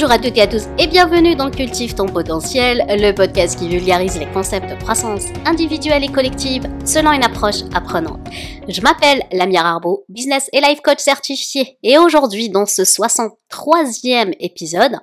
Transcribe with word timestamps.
Bonjour 0.00 0.12
à 0.12 0.18
toutes 0.20 0.38
et 0.38 0.42
à 0.42 0.46
tous 0.46 0.62
et 0.78 0.86
bienvenue 0.86 1.34
dans 1.34 1.50
Cultive 1.50 1.96
ton 1.96 2.06
potentiel, 2.06 2.86
le 2.88 3.10
podcast 3.10 3.58
qui 3.58 3.68
vulgarise 3.68 4.16
les 4.16 4.30
concepts 4.30 4.70
de 4.70 4.80
croissance 4.80 5.24
individuelle 5.44 6.04
et 6.04 6.12
collective 6.12 6.68
selon 6.84 7.10
une 7.10 7.24
approche 7.24 7.64
apprenante. 7.74 8.20
Je 8.68 8.80
m'appelle 8.80 9.24
Lamia 9.32 9.66
Arbo, 9.66 10.04
business 10.08 10.48
et 10.52 10.60
life 10.60 10.82
coach 10.82 11.00
certifié 11.00 11.78
et 11.82 11.98
aujourd'hui 11.98 12.48
dans 12.48 12.64
ce 12.64 12.82
63e 12.82 14.36
épisode, 14.38 14.98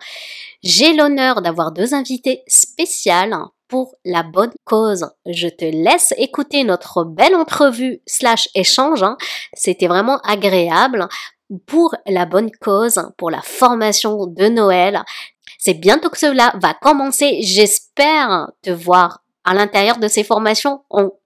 j'ai 0.64 0.94
l'honneur 0.94 1.42
d'avoir 1.42 1.74
deux 1.74 1.94
invités 1.94 2.44
spéciales 2.48 3.36
pour 3.68 3.96
la 4.06 4.24
bonne 4.24 4.54
cause. 4.64 5.10
Je 5.26 5.50
te 5.50 5.66
laisse 5.66 6.14
écouter 6.18 6.64
notre 6.64 7.04
belle 7.04 7.36
entrevue 7.36 8.02
slash 8.06 8.48
échange. 8.56 9.04
Hein. 9.04 9.18
C'était 9.54 9.88
vraiment 9.88 10.20
agréable 10.20 11.10
pour 11.66 11.96
la 12.08 12.26
bonne 12.26 12.52
cause, 12.62 13.02
pour 13.18 13.32
la 13.32 13.42
formation 13.42 14.28
de 14.28 14.48
Noël. 14.48 15.04
C'est 15.60 15.74
bientôt 15.74 16.10
que 16.10 16.18
cela 16.18 16.54
va 16.62 16.74
commencer. 16.74 17.40
J'espère 17.42 18.52
te 18.62 18.70
voir 18.70 19.22
à 19.46 19.54
l'intérieur 19.54 19.98
de 19.98 20.08
ces 20.08 20.24
formations, 20.24 20.82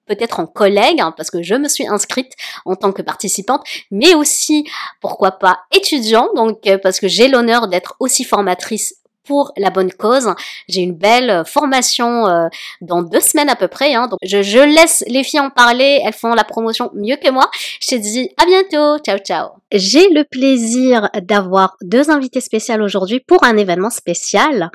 peut-être 0.06 0.40
en 0.40 0.46
collègue, 0.46 1.00
hein, 1.00 1.14
parce 1.16 1.32
que 1.32 1.42
je 1.42 1.56
me 1.56 1.70
suis 1.70 1.88
inscrite 1.88 2.34
en 2.66 2.76
tant 2.76 2.92
que 2.92 3.02
participante, 3.02 3.64
mais 3.92 4.14
aussi, 4.14 4.70
pourquoi 5.00 5.32
pas, 5.32 5.62
étudiant, 5.72 6.28
donc 6.36 6.68
euh, 6.68 6.78
parce 6.78 7.00
que 7.00 7.08
j'ai 7.08 7.30
l'honneur 7.30 7.70
d'être 7.70 7.96
aussi 8.00 8.26
formatrice 8.26 8.96
pour 9.30 9.54
la 9.58 9.70
bonne 9.70 9.94
cause. 9.94 10.28
J'ai 10.68 10.82
une 10.82 10.96
belle 10.96 11.44
formation 11.46 12.26
euh, 12.26 12.48
dans 12.82 13.04
deux 13.04 13.20
semaines 13.20 13.48
à 13.48 13.56
peu 13.56 13.68
près. 13.68 13.94
Hein. 13.94 14.08
donc 14.08 14.18
je, 14.24 14.42
je, 14.42 14.58
laisse 14.58 15.04
les 15.08 15.24
filles 15.24 15.40
en 15.40 15.52
parler. 15.52 16.02
Elles 16.04 16.14
font 16.14 16.34
la 16.34 16.44
promotion 16.44 16.90
mieux 16.96 17.16
que 17.16 17.30
moi. 17.30 17.48
Je 17.80 17.90
te 17.90 17.96
dis 17.96 18.32
à 18.38 18.46
bientôt. 18.48 18.98
Ciao 19.06 19.20
ciao. 19.20 19.50
J'ai 19.72 20.10
le 20.10 20.24
plaisir 20.24 21.10
d'avoir 21.22 21.78
deux 21.84 22.10
invités 22.10 22.42
spéciales 22.42 22.82
aujourd'hui 22.82 23.20
pour 23.20 23.44
un 23.44 23.56
événement 23.56 23.92
spécial. 23.92 24.72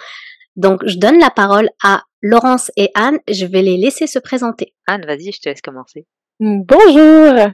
Donc 0.55 0.87
je 0.87 0.99
donne 0.99 1.19
la 1.19 1.31
parole 1.31 1.69
à 1.83 2.05
Laurence 2.23 2.71
et 2.77 2.91
Anne. 2.95 3.19
Je 3.29 3.47
vais 3.47 3.63
les 3.63 3.77
laisser 3.77 4.07
se 4.07 4.21
présenter. 4.21 4.73
Anne, 4.87 5.05
vas-y, 5.05 5.33
je 5.33 5.41
te 5.41 5.49
laisse 5.49 5.63
commencer. 5.63 6.07
Bonjour. 6.39 7.51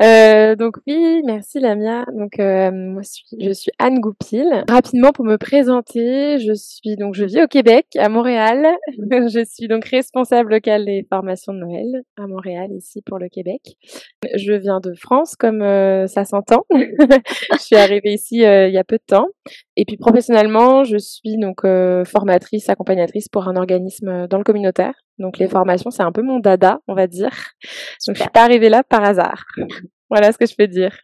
Euh, 0.00 0.54
donc 0.54 0.76
oui, 0.86 1.22
merci 1.24 1.58
Lamia. 1.58 2.04
Donc 2.14 2.38
euh, 2.38 2.70
moi 2.70 3.02
je 3.40 3.52
suis 3.52 3.72
Anne 3.78 3.98
Goupil. 3.98 4.64
Rapidement 4.68 5.10
pour 5.10 5.24
me 5.24 5.36
présenter, 5.36 6.38
je 6.38 6.52
suis 6.54 6.96
donc 6.96 7.14
je 7.14 7.24
vis 7.24 7.42
au 7.42 7.48
Québec, 7.48 7.86
à 7.96 8.08
Montréal. 8.08 8.66
je 9.10 9.44
suis 9.44 9.66
donc 9.66 9.84
responsable 9.86 10.50
locale 10.50 10.84
des 10.84 11.04
formations 11.08 11.52
de 11.52 11.58
Noël 11.58 12.02
à 12.16 12.26
Montréal 12.28 12.68
ici 12.76 13.02
pour 13.04 13.18
le 13.18 13.28
Québec. 13.28 13.60
Je 14.36 14.52
viens 14.52 14.78
de 14.80 14.94
France 14.94 15.34
comme 15.34 15.62
euh, 15.62 16.06
ça 16.06 16.24
s'entend. 16.24 16.64
je 16.70 17.58
suis 17.58 17.76
arrivée 17.76 18.14
ici 18.14 18.44
euh, 18.44 18.68
il 18.68 18.74
y 18.74 18.78
a 18.78 18.84
peu 18.84 18.98
de 18.98 19.04
temps. 19.06 19.26
Et 19.76 19.84
puis 19.84 19.96
professionnellement, 19.96 20.84
je 20.84 20.96
suis 20.96 21.38
donc 21.38 21.62
formatrice, 22.06 22.68
accompagnatrice 22.68 23.28
pour 23.28 23.48
un 23.48 23.56
organisme 23.56 24.26
dans 24.28 24.38
le 24.38 24.44
communautaire. 24.44 24.94
Donc 25.18 25.38
les 25.38 25.48
formations, 25.48 25.90
c'est 25.90 26.02
un 26.02 26.12
peu 26.12 26.22
mon 26.22 26.38
dada, 26.38 26.80
on 26.86 26.94
va 26.94 27.06
dire. 27.06 27.30
Donc 28.06 28.16
je 28.16 28.20
suis 28.20 28.30
pas 28.30 28.44
arrivée 28.44 28.68
là 28.68 28.82
par 28.82 29.02
hasard. 29.02 29.44
Voilà 30.10 30.32
ce 30.32 30.38
que 30.38 30.46
je 30.46 30.54
peux 30.56 30.66
dire. 30.66 30.96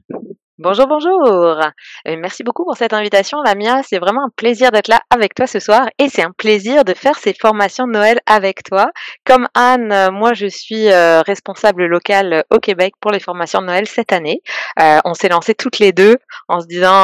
Bonjour, 0.59 0.87
bonjour. 0.87 1.27
Euh, 1.27 2.17
merci 2.17 2.45
beaucoup 2.45 2.63
pour 2.65 2.77
cette 2.77 2.93
invitation, 2.93 3.43
Lamia. 3.43 3.83
C'est 3.83 3.99
vraiment 3.99 4.27
un 4.27 4.31
plaisir 4.37 4.71
d'être 4.71 4.87
là 4.87 5.01
avec 5.11 5.35
toi 5.35 5.49
ce 5.49 5.59
soir 5.59 5.89
et 5.99 6.09
c'est 6.09 6.23
un 6.23 6.31
plaisir 6.31 6.85
de 6.85 6.95
faire 6.95 7.19
ces 7.19 7.35
formations 7.35 7.89
de 7.89 7.93
Noël 7.93 8.21
avec 8.27 8.63
toi. 8.63 8.93
Comme 9.27 9.49
Anne, 9.55 9.91
euh, 9.91 10.13
moi 10.13 10.33
je 10.33 10.47
suis 10.47 10.93
euh, 10.93 11.23
responsable 11.23 11.87
locale 11.87 12.45
au 12.51 12.61
Québec 12.61 12.95
pour 13.01 13.11
les 13.11 13.19
formations 13.19 13.63
de 13.63 13.67
Noël 13.67 13.89
cette 13.89 14.13
année. 14.13 14.43
on 14.77 15.15
s'est 15.15 15.29
lancé 15.29 15.57
toutes 15.57 15.81
les 15.81 15.91
deux 15.91 16.19
en 16.47 16.61
se 16.61 16.69
disant 16.69 17.03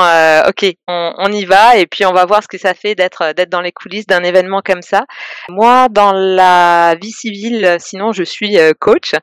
ok, 0.48 0.66
on, 0.86 1.32
y 1.32 1.44
va 1.44 1.76
et 1.76 1.88
puis 1.88 2.06
on 2.06 2.12
va 2.12 2.26
voir 2.26 2.44
ce 2.44 2.48
que 2.48 2.58
ça 2.58 2.74
fait 2.74 2.94
d'être 2.94 3.34
d'être 3.34 3.50
dans 3.50 3.62
les 3.62 3.72
coulisses 3.72 4.06
d'un 4.06 4.22
événement 4.22 4.62
comme 4.64 4.82
ça. 4.82 5.02
Moi, 5.48 5.88
dans 5.90 6.12
la 6.12 6.94
vie 7.02 7.10
civile, 7.10 7.78
sinon 7.80 8.12
je 8.12 8.22
suis 8.22 8.56
coach. 8.78 9.16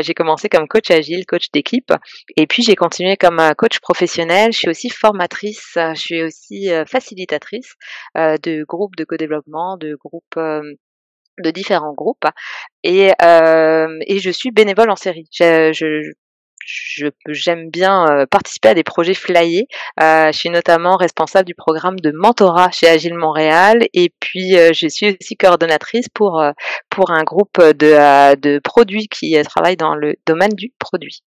j'ai 0.00 0.14
commencé 0.14 0.48
comme 0.48 0.66
coach 0.66 0.90
agile, 0.90 1.26
coach 1.26 1.50
d'équipe 1.52 1.92
et 2.38 2.46
puis 2.46 2.62
j'ai 2.62 2.74
continué 2.74 3.18
comme 3.18 3.52
coach 3.58 3.65
coach 3.66 3.80
professionnel, 3.80 4.52
je 4.52 4.58
suis 4.58 4.68
aussi 4.68 4.90
formatrice, 4.90 5.72
je 5.74 5.98
suis 5.98 6.22
aussi 6.22 6.68
facilitatrice 6.86 7.74
de 8.14 8.64
groupes 8.64 8.94
de 8.96 9.04
co-développement, 9.04 9.76
de 9.76 9.96
groupes 9.96 10.38
de 10.38 11.50
différents 11.50 11.92
groupes 11.92 12.26
et, 12.84 13.08
et 13.08 14.18
je 14.20 14.30
suis 14.30 14.52
bénévole 14.52 14.90
en 14.90 14.96
série. 14.96 15.28
Je, 15.32 16.12
j'aime 17.28 17.70
bien 17.70 18.06
participer 18.30 18.68
à 18.68 18.74
des 18.74 18.84
projets 18.84 19.14
flyés. 19.14 19.66
je 19.98 20.30
suis 20.32 20.50
notamment 20.50 20.96
responsable 20.96 21.46
du 21.46 21.56
programme 21.56 21.98
de 21.98 22.12
mentorat 22.12 22.70
chez 22.70 22.86
Agile 22.86 23.14
Montréal 23.14 23.88
et 23.94 24.12
puis 24.20 24.52
je 24.52 24.86
suis 24.86 25.16
aussi 25.20 25.36
coordonnatrice 25.36 26.08
pour 26.14 26.44
pour 26.88 27.10
un 27.10 27.24
groupe 27.24 27.58
de, 27.58 28.36
de 28.36 28.60
produits 28.60 29.08
qui 29.08 29.36
travaille 29.42 29.76
dans 29.76 29.96
le 29.96 30.14
domaine 30.24 30.54
du 30.54 30.72
produit. 30.78 31.24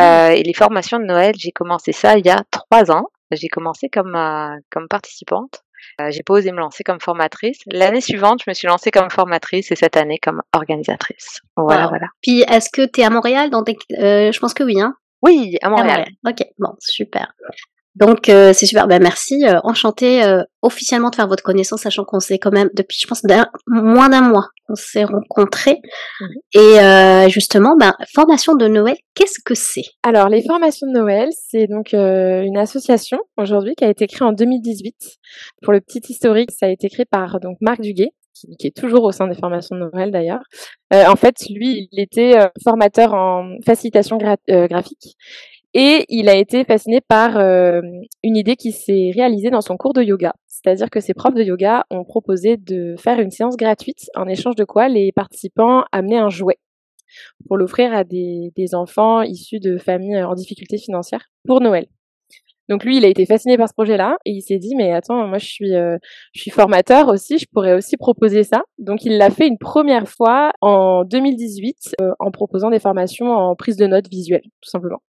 Euh, 0.00 0.30
et 0.30 0.42
les 0.42 0.54
formations 0.54 0.98
de 0.98 1.04
Noël, 1.04 1.34
j'ai 1.38 1.52
commencé 1.52 1.92
ça 1.92 2.18
il 2.18 2.26
y 2.26 2.30
a 2.30 2.42
trois 2.50 2.90
ans. 2.90 3.06
J'ai 3.30 3.48
commencé 3.48 3.88
comme 3.88 4.14
euh, 4.14 4.56
comme 4.70 4.88
participante. 4.88 5.62
Euh, 6.00 6.10
j'ai 6.10 6.22
pas 6.22 6.34
osé 6.34 6.52
me 6.52 6.58
lancer 6.58 6.84
comme 6.84 7.00
formatrice. 7.00 7.58
L'année 7.66 8.00
suivante, 8.00 8.40
je 8.44 8.50
me 8.50 8.54
suis 8.54 8.66
lancée 8.66 8.90
comme 8.90 9.10
formatrice 9.10 9.70
et 9.70 9.76
cette 9.76 9.96
année 9.96 10.18
comme 10.18 10.42
organisatrice. 10.52 11.40
Voilà, 11.56 11.86
voilà. 11.88 12.06
Puis 12.22 12.40
est-ce 12.48 12.70
que 12.70 12.86
tu 12.86 13.00
es 13.00 13.04
à 13.04 13.10
Montréal 13.10 13.50
dans 13.50 13.64
Je 13.66 14.38
pense 14.38 14.54
que 14.54 14.64
oui, 14.64 14.80
hein. 14.80 14.94
Oui, 15.22 15.56
à 15.62 15.70
Montréal. 15.70 15.88
à 15.88 15.92
Montréal. 15.92 16.08
Ok, 16.26 16.46
bon, 16.58 16.74
super. 16.78 17.32
Donc 17.96 18.28
euh, 18.28 18.52
c'est 18.52 18.66
super. 18.66 18.86
Ben 18.86 19.02
merci. 19.02 19.46
Euh, 19.46 19.58
enchanté 19.64 20.22
euh, 20.22 20.42
officiellement 20.60 21.08
de 21.08 21.14
faire 21.14 21.28
votre 21.28 21.42
connaissance, 21.42 21.80
sachant 21.80 22.04
qu'on 22.04 22.20
s'est 22.20 22.38
quand 22.38 22.52
même 22.52 22.68
depuis, 22.74 22.98
je 23.00 23.06
pense, 23.06 23.22
moins 23.66 24.10
d'un 24.10 24.20
mois, 24.20 24.48
on 24.68 24.74
s'est 24.74 25.04
rencontrés. 25.04 25.80
Et 26.54 27.30
justement, 27.30 27.76
ben 27.76 27.94
formation 28.14 28.54
de 28.54 28.68
Noël, 28.68 28.96
qu'est-ce 29.14 29.40
que 29.42 29.54
c'est? 29.54 29.84
Alors 30.02 30.28
les 30.28 30.42
formations 30.42 30.86
de 30.86 30.92
Noël, 30.92 31.30
c'est 31.48 31.66
donc 31.66 31.92
une 31.92 32.58
association 32.58 33.18
aujourd'hui 33.38 33.74
qui 33.74 33.84
a 33.84 33.88
été 33.88 34.06
créée 34.06 34.26
en 34.26 34.32
2018. 34.32 34.94
Pour 35.62 35.72
le 35.72 35.80
petit 35.80 36.02
historique, 36.08 36.50
ça 36.50 36.66
a 36.66 36.68
été 36.68 36.88
créé 36.90 37.06
par 37.06 37.40
donc 37.40 37.56
Marc 37.60 37.80
Duguay, 37.80 38.10
qui, 38.58 38.66
est 38.66 38.76
toujours 38.76 39.04
au 39.04 39.12
sein 39.12 39.28
des 39.28 39.36
formations 39.36 39.76
de 39.76 39.88
Noël 39.92 40.10
d'ailleurs. 40.10 40.42
en 40.92 41.16
fait, 41.16 41.36
lui, 41.48 41.88
il 41.92 42.00
était 42.00 42.34
formateur 42.62 43.14
en 43.14 43.56
facilitation 43.64 44.18
graphique 44.18 45.16
et 45.78 46.06
il 46.08 46.30
a 46.30 46.34
été 46.34 46.64
fasciné 46.64 47.02
par 47.02 47.36
euh, 47.36 47.82
une 48.22 48.34
idée 48.34 48.56
qui 48.56 48.72
s'est 48.72 49.10
réalisée 49.14 49.50
dans 49.50 49.60
son 49.60 49.76
cours 49.76 49.92
de 49.92 50.02
yoga. 50.02 50.32
C'est-à-dire 50.46 50.88
que 50.88 51.00
ses 51.00 51.12
profs 51.12 51.34
de 51.34 51.42
yoga 51.42 51.84
ont 51.90 52.02
proposé 52.02 52.56
de 52.56 52.94
faire 52.96 53.20
une 53.20 53.30
séance 53.30 53.58
gratuite, 53.58 54.06
en 54.16 54.26
échange 54.26 54.54
de 54.54 54.64
quoi 54.64 54.88
les 54.88 55.12
participants 55.12 55.84
amenaient 55.92 56.16
un 56.16 56.30
jouet 56.30 56.58
pour 57.46 57.58
l'offrir 57.58 57.92
à 57.92 58.04
des, 58.04 58.52
enfants 58.72 59.20
issus 59.20 59.60
de 59.60 59.76
familles 59.76 60.22
en 60.22 60.34
difficulté 60.34 60.78
financière 60.78 61.26
pour 61.46 61.60
Noël. 61.60 61.86
Donc 62.70 62.82
lui, 62.82 62.96
il 62.96 63.04
a 63.04 63.08
été 63.08 63.26
fasciné 63.26 63.58
par 63.58 63.68
ce 63.68 63.74
projet-là 63.74 64.16
et 64.24 64.30
il 64.30 64.40
s'est 64.40 64.58
dit 64.58 64.74
mais 64.74 64.92
attends, 64.92 65.26
moi 65.28 65.38
je 65.38 65.46
suis 65.46 65.74
euh, 65.74 65.98
formateur 66.50 67.08
aussi, 67.08 67.38
je 67.38 67.46
pourrais 67.52 67.74
aussi 67.74 67.96
proposer 67.96 68.44
ça. 68.44 68.62
Donc 68.78 69.04
il 69.04 69.18
l'a 69.18 69.30
fait 69.30 69.46
une 69.46 69.58
première 69.58 70.08
fois 70.08 70.52
en 70.62 71.04
2018 71.04 71.96
euh, 72.00 72.12
en 72.18 72.30
proposant 72.30 72.70
des 72.70 72.80
formations 72.80 73.30
en 73.30 73.54
prise 73.54 73.76
de 73.76 73.86
notes 73.86 74.08
visuelle 74.08 74.42
tout 74.42 74.70
simplement. 74.70 75.00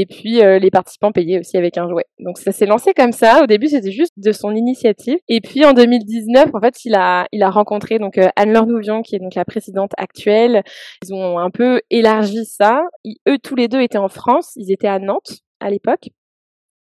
Et 0.00 0.06
puis 0.06 0.44
euh, 0.44 0.60
les 0.60 0.70
participants 0.70 1.10
payaient 1.10 1.40
aussi 1.40 1.56
avec 1.56 1.76
un 1.76 1.88
jouet. 1.88 2.04
Donc 2.20 2.38
ça 2.38 2.52
s'est 2.52 2.66
lancé 2.66 2.94
comme 2.94 3.10
ça. 3.10 3.42
Au 3.42 3.46
début, 3.46 3.66
c'était 3.66 3.90
juste 3.90 4.12
de 4.16 4.30
son 4.30 4.54
initiative. 4.54 5.18
Et 5.28 5.40
puis 5.40 5.64
en 5.64 5.72
2019, 5.72 6.54
en 6.54 6.60
fait, 6.60 6.84
il 6.84 6.94
a 6.94 7.26
il 7.32 7.42
a 7.42 7.50
rencontré 7.50 7.98
donc 7.98 8.16
Anne-Laure 8.36 8.66
Nouvion 8.66 9.02
qui 9.02 9.16
est 9.16 9.18
donc 9.18 9.34
la 9.34 9.44
présidente 9.44 9.90
actuelle. 9.98 10.62
Ils 11.02 11.12
ont 11.12 11.40
un 11.40 11.50
peu 11.50 11.80
élargi 11.90 12.44
ça. 12.44 12.82
eux 13.28 13.38
tous 13.42 13.56
les 13.56 13.66
deux 13.66 13.80
étaient 13.80 13.98
en 13.98 14.08
France, 14.08 14.52
ils 14.54 14.70
étaient 14.70 14.86
à 14.86 15.00
Nantes 15.00 15.40
à 15.58 15.68
l'époque. 15.68 16.10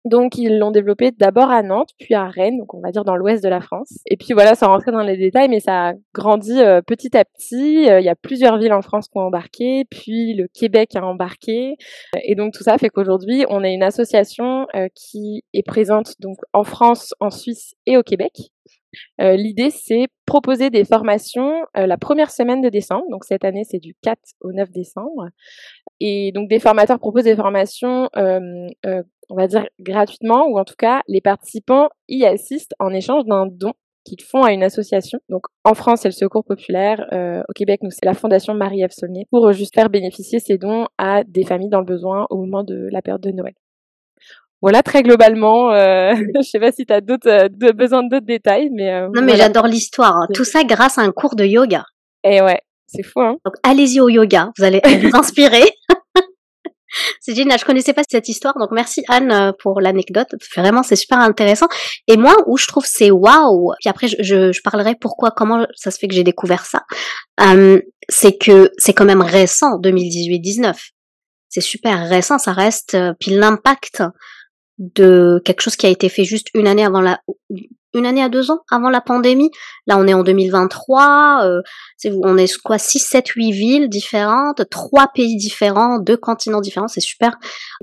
Donc 0.05 0.37
ils 0.37 0.59
l'ont 0.59 0.71
développé 0.71 1.13
d'abord 1.13 1.51
à 1.51 1.63
Nantes, 1.63 1.89
puis 1.99 2.13
à 2.13 2.27
Rennes, 2.27 2.59
donc 2.59 2.75
on 2.75 2.81
va 2.81 2.91
dire 2.91 3.05
dans 3.05 3.17
l'ouest 3.17 3.43
de 3.43 3.49
la 3.49 3.63
France. 3.63 4.01
Et 4.07 4.19
puis 4.19 4.35
voilà, 4.35 4.55
sans 4.55 4.67
rentrer 4.67 4.93
dans 4.93 5.03
les 5.03 5.17
détails, 5.17 5.49
mais 5.49 5.61
ça 5.61 5.89
a 5.89 5.93
grandi 6.13 6.61
euh, 6.61 6.83
petit 6.83 7.17
à 7.17 7.25
petit. 7.25 7.89
Euh, 7.89 8.01
il 8.01 8.05
y 8.05 8.11
a 8.11 8.15
plusieurs 8.15 8.59
villes 8.59 8.75
en 8.75 8.83
France 8.83 9.09
qui 9.09 9.17
ont 9.17 9.23
embarqué, 9.23 9.85
puis 9.91 10.35
le 10.35 10.47
Québec 10.49 10.91
a 10.95 11.05
embarqué. 11.05 11.77
Et 12.23 12.35
donc 12.35 12.53
tout 12.53 12.63
ça 12.63 12.77
fait 12.77 12.91
qu'aujourd'hui, 12.91 13.47
on 13.49 13.65
est 13.65 13.73
une 13.73 13.83
association 13.83 14.67
euh, 14.75 14.89
qui 14.95 15.43
est 15.55 15.67
présente 15.67 16.21
donc 16.21 16.37
en 16.53 16.65
France, 16.65 17.15
en 17.21 17.31
Suisse 17.31 17.75
et 17.87 17.97
au 17.97 18.03
Québec. 18.03 18.33
L'idée, 19.19 19.71
c'est 19.71 20.07
proposer 20.25 20.71
des 20.71 20.85
formations 20.85 21.65
la 21.75 21.99
première 21.99 22.31
semaine 22.31 22.61
de 22.61 22.69
décembre. 22.69 23.05
Donc 23.11 23.25
cette 23.25 23.45
année, 23.45 23.65
c'est 23.69 23.81
du 23.81 23.97
4 24.03 24.17
au 24.41 24.53
9 24.53 24.71
décembre. 24.71 25.31
Et 25.99 26.31
donc 26.33 26.49
des 26.49 26.61
formateurs 26.61 27.01
proposent 27.01 27.25
des 27.25 27.35
formations 27.35 28.09
on 29.31 29.37
va 29.37 29.47
dire 29.47 29.67
gratuitement, 29.81 30.47
ou 30.47 30.59
en 30.59 30.65
tout 30.65 30.75
cas, 30.77 31.03
les 31.09 31.21
participants 31.21 31.89
y 32.09 32.25
assistent 32.25 32.75
en 32.79 32.91
échange 32.91 33.25
d'un 33.25 33.47
don 33.47 33.73
qu'ils 34.05 34.23
font 34.23 34.43
à 34.43 34.53
une 34.53 34.63
association. 34.63 35.19
Donc 35.29 35.47
en 35.65 35.75
France, 35.75 36.01
c'est 36.03 36.09
le 36.09 36.13
Secours 36.13 36.45
populaire. 36.45 37.07
Euh, 37.13 37.43
au 37.49 37.53
Québec, 37.55 37.81
nous, 37.83 37.91
c'est 37.91 38.05
la 38.05 38.15
Fondation 38.15 38.55
Marie-Ève 38.55 38.93
Saulnier 38.93 39.27
pour 39.31 39.51
juste 39.53 39.75
faire 39.75 39.89
bénéficier 39.89 40.41
ces 40.41 40.59
dons 40.59 40.87
à 40.99 41.25
des 41.25 41.45
familles 41.45 41.71
dans 41.71 41.81
le 41.81 41.87
besoin 41.87 42.27
au 42.31 42.37
moment 42.37 42.65
de 42.65 42.89
la 42.93 43.01
période 43.01 43.23
de 43.23 43.31
Noël. 43.31 43.55
Voilà, 44.65 44.83
très 44.83 45.03
globalement, 45.03 45.73
euh, 45.73 46.15
je 46.37 46.41
sais 46.41 46.59
pas 46.59 46.73
si 46.73 46.87
tu 46.87 46.93
as 46.95 47.03
d'autres, 47.03 47.29
euh, 47.29 47.73
besoin 47.75 48.03
d'autres 48.03 48.25
détails, 48.25 48.71
mais 48.73 48.95
euh, 48.95 49.09
non, 49.15 49.21
mais 49.21 49.37
j'adore 49.37 49.67
l'histoire. 49.67 50.17
Hein. 50.17 50.27
Tout 50.33 50.45
ça 50.45 50.65
grâce 50.65 50.97
à 50.97 51.03
un 51.03 51.13
cours 51.13 51.37
de 51.37 51.45
yoga. 51.45 51.85
Et 52.25 52.37
eh 52.37 52.41
ouais, 52.41 52.61
c'est 52.87 53.03
fou. 53.03 53.21
Hein 53.21 53.37
Donc 53.45 53.57
allez-y 53.63 54.01
au 54.01 54.09
yoga, 54.09 54.53
vous 54.57 54.65
allez 54.65 54.81
vous 55.03 55.15
inspirer. 55.15 55.65
c'est 57.21 57.35
génial. 57.35 57.59
Je 57.59 57.65
connaissais 57.65 57.93
pas 57.93 58.03
cette 58.09 58.29
histoire, 58.29 58.55
donc 58.59 58.71
merci 58.73 59.05
Anne 59.09 59.53
pour 59.61 59.81
l'anecdote. 59.81 60.29
Vraiment, 60.57 60.83
c'est 60.83 60.97
super 60.97 61.19
intéressant. 61.19 61.67
Et 62.09 62.17
moi, 62.17 62.37
où 62.47 62.57
je 62.57 62.67
trouve 62.67 62.85
c'est 62.87 63.11
waouh. 63.11 63.73
Puis 63.81 63.89
après, 63.89 64.09
je, 64.09 64.53
je, 64.53 64.61
parlerai 64.63 64.95
pourquoi, 65.01 65.31
comment 65.31 65.67
ça 65.75 65.91
se 65.91 65.99
fait 65.99 66.09
que 66.09 66.15
j'ai 66.15 66.25
découvert 66.25 66.65
ça. 66.65 66.83
Euh, 67.41 67.81
c'est 68.09 68.37
que 68.37 68.71
c'est 68.79 68.93
quand 68.93 69.05
même 69.05 69.23
récent, 69.23 69.79
2018-19. 69.81 70.75
C'est 71.49 71.61
super 71.61 72.09
récent, 72.09 72.39
ça 72.39 72.53
reste. 72.53 72.97
puis 73.21 73.33
l'impact 73.33 74.03
de 74.79 75.41
quelque 75.45 75.61
chose 75.61 75.77
qui 75.77 75.87
a 75.87 75.91
été 75.91 76.09
fait 76.09 76.25
juste 76.25 76.49
une 76.55 76.67
année 76.67 76.85
avant 76.85 77.01
la 77.01 77.21
une 77.95 78.07
année 78.07 78.23
à 78.23 78.29
deux 78.29 78.51
ans 78.51 78.61
avant 78.71 78.91
la 78.91 79.01
pandémie. 79.01 79.51
Là, 79.87 79.97
on 79.99 80.07
est 80.07 80.15
en 80.15 80.23
2023. 80.23 81.45
Euh, 81.45 81.63
on 82.05 82.37
est 82.37 82.61
quoi 82.61 82.77
6, 82.77 82.99
7, 82.99 83.29
8 83.29 83.53
villes 83.53 83.89
différentes, 83.89 84.69
trois 84.69 85.09
pays 85.15 85.37
différents, 85.37 85.99
deux 85.99 86.17
continents 86.17 86.61
différents. 86.61 86.89
C'est 86.89 87.01
super. 87.01 87.39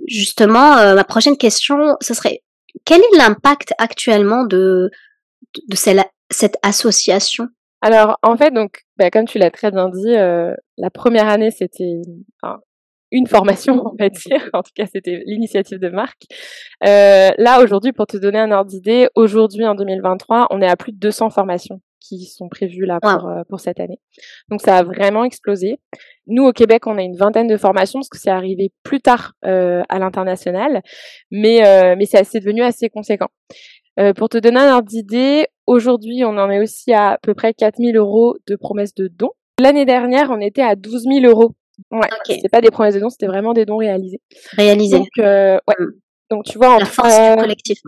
Justement, 0.07 0.77
euh, 0.77 0.95
ma 0.95 1.03
prochaine 1.03 1.37
question, 1.37 1.95
ce 2.01 2.13
serait 2.13 2.43
quel 2.85 3.01
est 3.01 3.17
l'impact 3.17 3.73
actuellement 3.77 4.43
de, 4.43 4.91
de, 5.67 5.75
cette, 5.75 6.57
association? 6.61 7.47
Alors, 7.81 8.17
en 8.21 8.37
fait, 8.37 8.53
donc, 8.53 8.81
bah, 8.97 9.09
comme 9.09 9.25
tu 9.25 9.39
l'as 9.39 9.49
très 9.49 9.71
bien 9.71 9.89
dit, 9.89 10.15
euh, 10.15 10.53
la 10.77 10.89
première 10.89 11.27
année, 11.27 11.51
c'était 11.51 12.01
une 13.11 13.27
formation, 13.27 13.83
on 13.85 13.95
va 13.99 14.09
dire. 14.09 14.49
En 14.53 14.63
tout 14.63 14.71
cas, 14.75 14.85
c'était 14.91 15.23
l'initiative 15.25 15.79
de 15.79 15.89
Marc. 15.89 16.23
Euh, 16.85 17.29
là, 17.37 17.61
aujourd'hui, 17.61 17.91
pour 17.91 18.07
te 18.07 18.17
donner 18.17 18.39
un 18.39 18.51
ordre 18.51 18.69
d'idée, 18.69 19.07
aujourd'hui, 19.15 19.65
en 19.65 19.75
2023, 19.75 20.47
on 20.49 20.61
est 20.61 20.67
à 20.67 20.75
plus 20.75 20.91
de 20.91 20.97
200 20.97 21.29
formations 21.29 21.81
qui 21.99 22.25
sont 22.25 22.49
prévues 22.49 22.85
là 22.85 22.99
pour, 22.99 23.27
euh, 23.27 23.43
pour 23.47 23.59
cette 23.59 23.79
année. 23.79 23.99
Donc, 24.49 24.61
ça 24.61 24.77
a 24.77 24.83
vraiment 24.83 25.23
explosé. 25.23 25.79
Nous, 26.27 26.43
au 26.43 26.51
Québec, 26.51 26.87
on 26.87 26.97
a 26.97 27.01
une 27.01 27.15
vingtaine 27.15 27.47
de 27.47 27.57
formations 27.57 27.99
parce 27.99 28.09
que 28.09 28.17
c'est 28.17 28.31
arrivé 28.31 28.71
plus 28.83 29.01
tard 29.01 29.33
euh, 29.45 29.83
à 29.87 29.99
l'international, 29.99 30.81
mais, 31.29 31.65
euh, 31.65 31.95
mais 31.97 32.05
c'est 32.05 32.39
devenu 32.39 32.63
assez 32.63 32.89
conséquent. 32.89 33.29
Euh, 33.99 34.13
pour 34.13 34.29
te 34.29 34.37
donner 34.37 34.59
un 34.59 34.75
ordre 34.75 34.87
d'idée, 34.87 35.47
aujourd'hui, 35.67 36.23
on 36.25 36.37
en 36.37 36.49
est 36.49 36.59
aussi 36.59 36.93
à, 36.93 37.11
à 37.11 37.17
peu 37.17 37.33
près 37.33 37.53
4000 37.53 37.97
euros 37.97 38.37
de 38.47 38.55
promesses 38.55 38.95
de 38.95 39.07
dons. 39.07 39.31
L'année 39.59 39.85
dernière, 39.85 40.31
on 40.31 40.39
était 40.39 40.63
à 40.63 40.75
12 40.75 41.03
000 41.03 41.25
euros 41.25 41.51
Ouais, 41.91 42.07
c'était 42.25 42.49
pas 42.49 42.61
des 42.61 42.71
promesses 42.71 42.95
de 42.95 42.99
dons, 42.99 43.09
c'était 43.09 43.27
vraiment 43.27 43.53
des 43.53 43.65
dons 43.65 43.77
réalisés. 43.77 44.21
Réalisés. 44.57 44.97
Donc, 44.97 45.07
euh, 45.19 45.57
ouais. 45.67 45.75
Mm. 45.79 45.91
Donc, 46.29 46.45
tu 46.45 46.57
vois, 46.57 46.79
la 46.79 46.85
force 46.85 47.09
du 47.09 47.35
collectif. 47.41 47.79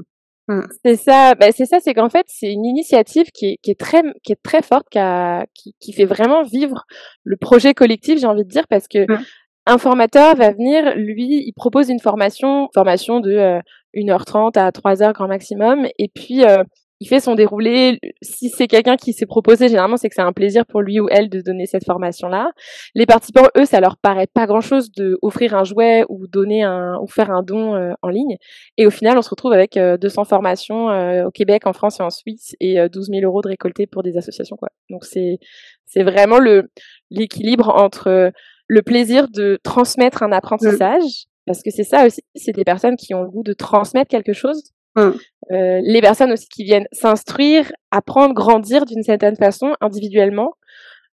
Mm. 0.48 0.62
C'est 0.84 0.96
ça, 0.96 1.36
bah, 1.36 1.52
c'est 1.52 1.66
ça, 1.66 1.80
c'est 1.80 1.94
qu'en 1.94 2.10
fait, 2.10 2.26
c'est 2.28 2.52
une 2.52 2.66
initiative 2.66 3.28
qui 3.34 3.46
est, 3.46 3.58
qui 3.62 3.72
est 3.72 3.80
très, 3.80 4.04
qui 4.24 4.34
est 4.34 4.42
très 4.44 4.62
forte, 4.62 4.88
qui, 4.90 5.00
a, 5.00 5.46
qui, 5.54 5.76
qui 5.80 5.94
fait 5.94 6.06
vraiment 6.06 6.44
vivre 6.44 6.86
le 7.24 7.38
projet 7.38 7.74
collectif, 7.74 8.20
j'ai 8.20 8.28
envie 8.28 8.44
de 8.44 8.50
dire, 8.50 8.68
parce 8.70 8.88
que 8.88 9.10
mm. 9.12 9.24
un 9.68 9.78
formateur 9.78 10.36
va 10.36 10.52
venir, 10.52 10.96
lui, 10.96 11.44
il 11.46 11.54
propose 11.54 11.90
une 11.90 12.00
formation, 12.00 12.70
formation 12.74 13.20
de 13.20 13.32
euh, 13.32 13.60
1h30 13.96 14.58
à 14.58 14.72
3h 14.72 15.14
grand 15.14 15.28
maximum, 15.28 15.88
et 15.98 16.10
puis 16.14 16.44
euh, 16.44 16.64
il 17.00 17.08
fait 17.08 17.20
son 17.20 17.36
déroulé. 17.36 18.00
Si 18.22 18.50
c'est 18.50 18.68
quelqu'un 18.68 18.96
qui 18.96 19.14
s'est 19.14 19.26
proposé, 19.26 19.68
généralement, 19.68 19.98
c'est 19.98 20.10
que 20.10 20.16
c'est 20.16 20.22
un 20.22 20.34
plaisir 20.34 20.66
pour 20.66 20.82
lui 20.82 21.00
ou 21.00 21.08
elle 21.10 21.30
de 21.30 21.42
donner 21.42 21.66
cette 21.66 21.86
formation-là. 21.86 22.52
Les 22.96 23.06
participants, 23.06 23.48
eux, 23.58 23.66
ça 23.66 23.82
leur 23.82 23.98
paraît 23.98 24.28
pas 24.28 24.46
grand-chose 24.46 24.92
de 24.92 25.18
offrir 25.22 25.56
un 25.56 25.64
jouet 25.64 26.06
ou 26.10 26.28
donner 26.28 26.64
un 26.64 26.98
ou 27.00 27.08
faire 27.08 27.32
un 27.32 27.44
don 27.44 27.76
euh, 27.76 27.92
en 28.02 28.10
ligne. 28.10 28.38
Et 28.78 28.86
au 28.86 28.90
final, 28.90 29.18
on 29.18 29.22
se 29.22 29.30
retrouve 29.30 29.54
avec 29.54 29.78
200 29.78 30.22
euh, 30.22 30.26
formations 30.26 30.90
euh, 30.90 31.26
au 31.26 31.32
Québec, 31.32 31.68
en 31.68 31.74
France 31.74 32.00
et 32.00 32.04
en 32.04 32.10
Suisse 32.10 32.56
et 32.60 32.78
12 32.88 33.10
000 33.10 33.22
euros 33.24 33.42
de 33.42 33.50
récoltés 33.50 33.88
pour 33.88 34.04
des 34.04 34.18
associations. 34.18 34.56
Quoi. 34.56 34.70
Donc 34.90 35.04
c'est 35.06 35.40
c'est 35.86 36.04
vraiment 36.04 36.40
le 36.40 36.72
l'équilibre 37.12 37.70
entre 37.70 38.32
le 38.68 38.82
plaisir 38.82 39.28
de 39.30 39.60
transmettre 39.64 40.24
un 40.24 40.32
apprentissage. 40.32 41.26
Parce 41.46 41.62
que 41.62 41.72
c'est 41.72 41.84
ça 41.84 42.06
aussi, 42.06 42.22
c'est 42.36 42.54
des 42.54 42.64
personnes 42.64 42.96
qui 42.96 43.14
ont 43.14 43.22
le 43.22 43.30
goût 43.30 43.44
de 43.44 43.52
transmettre 43.52 44.10
quelque 44.10 44.32
chose, 44.32 44.72
Mmh. 44.96 45.12
Euh, 45.52 45.82
les 45.84 46.02
personnes 46.02 46.32
aussi 46.32 46.48
qui 46.48 46.64
viennent 46.64 46.88
s'instruire, 46.92 47.72
apprendre, 47.92 48.34
grandir 48.34 48.86
d'une 48.86 49.04
certaine 49.04 49.36
façon 49.36 49.76
individuellement. 49.82 50.54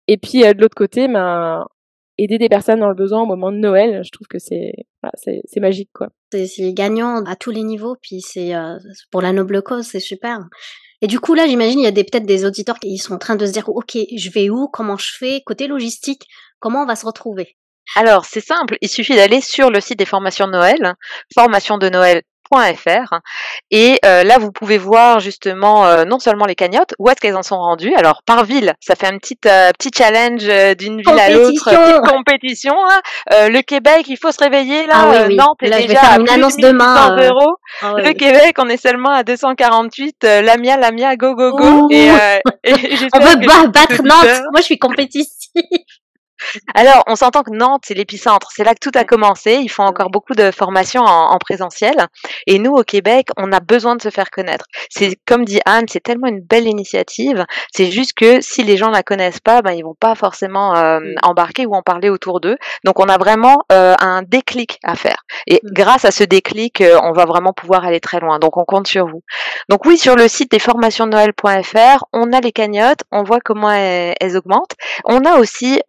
Et 0.06 0.16
puis 0.16 0.44
euh, 0.44 0.52
de 0.52 0.60
l'autre 0.60 0.74
côté, 0.74 1.08
ben, 1.08 1.64
aider 2.18 2.38
des 2.38 2.48
personnes 2.48 2.80
dans 2.80 2.88
le 2.88 2.94
besoin 2.94 3.22
au 3.22 3.26
moment 3.26 3.52
de 3.52 3.58
Noël, 3.58 4.02
je 4.04 4.10
trouve 4.10 4.26
que 4.26 4.38
c'est 4.38 4.72
voilà, 5.02 5.12
c'est 5.16 5.60
magique 5.60 5.90
quoi. 5.94 6.08
C'est 6.32 6.72
gagnant 6.72 7.24
à 7.24 7.36
tous 7.36 7.50
les 7.50 7.62
niveaux, 7.62 7.96
puis 8.02 8.20
c'est 8.20 8.54
euh, 8.54 8.76
pour 9.10 9.22
la 9.22 9.32
noble 9.32 9.62
cause, 9.62 9.86
c'est 9.86 10.00
super. 10.00 10.40
Et 11.00 11.06
du 11.06 11.20
coup 11.20 11.34
là, 11.34 11.46
j'imagine 11.46 11.78
il 11.78 11.84
y 11.84 11.86
a 11.86 11.92
peut-être 11.92 12.26
des 12.26 12.44
auditeurs 12.44 12.80
qui 12.80 12.98
sont 12.98 13.14
en 13.14 13.18
train 13.18 13.36
de 13.36 13.46
se 13.46 13.52
dire 13.52 13.68
ok, 13.68 13.96
je 14.14 14.30
vais 14.30 14.50
où, 14.50 14.68
comment 14.68 14.96
je 14.96 15.12
fais, 15.16 15.42
côté 15.46 15.68
logistique, 15.68 16.26
comment 16.58 16.82
on 16.82 16.86
va 16.86 16.96
se 16.96 17.06
retrouver? 17.06 17.56
Alors, 17.96 18.26
c'est 18.26 18.42
simple, 18.42 18.76
il 18.82 18.88
suffit 18.88 19.16
d'aller 19.16 19.40
sur 19.40 19.70
le 19.70 19.80
site 19.80 19.98
des 19.98 20.04
formations 20.04 20.46
de 20.46 20.52
Noël, 20.52 20.94
formation 21.32 21.78
de 21.78 21.88
Noël 21.88 22.22
et 23.70 23.98
euh, 24.04 24.24
là 24.24 24.38
vous 24.38 24.52
pouvez 24.52 24.78
voir 24.78 25.20
justement 25.20 25.86
euh, 25.86 26.04
non 26.04 26.18
seulement 26.18 26.46
les 26.46 26.54
cagnottes 26.54 26.94
où 26.98 27.08
est-ce 27.08 27.20
qu'elles 27.20 27.36
en 27.36 27.42
sont 27.42 27.58
rendues. 27.58 27.94
Alors 27.94 28.22
par 28.24 28.44
ville 28.44 28.74
ça 28.80 28.94
fait 28.94 29.06
un 29.06 29.18
petit 29.18 29.38
euh, 29.46 29.70
petit 29.78 29.90
challenge 29.96 30.44
d'une 30.76 31.00
ville 31.00 31.18
à 31.18 31.30
l'autre 31.30 31.64
petite 31.64 32.12
compétition 32.12 32.74
hein. 32.88 33.48
le 33.48 33.60
Québec 33.62 34.06
il 34.08 34.16
faut 34.16 34.32
se 34.32 34.38
réveiller 34.38 34.86
là 34.86 34.94
ah 34.94 35.24
oui, 35.26 35.36
Nantes 35.36 35.58
est 35.62 35.86
déjà 35.86 36.00
à 36.00 36.18
une 36.18 36.28
annonce 36.28 36.56
demain 36.56 37.16
euros. 37.16 37.56
Ah 37.82 37.94
le 37.96 38.12
Québec 38.12 38.56
on 38.58 38.68
est 38.68 38.80
seulement 38.80 39.10
à 39.10 39.22
248 39.22 40.24
Lamia 40.42 40.76
Lamia 40.76 41.16
go 41.16 41.34
go 41.34 41.52
go. 41.52 41.88
Et, 41.90 42.06
et 42.06 42.72
on 43.14 43.20
veut 43.20 43.36
battre 43.68 44.02
Nantes. 44.02 44.42
moi 44.52 44.60
je 44.60 44.62
suis 44.62 44.78
compétitive 44.78 45.26
alors, 46.74 47.02
on 47.06 47.16
s'entend 47.16 47.42
que 47.42 47.50
Nantes, 47.50 47.82
c'est 47.86 47.94
l'épicentre. 47.94 48.48
C'est 48.54 48.64
là 48.64 48.74
que 48.74 48.80
tout 48.80 48.96
a 48.96 49.04
commencé. 49.04 49.54
Ils 49.54 49.68
font 49.68 49.84
encore 49.84 50.10
beaucoup 50.10 50.34
de 50.34 50.50
formations 50.50 51.02
en, 51.02 51.38
présentiel. 51.38 51.94
Et 52.46 52.58
nous, 52.58 52.72
au 52.72 52.82
Québec, 52.82 53.28
on 53.36 53.52
a 53.52 53.60
besoin 53.60 53.96
de 53.96 54.02
se 54.02 54.10
faire 54.10 54.30
connaître. 54.30 54.66
C'est 54.90 55.16
comme 55.26 55.44
dit 55.44 55.60
Anne, 55.66 55.86
c'est 55.88 56.02
tellement 56.02 56.26
une 56.26 56.40
belle 56.40 56.66
initiative. 56.66 57.44
C'est 57.72 57.90
juste 57.90 58.12
que 58.14 58.40
si 58.40 58.62
les 58.62 58.76
gens 58.76 58.90
la 58.90 59.02
connaissent 59.02 59.40
pas, 59.40 59.62
ben 59.62 59.72
ils 59.72 59.82
vont 59.82 59.96
pas 59.98 60.14
forcément 60.14 60.76
euh, 60.76 61.00
embarquer 61.22 61.66
ou 61.66 61.74
en 61.74 61.82
parler 61.82 62.10
autour 62.10 62.40
d'eux. 62.40 62.56
Donc, 62.84 63.00
on 63.00 63.08
a 63.08 63.18
vraiment 63.18 63.64
euh, 63.72 63.94
un 64.00 64.22
déclic 64.22 64.78
à 64.84 64.94
faire. 64.96 65.24
Et 65.46 65.60
grâce 65.64 66.04
à 66.04 66.10
ce 66.10 66.24
déclic, 66.24 66.80
euh, 66.80 66.98
on 67.02 67.12
va 67.12 67.24
vraiment 67.24 67.52
pouvoir 67.52 67.84
aller 67.84 68.00
très 68.00 68.20
loin. 68.20 68.38
Donc, 68.38 68.56
on 68.56 68.64
compte 68.64 68.86
sur 68.86 69.06
vous. 69.06 69.22
Donc 69.68 69.84
oui, 69.86 69.98
sur 69.98 70.16
le 70.16 70.28
site 70.28 70.50
des 70.50 70.58
formations 70.58 71.06
Noël.fr, 71.06 72.04
on 72.12 72.32
a 72.32 72.40
les 72.40 72.52
cagnottes, 72.52 73.00
on 73.12 73.22
voit 73.22 73.40
comment 73.40 73.70
elles, 73.70 74.14
elles 74.20 74.36
augmentent. 74.36 74.74
On 75.04 75.24
a 75.24 75.38
aussi 75.38 75.80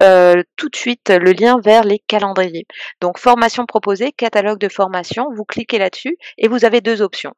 tout 0.56 0.70
de 0.70 0.76
suite 0.76 1.10
le 1.10 1.32
lien 1.32 1.60
vers 1.60 1.84
les 1.84 2.00
calendriers. 2.00 2.68
Donc 3.02 3.18
formation 3.18 3.66
proposée, 3.66 4.12
catalogue 4.12 4.60
de 4.60 4.70
formation, 4.70 5.28
vous 5.34 5.46
cliquez 5.46 5.80
là-dessus 5.80 6.18
et 6.38 6.48
vous 6.48 6.66
avez 6.66 6.82
deux 6.82 7.02
options. 7.02 7.34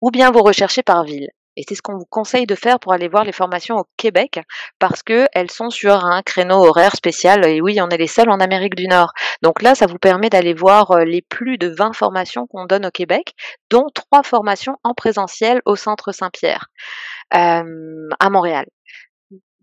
Ou 0.00 0.10
bien 0.10 0.30
vous 0.30 0.42
recherchez 0.42 0.82
par 0.82 1.04
ville. 1.04 1.28
Et 1.56 1.64
c'est 1.68 1.74
ce 1.74 1.82
qu'on 1.82 1.98
vous 1.98 2.06
conseille 2.08 2.46
de 2.46 2.54
faire 2.54 2.78
pour 2.78 2.92
aller 2.92 3.08
voir 3.08 3.24
les 3.24 3.32
formations 3.32 3.76
au 3.76 3.84
Québec, 3.96 4.40
parce 4.78 5.02
qu'elles 5.02 5.50
sont 5.50 5.68
sur 5.68 6.06
un 6.06 6.22
créneau 6.22 6.64
horaire 6.64 6.94
spécial. 6.94 7.44
Et 7.46 7.60
oui, 7.60 7.80
on 7.82 7.88
est 7.88 7.98
les 7.98 8.06
seuls 8.06 8.30
en 8.30 8.38
Amérique 8.38 8.76
du 8.76 8.86
Nord. 8.86 9.12
Donc 9.42 9.60
là, 9.60 9.74
ça 9.74 9.86
vous 9.86 9.98
permet 9.98 10.30
d'aller 10.30 10.54
voir 10.54 10.92
euh, 10.92 11.04
les 11.04 11.22
plus 11.22 11.58
de 11.58 11.68
20 11.68 11.92
formations 11.92 12.46
qu'on 12.46 12.66
donne 12.66 12.86
au 12.86 12.90
Québec, 12.90 13.34
dont 13.68 13.86
trois 13.92 14.22
formations 14.22 14.76
en 14.84 14.94
présentiel 14.94 15.60
au 15.66 15.76
Centre 15.76 16.12
Saint-Pierre, 16.12 16.68
euh, 17.34 18.08
à 18.20 18.30
Montréal. 18.30 18.66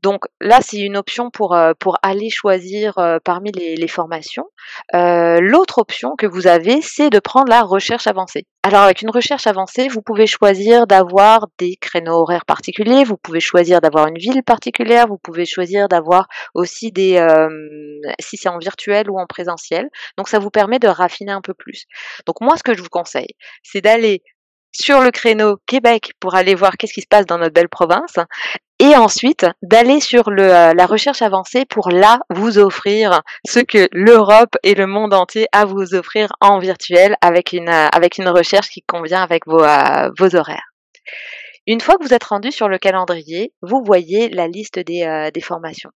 Donc 0.04 0.26
là, 0.40 0.60
c'est 0.62 0.80
une 0.80 0.98
option 0.98 1.30
pour, 1.32 1.56
euh, 1.56 1.74
pour 1.80 1.98
aller 2.04 2.30
choisir 2.30 2.98
euh, 2.98 3.18
parmi 3.24 3.52
les, 3.52 3.76
les 3.76 3.88
formations. 3.88 4.46
Euh, 4.94 5.40
L'autre 5.42 5.80
option 5.80 6.16
que 6.16 6.26
vous 6.28 6.48
avez, 6.48 6.82
c'est 6.82 7.10
de 7.10 7.20
prendre 7.20 7.50
la 7.50 7.64
recherche 7.64 8.08
avancée. 8.08 8.46
Alors 8.64 8.82
avec 8.82 9.02
une 9.02 9.10
recherche 9.10 9.48
avancée, 9.48 9.88
vous 9.88 10.02
pouvez 10.02 10.28
choisir 10.28 10.88
d'avoir 10.88 11.48
des 11.58 11.78
créneaux 11.78 12.16
horaires 12.22 12.46
particuliers, 12.46 13.06
vous 13.06 13.16
pouvez 13.16 13.40
choisir 13.40 13.80
d'avoir 13.80 14.08
une 14.08 14.18
ville 14.18 14.44
particulière, 14.44 15.08
vous 15.08 15.18
pouvez 15.18 15.46
choisir 15.46 15.88
d'avoir 15.88 16.28
aussi 16.54 16.92
des, 16.92 17.16
euh, 17.18 17.48
si 18.20 18.36
c'est 18.36 18.50
en 18.50 18.58
virtuel 18.58 19.10
ou 19.10 19.20
en 19.20 19.26
présentiel. 19.26 19.90
Donc 20.18 20.28
ça 20.28 20.40
vous 20.40 20.50
permet 20.50 20.80
de 20.80 20.88
raffiner 20.90 21.32
un 21.32 21.42
peu 21.42 21.54
plus. 21.54 21.86
Donc 22.26 22.42
moi, 22.42 22.58
ce 22.58 22.64
que 22.64 22.76
je 22.76 22.82
vous 22.82 22.90
conseille, 22.90 23.36
c'est 23.64 23.82
d'aller 23.82 24.22
sur 24.72 25.02
le 25.02 25.12
créneau 25.12 25.58
Québec 25.66 26.12
pour 26.20 26.36
aller 26.36 26.56
voir 26.56 26.78
qu'est-ce 26.78 26.94
qui 26.94 27.02
se 27.02 27.08
passe 27.08 27.26
dans 27.26 27.38
notre 27.38 27.54
belle 27.54 27.70
province 27.70 28.18
et 28.80 28.96
ensuite 28.96 29.46
d'aller 29.64 30.00
sur 30.00 30.30
le, 30.30 30.54
euh, 30.54 30.74
la 30.74 30.86
recherche 30.86 31.22
avancée 31.22 31.66
pour 31.66 31.90
là 31.90 32.20
vous 32.30 32.60
offrir 32.60 33.22
ce 33.46 33.60
que 33.60 33.88
l'Europe 33.92 34.56
et 34.64 34.76
le 34.76 34.86
monde 34.86 35.14
entier 35.14 35.48
a 35.52 35.62
à 35.62 35.66
vous 35.66 35.96
offrir 35.96 36.30
en 36.40 36.60
virtuel 36.60 37.16
avec 37.22 37.52
une, 37.52 37.70
euh, 37.70 37.88
avec 37.92 38.20
une 38.20 38.30
recherche 38.30 38.70
qui 38.70 38.84
convient 38.84 39.24
avec 39.24 39.48
vos, 39.48 39.64
euh, 39.64 40.12
vos 40.20 40.36
horaires. 40.36 40.72
Une 41.66 41.82
fois 41.82 41.96
que 41.96 42.04
vous 42.04 42.14
êtes 42.14 42.24
rendu 42.24 42.52
sur 42.52 42.70
le 42.70 42.78
calendrier, 42.78 43.54
vous 43.64 43.82
voyez 43.84 44.30
la 44.30 44.48
liste 44.48 44.80
des, 44.80 45.30
des 45.34 45.42
formations. 45.42 45.90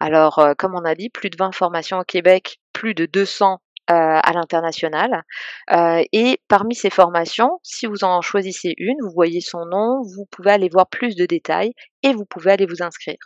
Alors, 0.00 0.42
comme 0.56 0.74
on 0.74 0.86
a 0.86 0.94
dit, 0.94 1.10
plus 1.10 1.28
de 1.28 1.36
20 1.36 1.52
formations 1.52 1.98
au 1.98 2.04
Québec, 2.04 2.60
plus 2.72 2.94
de 2.94 3.04
200 3.04 3.58
à 3.88 4.32
l'international. 4.32 5.22
et 5.70 6.40
parmi 6.48 6.74
ces 6.74 6.90
formations, 6.90 7.58
si 7.62 7.86
vous 7.86 8.04
en 8.04 8.20
choisissez 8.20 8.74
une, 8.76 8.96
vous 9.02 9.12
voyez 9.14 9.40
son 9.40 9.64
nom, 9.66 10.02
vous 10.02 10.26
pouvez 10.30 10.50
aller 10.50 10.68
voir 10.68 10.88
plus 10.88 11.16
de 11.16 11.26
détails 11.26 11.72
et 12.02 12.12
vous 12.12 12.24
pouvez 12.24 12.52
aller 12.52 12.66
vous 12.66 12.82
inscrire. 12.82 13.18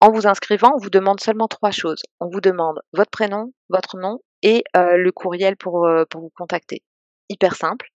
En 0.00 0.10
vous 0.10 0.26
inscrivant, 0.26 0.72
on 0.74 0.82
vous 0.82 0.90
demande 0.90 1.20
seulement 1.20 1.48
trois 1.48 1.72
choses. 1.72 2.02
On 2.20 2.28
vous 2.30 2.40
demande 2.40 2.80
votre 2.92 3.10
prénom, 3.10 3.52
votre 3.68 3.98
nom 3.98 4.20
et 4.42 4.64
le 4.74 5.10
courriel 5.10 5.56
pour, 5.56 5.88
pour 6.08 6.20
vous 6.20 6.32
contacter. 6.36 6.82
Hyper 7.28 7.54
simple. 7.54 7.88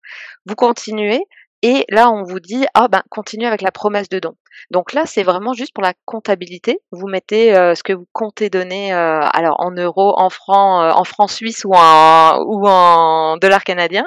Vous 0.47 0.55
continuez 0.55 1.21
et 1.65 1.87
là, 1.89 2.11
on 2.11 2.25
vous 2.25 2.41
dit, 2.41 2.67
ah 2.75 2.89
ben, 2.89 3.03
continuez 3.09 3.47
avec 3.47 3.63
la 3.63 3.73
promesse 3.73 4.11
de 4.11 4.19
don. 4.19 4.37
Donc 4.71 4.93
là, 4.93 5.05
c'est 5.07 5.23
vraiment 5.23 5.53
juste 5.53 5.73
pour 5.75 5.83
la 5.83 5.95
comptabilité. 6.05 6.81
Vous 6.93 7.07
mettez 7.07 7.57
euh, 7.57 7.75
ce 7.75 7.83
que 7.83 7.93
vous 7.93 8.07
comptez 8.13 8.51
donner, 8.51 8.93
euh, 8.93 9.21
alors 9.33 9.57
en 9.61 9.71
euros, 9.71 10.15
en 10.19 10.31
francs, 10.31 10.83
euh, 10.83 10.93
en 10.93 11.05
francs 11.05 11.31
suisses 11.31 11.65
ou 11.65 11.73
en, 11.75 12.39
ou 12.47 12.67
en 12.67 13.37
dollars 13.37 13.65
canadiens. 13.65 14.07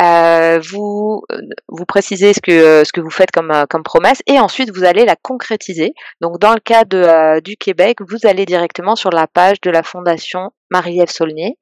vous 0.00 1.22
vous 1.68 1.84
précisez 1.86 2.32
ce 2.34 2.40
que 2.40 2.84
ce 2.84 2.92
que 2.92 3.00
vous 3.00 3.10
faites 3.10 3.30
comme 3.30 3.52
comme 3.70 3.82
promesse 3.82 4.22
et 4.26 4.38
ensuite 4.40 4.74
vous 4.74 4.84
allez 4.84 5.04
la 5.04 5.16
concrétiser. 5.16 5.94
Donc 6.20 6.38
dans 6.38 6.54
le 6.54 6.60
cas 6.60 6.84
de, 6.84 7.40
du 7.40 7.56
Québec, 7.56 7.98
vous 8.00 8.26
allez 8.26 8.46
directement 8.46 8.96
sur 8.96 9.10
la 9.10 9.26
page 9.26 9.60
de 9.60 9.70
la 9.70 9.82
fondation 9.82 10.50
Marie-Ève 10.70 11.10
Saulnier, 11.10 11.58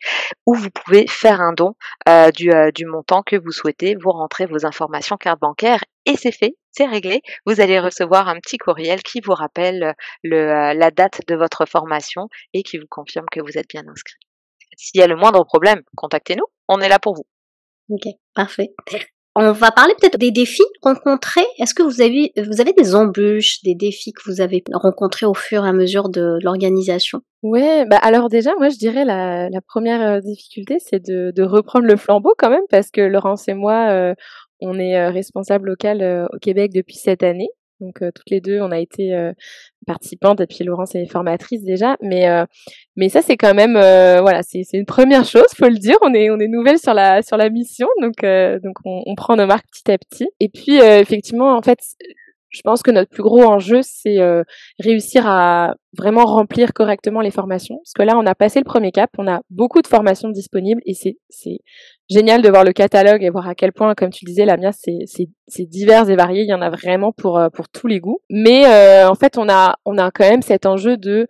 où 0.47 0.55
vous 0.55 0.71
pouvez 0.71 1.07
faire 1.07 1.41
un 1.41 1.53
don 1.53 1.75
euh, 2.09 2.31
du, 2.31 2.53
euh, 2.53 2.71
du, 2.71 2.87
montant 2.87 3.23
que 3.23 3.37
vous 3.37 3.51
souhaitez, 3.51 3.97
vous 3.97 4.11
rentrez 4.11 4.47
vos 4.47 4.67
informations 4.67 5.17
carte 5.17 5.41
bancaire 5.41 5.81
et 6.07 6.17
c'est 6.17 6.33
fait, 6.33 6.57
c'est 6.71 6.87
réglé. 6.87 7.23
Vous 7.47 7.61
allez 7.61 7.79
recevoir 7.81 8.29
un 8.29 8.39
petit 8.41 8.59
courriel 8.59 9.03
qui 9.03 9.21
vous 9.21 9.33
rappelle 9.33 9.95
le, 10.23 10.37
euh, 10.37 10.75
la 10.75 10.91
date 10.91 11.21
de 11.29 11.35
votre 11.35 11.67
formation 11.67 12.29
et 12.53 12.63
qui 12.63 12.79
vous 12.79 12.87
confirme 12.89 13.27
que 13.31 13.41
vous 13.41 13.59
êtes 13.59 13.69
bien 13.69 13.87
inscrit. 13.89 14.19
S'il 14.77 15.01
y 15.01 15.05
a 15.05 15.07
le 15.07 15.17
moindre 15.17 15.45
problème, 15.45 15.83
contactez-nous, 15.97 16.47
on 16.69 16.81
est 16.81 16.89
là 16.89 16.99
pour 16.99 17.15
vous. 17.15 17.27
Ok, 17.91 18.07
parfait. 18.35 18.75
On 19.37 19.51
va 19.51 19.73
parler 19.73 19.95
peut-être 20.01 20.17
des 20.17 20.31
défis 20.31 20.63
rencontrés. 20.81 21.45
Est-ce 21.59 21.75
que 21.75 21.83
vous 21.83 22.01
avez, 22.01 22.33
vous 22.37 22.61
avez 22.61 22.73
des 22.73 22.95
embûches, 22.95 23.63
des 23.65 23.75
défis 23.75 24.13
que 24.13 24.23
vous 24.27 24.41
avez 24.41 24.63
rencontrés 24.73 25.27
au 25.27 25.35
fur 25.35 25.65
et 25.65 25.69
à 25.69 25.73
mesure 25.73 26.09
de 26.09 26.39
l'organisation? 26.43 27.21
Ouais, 27.43 27.85
bah 27.85 27.99
alors 28.01 28.29
déjà, 28.29 28.53
moi 28.59 28.69
je 28.69 28.79
dirais 28.79 29.05
la, 29.05 29.51
la 29.51 29.61
première 29.61 30.01
euh, 30.01 30.21
difficulté, 30.21 30.79
c'est 30.79 31.05
de, 31.05 31.33
de, 31.35 31.43
reprendre 31.43 31.85
le 31.85 31.97
flambeau 31.97 32.35
quand 32.39 32.49
même, 32.49 32.63
parce 32.71 32.91
que 32.91 33.01
Laurence 33.01 33.49
et 33.49 33.55
moi, 33.55 33.91
euh, 33.91 34.15
on 34.61 34.79
est 34.79 34.97
euh, 34.97 35.11
responsable 35.11 35.69
local 35.69 36.29
au 36.33 36.39
Québec 36.39 36.73
depuis 36.73 36.97
cette 36.97 37.23
année. 37.23 37.49
Donc 37.81 37.99
toutes 37.99 38.31
les 38.31 38.41
deux, 38.41 38.61
on 38.61 38.71
a 38.71 38.79
été 38.79 39.13
participantes 39.85 40.41
et 40.41 40.47
puis 40.47 40.63
Laurence 40.65 40.95
est 40.95 41.07
formatrice 41.07 41.63
déjà. 41.65 41.97
Mais 42.01 42.27
mais 42.97 43.09
ça 43.09 43.21
c'est 43.21 43.37
quand 43.37 43.53
même 43.53 43.73
voilà, 43.73 44.43
c'est 44.43 44.63
c'est 44.63 44.79
une 44.79 44.87
première 44.87 45.25
chose, 45.25 45.45
faut 45.57 45.69
le 45.69 45.77
dire. 45.77 45.97
On 46.01 46.15
est 46.15 46.31
on 46.31 46.39
est 46.39 46.47
nouvelle 46.47 46.79
sur 46.79 46.95
la 46.95 47.21
sur 47.21 47.37
la 47.37 47.51
mission, 47.51 47.89
donc 48.01 48.25
donc 48.63 48.77
on, 48.85 49.03
on, 49.05 49.15
prend 49.17 49.37
nos 49.37 49.47
marques 49.47 49.67
petit 49.73 49.91
à 49.91 49.99
petit. 49.99 50.29
Et 50.39 50.49
puis 50.49 50.77
effectivement, 50.77 51.57
en 51.57 51.63
fait, 51.63 51.81
je 52.55 52.61
pense 52.63 52.83
que 52.83 52.91
notre 52.91 53.11
plus 53.11 53.23
gros 53.23 53.43
enjeu, 53.43 53.81
c'est 53.83 54.21
euh, 54.21 54.43
réussir 54.79 55.27
à 55.27 55.75
vraiment 55.97 56.25
remplir 56.25 56.73
correctement 56.73 57.21
les 57.21 57.31
formations. 57.31 57.77
Parce 57.79 57.93
que 57.95 58.03
là, 58.03 58.17
on 58.17 58.27
a 58.27 58.35
passé 58.35 58.61
le 58.61 58.65
premier 58.65 58.93
cap, 58.93 59.11
on 59.19 59.27
a 59.27 59.41
beaucoup 59.51 59.83
de 59.83 59.87
formations 59.87 60.29
disponibles 60.29 60.81
et 60.87 60.95
c'est, 60.95 61.17
génial 62.11 62.43
de 62.43 62.49
voir 62.51 62.65
le 62.65 62.73
catalogue 62.73 63.23
et 63.23 63.31
voir 63.31 63.49
à 63.49 63.55
quel 63.55 63.73
point, 63.73 63.95
comme 63.95 64.11
tu 64.11 64.25
disais, 64.25 64.45
la 64.45 64.57
mienne, 64.57 64.73
c'est, 64.73 65.67
divers 65.67 66.09
et 66.11 66.17
varié. 66.17 66.43
Il 66.43 66.49
y 66.49 66.55
en 66.55 66.63
a 66.63 66.71
vraiment 66.71 67.13
pour, 67.13 67.39
euh, 67.39 67.49
pour 67.49 67.69
tous 67.69 67.87
les 67.87 67.99
goûts. 67.99 68.21
Mais 68.31 68.67
euh, 68.67 69.09
en 69.09 69.15
fait, 69.15 69.39
on 69.39 69.49
a, 69.49 69.77
on 69.85 69.99
a 69.99 70.11
quand 70.11 70.29
même 70.29 70.43
cet 70.43 70.67
enjeu 70.67 70.97
de 70.97 71.27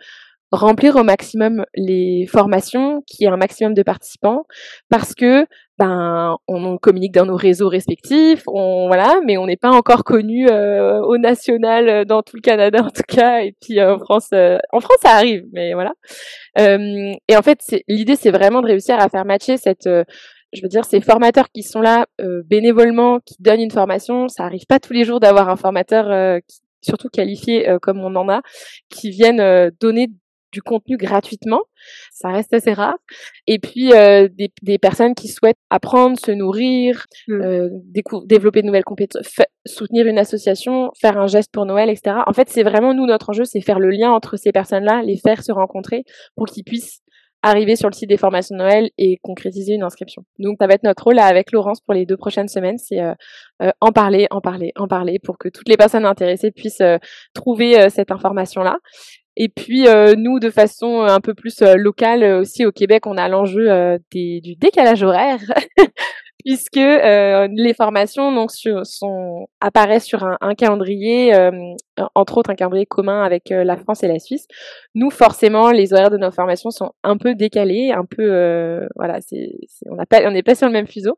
remplir 0.50 0.96
au 0.96 1.02
maximum 1.02 1.64
les 1.74 2.26
formations, 2.30 3.02
qui 3.06 3.22
y 3.22 3.26
ait 3.26 3.30
un 3.30 3.36
maximum 3.36 3.74
de 3.74 3.82
participants, 3.82 4.44
parce 4.88 5.14
que 5.14 5.46
ben 5.78 6.36
on, 6.46 6.78
communique 6.78 7.12
dans 7.12 7.26
nos 7.26 7.36
réseaux 7.36 7.68
respectifs, 7.68 8.44
on 8.46 8.86
voilà, 8.86 9.20
mais 9.24 9.36
on 9.36 9.46
n'est 9.46 9.56
pas 9.56 9.70
encore 9.70 10.04
connu 10.04 10.48
euh, 10.48 11.00
au 11.00 11.18
national 11.18 11.88
euh, 11.88 12.04
dans 12.04 12.22
tout 12.22 12.36
le 12.36 12.42
Canada 12.42 12.82
en 12.82 12.90
tout 12.90 13.02
cas, 13.06 13.40
et 13.40 13.54
puis 13.60 13.80
euh, 13.80 13.96
en 13.96 13.98
France, 13.98 14.28
en 14.32 14.80
France 14.80 14.98
ça 15.02 15.10
arrive, 15.10 15.44
mais 15.52 15.74
voilà. 15.74 15.92
et 16.58 17.36
en 17.36 17.42
fait, 17.42 17.58
l'idée 17.88 18.16
c'est 18.16 18.30
vraiment 18.30 18.62
de 18.62 18.66
réussir 18.66 18.98
à 19.00 19.08
faire 19.08 19.24
matcher 19.24 19.56
cette 19.56 19.88
je 20.52 20.62
veux 20.62 20.68
dire, 20.68 20.84
ces 20.84 21.00
formateurs 21.00 21.50
qui 21.52 21.64
sont 21.64 21.80
là 21.80 22.06
bénévolement, 22.44 23.18
qui 23.18 23.34
donnent 23.40 23.60
une 23.60 23.72
formation, 23.72 24.28
ça 24.28 24.44
arrive 24.44 24.66
pas 24.68 24.78
tous 24.78 24.92
les 24.92 25.04
jours 25.04 25.18
d'avoir 25.18 25.48
un 25.48 25.56
formateur 25.56 26.40
surtout 26.80 27.08
qualifié 27.08 27.76
comme 27.82 27.98
on 27.98 28.14
en 28.14 28.28
a, 28.28 28.42
qui 28.88 29.10
viennent 29.10 29.70
donner 29.80 30.08
du 30.54 30.62
contenu 30.62 30.96
gratuitement. 30.96 31.62
Ça 32.12 32.28
reste 32.28 32.54
assez 32.54 32.72
rare. 32.72 32.96
Et 33.46 33.58
puis 33.58 33.92
euh, 33.92 34.28
des, 34.32 34.50
des, 34.62 34.78
personnes 34.78 35.14
qui 35.14 35.28
souhaitent 35.28 35.58
apprendre, 35.68 36.18
se 36.18 36.30
nourrir, 36.30 37.04
mmh. 37.28 37.32
euh, 37.42 37.68
développer 38.24 38.62
de 38.62 38.66
nouvelles 38.66 38.84
compétences, 38.84 39.26
soutenir 39.66 40.06
une 40.06 40.18
association, 40.18 40.90
faire 40.98 41.18
un 41.18 41.26
geste 41.26 41.50
pour 41.52 41.66
Noël, 41.66 41.90
etc. 41.90 42.18
En 42.26 42.32
fait, 42.32 42.48
c'est 42.48 42.62
vraiment 42.62 42.94
nous 42.94 43.06
notre 43.06 43.30
enjeu, 43.30 43.44
c'est 43.44 43.60
faire 43.60 43.80
le 43.80 43.90
lien 43.90 44.12
entre 44.12 44.36
ces 44.36 44.52
personnes-là, 44.52 45.02
les 45.02 45.16
faire 45.16 45.42
se 45.42 45.52
rencontrer 45.52 46.04
pour 46.36 46.46
qu'ils 46.46 46.64
puissent 46.64 47.00
arriver 47.42 47.76
sur 47.76 47.88
le 47.88 47.94
site 47.94 48.08
des 48.08 48.16
formations 48.16 48.56
de 48.56 48.62
Noël 48.62 48.90
et 48.96 49.18
concrétiser 49.22 49.74
une 49.74 49.82
inscription. 49.82 50.24
Donc 50.38 50.56
ça 50.58 50.66
va 50.66 50.74
être 50.74 50.82
notre 50.82 51.04
rôle 51.04 51.16
là, 51.16 51.26
avec 51.26 51.52
Laurence 51.52 51.80
pour 51.80 51.92
les 51.92 52.06
deux 52.06 52.16
prochaines 52.16 52.48
semaines, 52.48 52.78
c'est 52.78 53.00
euh, 53.00 53.12
euh 53.62 53.70
en 53.80 53.92
parler, 53.92 54.26
en 54.30 54.40
parler, 54.40 54.72
en 54.76 54.88
parler 54.88 55.18
pour 55.22 55.36
que 55.36 55.50
toutes 55.50 55.68
les 55.68 55.76
personnes 55.76 56.06
intéressées 56.06 56.50
puissent 56.50 56.80
euh, 56.80 56.96
trouver 57.34 57.90
cette 57.90 58.10
information-là. 58.10 58.78
Et 59.36 59.48
puis 59.48 59.88
euh, 59.88 60.14
nous, 60.16 60.38
de 60.38 60.50
façon 60.50 61.02
un 61.02 61.20
peu 61.20 61.34
plus 61.34 61.60
euh, 61.62 61.74
locale 61.74 62.22
euh, 62.22 62.40
aussi 62.40 62.64
au 62.64 62.72
Québec, 62.72 63.06
on 63.06 63.16
a 63.16 63.28
l'enjeu 63.28 63.98
du 64.12 64.56
décalage 64.56 65.02
horaire. 65.02 65.40
puisque 66.44 66.76
euh, 66.76 67.48
les 67.52 67.72
formations 67.72 68.30
donc 68.30 68.50
sont 68.52 69.46
apparaissent 69.60 70.04
sur 70.04 70.24
un, 70.24 70.54
calendrier, 70.54 71.34
euh, 71.34 71.50
entre 72.14 72.36
autres 72.36 72.50
un 72.50 72.54
calendrier 72.54 72.84
commun 72.84 73.22
avec 73.22 73.50
euh, 73.50 73.64
la 73.64 73.76
France 73.76 74.02
et 74.02 74.08
la 74.08 74.18
Suisse. 74.18 74.46
Nous, 74.94 75.10
forcément, 75.10 75.70
les 75.70 75.94
horaires 75.94 76.10
de 76.10 76.18
nos 76.18 76.30
formations 76.30 76.70
sont 76.70 76.92
un 77.02 77.16
peu 77.16 77.34
décalés, 77.34 77.92
un 77.92 78.04
peu 78.04 78.86
voilà, 78.94 79.20
c'est, 79.20 79.52
on 79.86 80.30
n'est 80.30 80.42
pas 80.42 80.54
sur 80.54 80.66
le 80.66 80.72
même 80.72 80.86
fuseau. 80.86 81.16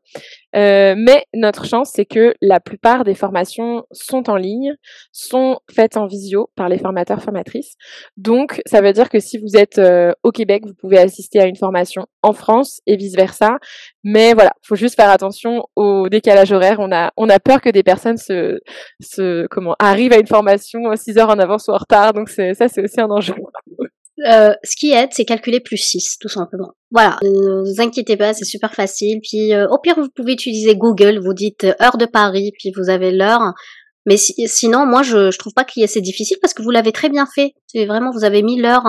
mais 0.53 1.25
notre 1.33 1.65
chance, 1.65 1.91
c'est 1.93 2.05
que 2.05 2.33
la 2.41 2.59
plupart 2.59 3.03
des 3.03 3.15
formations 3.15 3.83
sont 3.91 4.29
en 4.29 4.35
ligne, 4.37 4.75
sont 5.11 5.59
faites 5.69 5.97
en 5.97 6.07
visio 6.07 6.49
par 6.55 6.69
les 6.69 6.77
formateurs 6.77 7.21
formatrices. 7.21 7.75
Donc, 8.15 8.61
ça 8.65 8.81
veut 8.81 8.93
dire 8.93 9.09
que 9.09 9.19
si 9.19 9.37
vous 9.37 9.57
êtes 9.57 9.81
au 10.23 10.31
Québec, 10.31 10.63
vous 10.65 10.73
pouvez 10.73 10.99
assister 10.99 11.39
à 11.39 11.45
une 11.45 11.57
formation 11.57 12.05
en 12.21 12.33
France 12.33 12.81
et 12.85 12.95
vice 12.95 13.15
versa. 13.15 13.57
Mais 14.03 14.33
voilà, 14.33 14.53
faut 14.61 14.75
juste 14.75 14.95
faire 14.95 15.09
attention 15.17 15.63
au 15.75 16.09
décalage 16.09 16.51
horaire. 16.51 16.77
On 16.79 16.91
a, 16.91 17.11
on 17.17 17.29
a 17.29 17.39
peur 17.39 17.61
que 17.61 17.69
des 17.69 17.83
personnes 17.83 18.17
se, 18.17 19.47
comment, 19.47 19.75
arrivent 19.79 20.13
à 20.13 20.19
une 20.19 20.27
formation 20.27 20.79
6 20.95 21.17
heures 21.17 21.29
en 21.29 21.39
avance 21.39 21.67
ou 21.67 21.71
en 21.71 21.77
retard. 21.77 22.13
Donc 22.13 22.29
ça, 22.29 22.67
c'est 22.67 22.81
aussi 22.81 23.01
un 23.01 23.09
enjeu. 23.09 23.35
Euh, 24.25 24.51
ce 24.63 24.75
qui 24.75 24.91
aide, 24.91 25.09
c'est 25.11 25.25
calculer 25.25 25.59
plus 25.59 25.77
6, 25.77 26.17
tout 26.19 26.27
simplement. 26.27 26.73
Voilà, 26.89 27.19
ne 27.21 27.61
vous 27.61 27.81
inquiétez 27.81 28.17
pas, 28.17 28.33
c'est 28.33 28.45
super 28.45 28.73
facile. 28.73 29.19
Puis 29.21 29.53
euh, 29.53 29.67
au 29.69 29.77
pire, 29.77 29.95
vous 29.95 30.09
pouvez 30.09 30.33
utiliser 30.33 30.75
Google, 30.75 31.19
vous 31.19 31.35
dites 31.35 31.65
euh, 31.65 31.73
heure 31.81 31.97
de 31.97 32.05
Paris, 32.05 32.51
puis 32.57 32.71
vous 32.75 32.89
avez 32.89 33.11
l'heure. 33.11 33.53
Mais 34.07 34.15
sinon, 34.15 34.85
moi, 34.85 35.03
je, 35.03 35.31
je 35.31 35.37
trouve 35.37 35.53
pas 35.53 35.65
qu'il 35.65 35.81
y 35.81 35.83
ait 35.83 35.89
assez 35.89 35.99
difficile 35.99 36.37
parce 36.41 36.53
que 36.53 36.63
vous 36.63 36.71
l'avez 36.71 36.93
très 36.93 37.09
bien 37.09 37.25
fait. 37.25 37.53
C'est 37.67 37.85
vraiment, 37.85 38.09
vous 38.11 38.23
avez 38.23 38.41
mis 38.41 38.59
l'heure 38.59 38.85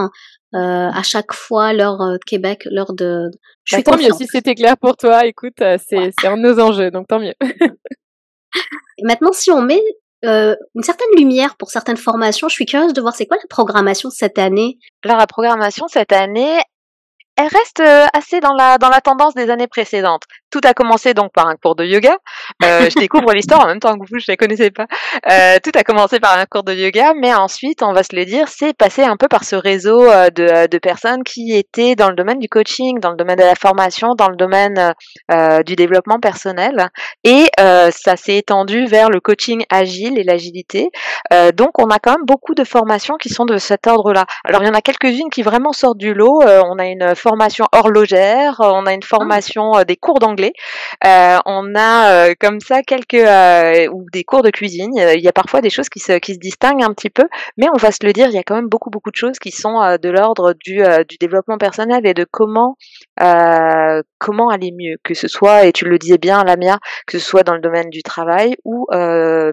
euh, 0.55 0.89
à 0.95 1.03
chaque 1.03 1.35
fois 1.35 1.73
l'heure 1.73 1.99
de 1.99 2.19
Québec, 2.25 2.67
l'heure 2.71 2.95
de. 2.95 3.29
Je 3.65 3.75
suis 3.75 3.83
bah, 3.83 3.93
tant 3.93 3.99
mieux 3.99 4.13
si 4.17 4.27
c'était 4.27 4.55
clair 4.55 4.77
pour 4.79 4.97
toi. 4.97 5.27
Écoute, 5.27 5.57
c'est 5.59 6.11
c'est 6.19 6.27
un 6.29 6.37
de 6.37 6.43
nos 6.43 6.61
enjeux, 6.61 6.93
donc 6.93 7.09
tant 7.09 7.19
mieux. 7.19 7.35
Et 7.43 9.03
maintenant, 9.03 9.33
si 9.33 9.51
on 9.51 9.61
met 9.61 9.83
euh, 10.25 10.55
une 10.77 10.85
certaine 10.85 11.11
lumière 11.17 11.57
pour 11.57 11.71
certaines 11.71 11.97
formations, 11.97 12.49
je 12.49 12.55
suis 12.55 12.65
curieuse 12.65 12.93
de 12.93 13.01
voir 13.01 13.15
c'est 13.15 13.27
quoi 13.27 13.37
la 13.37 13.49
programmation 13.51 14.09
cette 14.11 14.39
année. 14.39 14.79
Alors 15.05 15.19
la 15.19 15.27
programmation 15.27 15.87
cette 15.89 16.13
année, 16.13 16.61
elle 17.37 17.49
reste 17.49 17.81
euh, 17.81 18.07
assez 18.15 18.41
dans 18.41 18.55
la 18.55 18.79
dans 18.79 18.89
la 18.89 19.01
tendance 19.01 19.35
des 19.35 19.51
années 19.51 19.69
précédentes. 19.69 20.23
Tout 20.50 20.61
a 20.64 20.73
commencé 20.73 21.14
donc 21.14 21.33
par 21.33 21.47
un 21.47 21.57
cours 21.57 21.75
de 21.75 21.85
yoga. 21.85 22.17
Euh, 22.64 22.88
je 22.88 22.99
découvre 23.00 23.33
l'histoire 23.33 23.64
en 23.64 23.67
même 23.67 23.81
temps 23.81 23.95
que 23.99 24.07
vous, 24.09 24.19
je 24.19 24.25
la 24.28 24.37
connaissais 24.37 24.71
pas. 24.71 24.87
Euh, 25.31 25.59
tout 25.62 25.73
a 25.75 25.85
commencé 25.85 26.21
par 26.21 26.38
un 26.38 26.47
cours 26.47 26.62
de 26.62 26.73
yoga, 26.73 27.12
mais 27.14 27.35
ensuite, 27.35 27.83
on 27.83 27.93
va 27.93 28.02
se 28.02 28.14
le 28.14 28.25
dire, 28.25 28.49
c'est 28.49 28.76
passé 28.76 29.02
un 29.02 29.17
peu 29.17 29.28
par 29.28 29.45
ce 29.45 29.57
réseau 29.57 30.02
euh, 30.11 30.31
de, 30.31 30.67
de, 30.67 30.78
personnes 30.78 31.23
qui 31.23 31.55
étaient 31.55 31.95
dans 31.95 32.09
le 32.09 32.14
domaine 32.14 32.38
du 32.38 32.49
coaching, 32.49 32.99
dans 33.00 33.11
le 33.11 33.17
domaine 33.17 33.37
de 33.37 33.45
la 33.45 33.55
formation, 33.55 34.14
dans 34.17 34.28
le 34.28 34.37
domaine 34.37 34.95
euh, 35.31 35.62
du 35.62 35.76
développement 35.76 36.19
personnel, 36.21 36.88
et 37.25 37.47
ça 37.59 38.17
s'est 38.17 38.37
étendu 38.37 38.87
vers 38.87 39.11
le 39.11 39.21
coaching 39.21 39.64
agile 39.71 40.19
et 40.19 40.23
l'agilité. 40.23 40.90
donc, 41.55 41.78
on 41.78 41.90
a 41.90 41.99
quand 41.99 42.12
même 42.12 42.25
beaucoup 42.26 42.55
de 42.55 42.64
formations 42.64 43.17
qui 43.17 43.28
sont 43.28 43.45
de 43.45 43.59
cet 43.59 43.87
ordre-là. 43.87 44.25
Alors, 44.45 44.62
il 44.62 44.67
y 44.67 44.71
en 44.71 44.75
a 44.75 44.81
quelques-unes 44.81 45.31
qui 45.31 45.43
vraiment 45.43 45.73
sortent 45.73 45.99
du 45.99 46.14
lot. 46.14 46.43
on 46.43 46.78
a 46.78 46.87
une 46.87 47.14
formation 47.14 47.67
horlogère, 47.73 48.57
on 48.61 48.87
a 48.87 48.93
une 48.93 49.02
formation 49.02 49.83
des 49.87 49.97
cours 49.97 50.19
d'anglais 50.19 50.38
d'anglais. 50.38 50.52
on 51.47 51.75
a 51.76 52.35
comme 52.37 52.61
ça 52.61 52.83
quelques 52.83 53.14
ou 53.92 54.07
des 54.12 54.25
cours 54.25 54.42
de 54.42 54.50
cuisine. 54.50 54.92
Il 54.97 55.21
y 55.21 55.28
a 55.28 55.33
parfois 55.33 55.61
des 55.61 55.71
choses 55.71 55.88
qui 55.88 56.00
se 56.00 56.12
distinguent 56.38 56.83
un 56.83 56.92
petit 56.92 57.11
peu, 57.11 57.25
mais 57.57 57.66
on 57.73 57.76
va 57.76 57.92
se 57.92 58.04
le 58.04 58.12
dire, 58.12 58.28
il 58.28 58.35
y 58.35 58.38
a 58.38 58.42
quand 58.42 58.57
même 58.57 58.68
beaucoup 58.68 58.90
beaucoup 58.90 59.11
de 59.11 59.16
choses 59.16 59.38
qui 59.38 59.50
sont 59.50 59.97
de 60.00 60.09
l'ordre 60.09 60.54
du 60.54 60.83
développement 61.21 61.59
personnel 61.59 62.07
et 62.07 62.14
de 62.14 62.26
comment 62.30 62.76
comment 64.18 64.49
aller 64.49 64.73
mieux, 64.73 64.97
que 65.02 65.14
ce 65.14 65.28
soit 65.28 65.64
et 65.64 65.73
tu 65.73 65.85
le 65.85 65.99
disais 65.99 66.18
bien, 66.18 66.45
Lamia, 66.45 66.78
que 67.07 67.18
ce 67.18 67.25
soit 67.25 67.42
dans 67.42 67.54
le 67.54 67.61
domaine 67.61 67.90
du 67.90 68.02
travail 68.02 68.57
ou 68.64 68.87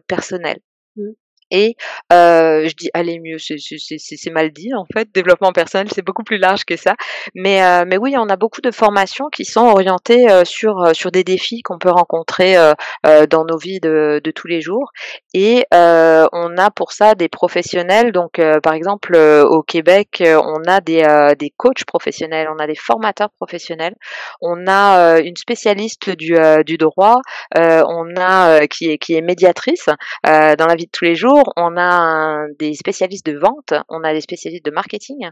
personnel. 0.08 0.60
Mmh. 0.96 1.12
Et 1.52 1.76
je 2.12 2.74
dis 2.76 2.90
aller 2.94 3.20
mieux, 3.20 3.38
c'est 3.40 4.32
mal 4.32 4.52
dit 4.52 4.74
en 4.74 4.86
fait. 4.94 5.08
Développement 5.14 5.52
personnel, 5.52 5.88
c'est 5.94 6.02
beaucoup 6.02 6.24
plus 6.24 6.38
large 6.38 6.66
que 6.66 6.76
ça. 6.76 6.96
Mais 7.34 7.86
mais 7.86 7.98
oui, 7.98 8.16
on 8.18 8.30
a 8.30 8.36
beaucoup 8.36 8.62
de 8.62 8.72
formations 8.72 9.28
qui 9.32 9.46
sont 9.46 9.66
orientées 9.66 10.28
sur 10.46 10.96
sur 10.96 11.12
des 11.12 11.24
défis 11.24 11.62
qu'on 11.62 11.78
peut 11.78 11.92
rencontrer 11.92 12.56
dans 13.04 13.46
nos 13.46 13.58
vies 13.58 13.80
de, 13.80 14.20
de 14.24 14.32
tous 14.32 14.48
les 14.48 14.62
jours. 14.62 14.92
Et 15.34 15.66
on 15.72 16.58
a 16.58 16.72
pour 16.72 16.92
ça 16.92 17.16
des 17.16 17.30
professionnels. 17.30 18.12
Donc 18.12 18.42
par 18.64 18.74
exemple 18.74 19.16
au 19.16 19.62
Québec, 19.62 20.24
on 20.26 20.64
a 20.68 20.82
des 20.82 21.04
des 21.38 21.52
coachs 21.56 21.86
professionnels, 21.86 22.48
on 22.54 22.60
a 22.60 22.68
des 22.68 22.76
formateurs 22.76 23.30
professionnels, 23.40 23.96
on 24.42 24.68
a 24.68 25.20
une 25.20 25.36
spécialiste 25.36 26.10
du 26.10 26.36
du 26.66 26.78
droit, 26.78 27.20
on 27.56 28.16
a 28.18 28.68
qui 28.68 28.90
est 28.92 28.98
qui 28.98 29.14
est 29.16 29.22
médiatrice 29.22 29.90
dans 30.24 30.66
la 30.68 30.76
vie 30.76 30.86
de 30.86 30.92
tous 30.92 31.06
les 31.06 31.16
jours 31.16 31.35
on 31.56 31.78
a 31.78 32.46
des 32.60 32.74
spécialistes 32.74 33.26
de 33.26 33.38
vente, 33.38 33.74
on 33.90 34.04
a 34.04 34.14
des 34.14 34.22
spécialistes 34.22 34.66
de 34.66 34.72
marketing. 34.72 35.30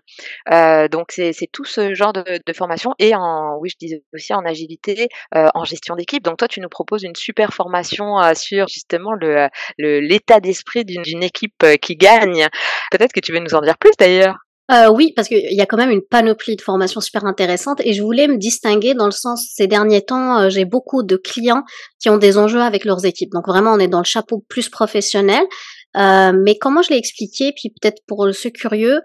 Euh, 0.52 0.88
donc 0.88 1.12
c'est 1.12 1.34
tout 1.52 1.66
ce 1.66 1.94
genre 1.94 2.14
de, 2.14 2.24
formation 2.54 2.94
et 3.00 3.16
en 3.16 3.58
oui 3.60 3.70
je 3.70 3.78
disais 3.80 4.04
aussi 4.14 4.34
en 4.34 4.46
agilité, 4.46 5.08
euh, 5.36 5.48
en 5.54 5.64
gestion 5.64 5.96
d'équipe. 5.96 6.24
Donc 6.24 6.38
toi 6.38 6.48
tu 6.48 6.62
nous 6.62 6.70
proposes 6.70 7.04
une 7.04 7.16
super 7.16 7.54
formation 7.54 8.20
euh, 8.20 8.34
sur 8.36 8.68
justement 8.68 9.14
le 9.14 9.50
l'état 9.78 10.40
d'esprit 10.40 10.86
d'une 10.86 11.24
équipe 11.24 11.66
qui 11.82 11.96
gagne. 11.96 12.48
Peut-être 12.92 13.14
que 13.14 13.20
tu 13.20 13.32
veux 13.32 13.40
nous 13.40 13.56
en 13.56 13.62
dire 13.62 13.78
plus 13.78 13.94
d'ailleurs. 14.00 14.38
Oui, 14.90 15.14
parce 15.16 15.28
qu'il 15.28 15.54
y 15.54 15.62
a 15.62 15.68
quand 15.68 15.78
même 15.78 15.92
une 15.92 16.02
panoplie 16.02 16.56
de 16.56 16.62
formations 16.62 17.00
super 17.00 17.26
intéressantes 17.26 17.80
et 17.84 17.94
je 17.94 18.02
voulais 18.02 18.28
me 18.28 18.38
distinguer 18.38 18.96
dans 18.96 19.06
le 19.06 19.12
sens, 19.12 19.46
ces 19.54 19.68
derniers 19.68 20.02
temps, 20.02 20.50
j'ai 20.50 20.66
beaucoup 20.66 21.04
de 21.04 21.16
clients 21.16 21.62
qui 22.00 22.10
ont 22.10 22.18
des 22.18 22.40
enjeux 22.40 22.62
avec 22.62 22.84
leurs 22.84 23.06
équipes. 23.06 23.30
Donc 23.34 23.46
vraiment, 23.46 23.74
on 23.74 23.78
est 23.78 23.88
dans 23.88 24.00
le 24.00 24.04
chapeau 24.06 24.44
plus 24.50 24.70
professionnel. 24.70 25.44
Euh, 25.96 26.32
mais 26.34 26.58
comment 26.58 26.82
je 26.82 26.90
l'ai 26.90 26.98
expliqué, 26.98 27.54
puis 27.54 27.70
peut-être 27.70 28.02
pour 28.08 28.28
ceux 28.34 28.50
curieux, 28.50 29.02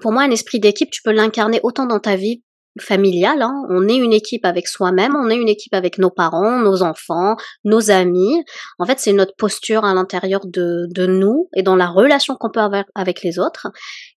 pour 0.00 0.12
moi, 0.12 0.22
un 0.22 0.30
esprit 0.30 0.60
d'équipe, 0.60 0.90
tu 0.90 1.02
peux 1.02 1.12
l'incarner 1.12 1.60
autant 1.62 1.86
dans 1.86 2.00
ta 2.00 2.16
vie 2.16 2.42
familiale. 2.82 3.42
Hein. 3.42 3.62
On 3.68 3.88
est 3.88 3.96
une 3.96 4.12
équipe 4.12 4.44
avec 4.44 4.68
soi-même, 4.68 5.16
on 5.16 5.30
est 5.30 5.36
une 5.36 5.48
équipe 5.48 5.74
avec 5.74 5.98
nos 5.98 6.10
parents, 6.10 6.58
nos 6.58 6.82
enfants, 6.82 7.36
nos 7.64 7.90
amis. 7.90 8.44
En 8.78 8.86
fait, 8.86 8.98
c'est 8.98 9.12
notre 9.12 9.34
posture 9.36 9.84
à 9.84 9.94
l'intérieur 9.94 10.40
de, 10.46 10.88
nous 11.06 11.48
et 11.54 11.62
dans 11.62 11.76
la 11.76 11.88
relation 11.88 12.36
qu'on 12.36 12.50
peut 12.50 12.60
avoir 12.60 12.84
avec 12.94 13.22
les 13.22 13.38
autres. 13.38 13.68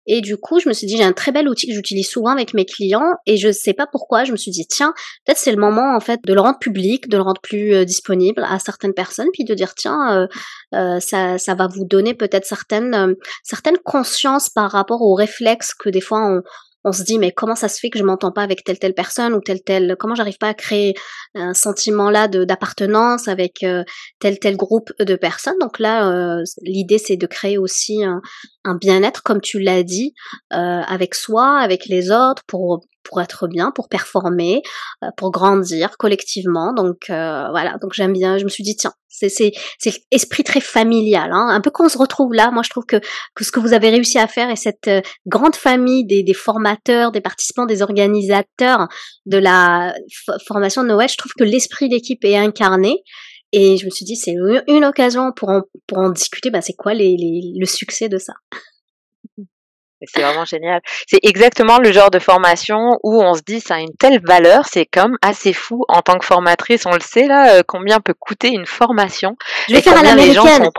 Et 0.05 0.21
du 0.21 0.37
coup, 0.37 0.59
je 0.59 0.67
me 0.67 0.73
suis 0.73 0.85
dit, 0.85 0.97
j'ai 0.97 1.03
un 1.03 1.13
très 1.13 1.31
bel 1.31 1.47
outil 1.47 1.67
que 1.67 1.73
j'utilise 1.73 2.09
souvent 2.09 2.31
avec 2.31 2.53
mes 2.53 2.65
clients 2.65 3.13
et 3.25 3.37
je 3.37 3.51
sais 3.51 3.73
pas 3.73 3.87
pourquoi, 3.89 4.25
je 4.25 4.33
me 4.33 4.37
suis 4.37 4.51
dit, 4.51 4.67
tiens, 4.67 4.93
peut-être 5.25 5.37
c'est 5.37 5.51
le 5.51 5.59
moment 5.59 5.95
en 5.95 5.99
fait 6.01 6.19
de 6.25 6.33
le 6.33 6.41
rendre 6.41 6.59
public, 6.59 7.07
de 7.07 7.15
le 7.15 7.23
rendre 7.23 7.41
plus 7.41 7.73
euh, 7.73 7.85
disponible 7.85 8.45
à 8.47 8.59
certaines 8.59 8.93
personnes, 8.93 9.29
puis 9.31 9.45
de 9.45 9.53
dire, 9.53 9.73
tiens, 9.75 10.13
euh, 10.13 10.27
euh, 10.75 10.99
ça, 10.99 11.37
ça 11.37 11.55
va 11.55 11.67
vous 11.67 11.85
donner 11.85 12.13
peut-être 12.13 12.45
certaines, 12.45 13.15
certaines 13.43 13.77
consciences 13.77 14.49
par 14.49 14.71
rapport 14.71 15.01
aux 15.01 15.15
réflexes 15.15 15.73
que 15.73 15.89
des 15.89 16.01
fois 16.01 16.19
on, 16.19 16.41
on 16.83 16.91
se 16.91 17.03
dit 17.03 17.19
mais 17.19 17.31
comment 17.31 17.55
ça 17.55 17.69
se 17.69 17.79
fait 17.79 17.89
que 17.89 17.99
je 17.99 18.03
m'entends 18.03 18.31
pas 18.31 18.43
avec 18.43 18.63
telle 18.63 18.79
telle 18.79 18.93
personne 18.93 19.33
ou 19.33 19.41
telle 19.41 19.63
telle 19.63 19.95
comment 19.99 20.15
j'arrive 20.15 20.37
pas 20.37 20.49
à 20.49 20.53
créer 20.53 20.93
un 21.35 21.53
sentiment 21.53 22.09
là 22.09 22.27
de 22.27 22.43
d'appartenance 22.43 23.27
avec 23.27 23.63
euh, 23.63 23.83
tel 24.19 24.39
tel 24.39 24.57
groupe 24.57 24.91
de 24.99 25.15
personnes? 25.15 25.57
Donc 25.59 25.79
là 25.79 26.09
euh, 26.09 26.43
l'idée 26.61 26.97
c'est 26.97 27.17
de 27.17 27.27
créer 27.27 27.57
aussi 27.57 28.03
un, 28.03 28.21
bien-être 28.75 29.23
comme 29.23 29.41
tu 29.41 29.59
l'as 29.59 29.83
dit 29.83 30.13
euh, 30.53 30.81
avec 30.87 31.15
soi 31.15 31.57
avec 31.59 31.85
les 31.87 32.11
autres 32.11 32.43
pour 32.47 32.85
pour 33.03 33.21
être 33.21 33.47
bien, 33.47 33.71
pour 33.71 33.89
performer, 33.89 34.61
euh, 35.03 35.07
pour 35.17 35.31
grandir 35.31 35.97
collectivement. 35.97 36.73
Donc 36.73 37.09
euh, 37.09 37.49
voilà, 37.51 37.77
donc 37.81 37.93
j'aime 37.93 38.13
bien. 38.13 38.37
Je 38.37 38.43
me 38.43 38.49
suis 38.49 38.63
dit 38.63 38.75
tiens, 38.75 38.93
c'est 39.07 39.29
c'est 39.29 39.51
c'est 39.79 40.01
esprit 40.11 40.43
très 40.43 40.61
familial, 40.61 41.31
hein. 41.31 41.47
un 41.49 41.61
peu 41.61 41.71
qu'on 41.71 41.89
se 41.89 41.97
retrouve 41.97 42.33
là. 42.33 42.51
Moi, 42.51 42.63
je 42.63 42.69
trouve 42.69 42.85
que 42.85 42.97
que 43.35 43.43
ce 43.43 43.51
que 43.51 43.59
vous 43.59 43.73
avez 43.73 43.89
réussi 43.89 44.17
à 44.19 44.27
faire 44.27 44.49
et 44.49 44.55
cette 44.55 44.87
euh, 44.87 45.01
grande 45.27 45.55
famille 45.55 46.05
des, 46.05 46.23
des 46.23 46.33
formateurs, 46.33 47.11
des 47.11 47.21
participants, 47.21 47.65
des 47.65 47.81
organisateurs 47.81 48.87
de 49.25 49.37
la 49.37 49.93
formation 50.47 50.83
de 50.83 50.87
Noël, 50.87 51.09
je 51.09 51.17
trouve 51.17 51.33
que 51.37 51.43
l'esprit 51.43 51.89
d'équipe 51.89 52.23
est 52.25 52.37
incarné. 52.37 53.03
Et 53.55 53.77
je 53.77 53.85
me 53.85 53.91
suis 53.91 54.03
dit, 54.03 54.15
c'est 54.15 54.33
une 54.67 54.83
occasion 54.83 55.31
pour 55.31 55.49
en, 55.49 55.61
pour 55.85 55.99
en 55.99 56.09
discuter, 56.09 56.49
bah, 56.49 56.61
c'est 56.61 56.73
quoi 56.73 56.95
les, 56.95 57.15
les, 57.15 57.53
le 57.55 57.65
succès 57.67 58.09
de 58.09 58.17
ça? 58.17 58.33
C'est 60.05 60.21
vraiment 60.21 60.45
génial. 60.45 60.81
C'est 61.07 61.19
exactement 61.23 61.79
le 61.79 61.91
genre 61.91 62.11
de 62.11 62.19
formation 62.19 62.99
où 63.03 63.21
on 63.21 63.33
se 63.33 63.41
dit 63.41 63.59
ça 63.59 63.75
a 63.75 63.79
une 63.79 63.95
telle 63.97 64.21
valeur, 64.23 64.65
c'est 64.69 64.85
comme 64.85 65.17
assez 65.21 65.53
fou 65.53 65.83
en 65.87 66.01
tant 66.01 66.17
que 66.17 66.25
formatrice, 66.25 66.85
on 66.85 66.93
le 66.93 67.01
sait 67.01 67.27
là, 67.27 67.55
euh, 67.55 67.63
combien 67.65 67.99
peut 67.99 68.15
coûter 68.17 68.49
une 68.49 68.65
formation. 68.65 69.35
Je 69.67 69.75
vais 69.75 69.81
faire 69.81 69.97
à 69.97 70.03
l'américaine. 70.03 70.69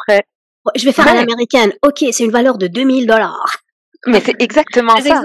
Je 0.75 0.85
vais 0.85 0.93
faire 0.93 1.09
à 1.09 1.15
l'américaine. 1.15 1.73
Ok, 1.83 2.05
c'est 2.13 2.25
une 2.25 2.31
valeur 2.31 2.59
de 2.59 2.67
2000 2.67 3.07
dollars. 3.07 3.64
Mais 4.07 4.21
c'est 4.21 4.41
exactement 4.41 4.97
ça. 4.97 5.23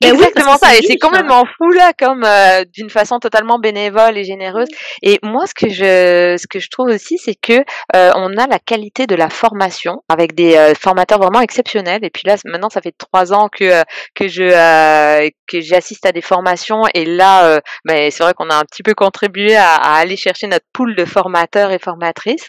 C'est 0.00 0.08
exactement 0.08 0.56
ça. 0.56 0.76
Et 0.76 0.80
c'est 0.86 0.98
complètement 0.98 1.44
fou 1.56 1.70
là, 1.70 1.92
comme 1.98 2.24
euh, 2.24 2.64
d'une 2.72 2.90
façon 2.90 3.18
totalement 3.18 3.58
bénévole 3.58 4.16
et 4.16 4.24
généreuse. 4.24 4.68
Et 5.02 5.18
moi, 5.22 5.46
ce 5.46 5.54
que 5.54 5.68
je, 5.68 6.36
ce 6.38 6.46
que 6.46 6.60
je 6.60 6.68
trouve 6.70 6.88
aussi, 6.88 7.18
c'est 7.18 7.34
que 7.34 7.64
euh, 7.94 8.10
on 8.14 8.36
a 8.36 8.46
la 8.46 8.58
qualité 8.58 9.06
de 9.06 9.14
la 9.14 9.30
formation 9.30 10.02
avec 10.08 10.34
des 10.34 10.56
euh, 10.56 10.74
formateurs 10.74 11.18
vraiment 11.18 11.40
exceptionnels. 11.40 12.04
Et 12.04 12.10
puis 12.10 12.22
là, 12.26 12.36
maintenant, 12.44 12.70
ça 12.70 12.80
fait 12.80 12.94
trois 12.96 13.32
ans 13.32 13.48
que 13.48 13.82
que 14.14 14.28
je 14.28 15.30
que 15.50 15.60
j'assiste 15.60 16.06
à 16.06 16.12
des 16.12 16.20
formations. 16.20 16.82
Et 16.94 17.04
là, 17.04 17.60
ben, 17.84 18.10
c'est 18.10 18.22
vrai 18.22 18.34
qu'on 18.34 18.50
a 18.50 18.56
un 18.56 18.64
petit 18.64 18.82
peu 18.82 18.94
contribué 18.94 19.56
à, 19.56 19.74
à, 19.74 19.96
aller 19.96 20.16
chercher 20.16 20.46
notre 20.46 20.66
pool 20.72 20.94
de 20.94 21.04
formateurs 21.04 21.72
et 21.72 21.78
formatrices. 21.78 22.46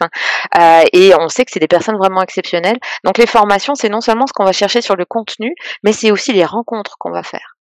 et 0.92 1.12
on 1.18 1.28
sait 1.28 1.44
que 1.44 1.50
c'est 1.52 1.60
des 1.60 1.68
personnes 1.68 1.96
vraiment 1.96 2.22
exceptionnelles. 2.22 2.78
Donc 3.04 3.18
les 3.18 3.26
formations, 3.26 3.74
c'est 3.74 3.88
non 3.88 4.00
seulement 4.00 4.26
ce 4.26 4.32
qu'on 4.32 4.44
va 4.44 4.52
chercher 4.52 4.80
sur 4.80 4.96
le 4.96 5.04
contenu, 5.04 5.54
mais 5.82 5.92
c'est 5.92 6.10
aussi 6.10 6.32
les 6.32 6.44
rencontres 6.44 6.96
qu'on 6.98 7.10
va 7.12 7.22
faire. 7.22 7.56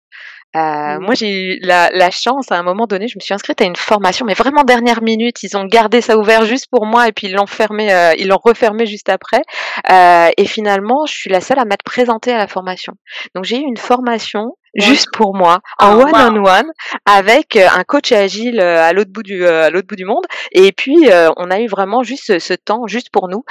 Euh, 0.55 0.59
mmh. 0.59 1.03
Moi, 1.03 1.13
j'ai 1.13 1.29
eu 1.29 1.59
la, 1.61 1.89
la, 1.91 2.09
chance, 2.09 2.51
à 2.51 2.57
un 2.57 2.63
moment 2.63 2.87
donné, 2.87 3.07
je 3.07 3.17
me 3.17 3.21
suis 3.21 3.33
inscrite 3.33 3.61
à 3.61 3.65
une 3.65 3.75
formation, 3.75 4.25
mais 4.25 4.33
vraiment 4.33 4.63
dernière 4.63 5.03
minute. 5.03 5.43
Ils 5.43 5.55
ont 5.55 5.65
gardé 5.65 6.01
ça 6.01 6.17
ouvert 6.17 6.45
juste 6.45 6.67
pour 6.71 6.87
moi 6.87 7.07
et 7.07 7.11
puis 7.11 7.27
ils 7.27 7.33
l'ont 7.33 7.45
fermé, 7.45 7.93
euh, 7.93 8.13
ils 8.17 8.27
l'ont 8.27 8.39
refermé 8.43 8.87
juste 8.87 9.09
après. 9.09 9.41
Euh, 9.91 10.29
et 10.37 10.45
finalement, 10.45 11.05
je 11.05 11.13
suis 11.13 11.29
la 11.29 11.41
seule 11.41 11.59
à 11.59 11.65
m'être 11.65 11.83
présentée 11.83 12.31
à 12.31 12.37
la 12.37 12.47
formation. 12.47 12.93
Donc, 13.35 13.45
j'ai 13.45 13.57
eu 13.57 13.63
une 13.63 13.77
formation 13.77 14.55
juste 14.75 15.07
pour 15.13 15.35
moi, 15.35 15.59
en 15.79 15.97
one 15.99 16.11
on 16.13 16.45
one, 16.45 16.71
avec 17.05 17.55
euh, 17.55 17.67
un 17.75 17.83
coach 17.83 18.11
agile 18.11 18.59
euh, 18.59 18.81
à 18.81 18.93
l'autre 18.93 19.11
bout 19.11 19.23
du 19.23 19.45
euh, 19.45 19.65
à 19.65 19.69
l'autre 19.69 19.87
bout 19.87 19.95
du 19.95 20.05
monde. 20.05 20.25
Et 20.51 20.71
puis 20.71 21.09
on 21.37 21.51
a 21.51 21.59
eu 21.59 21.67
vraiment 21.67 22.03
juste 22.03 22.39
ce, 22.39 22.53
temps 22.53 22.87
juste 22.87 23.09
pour 23.11 23.27
nous. 23.27 23.43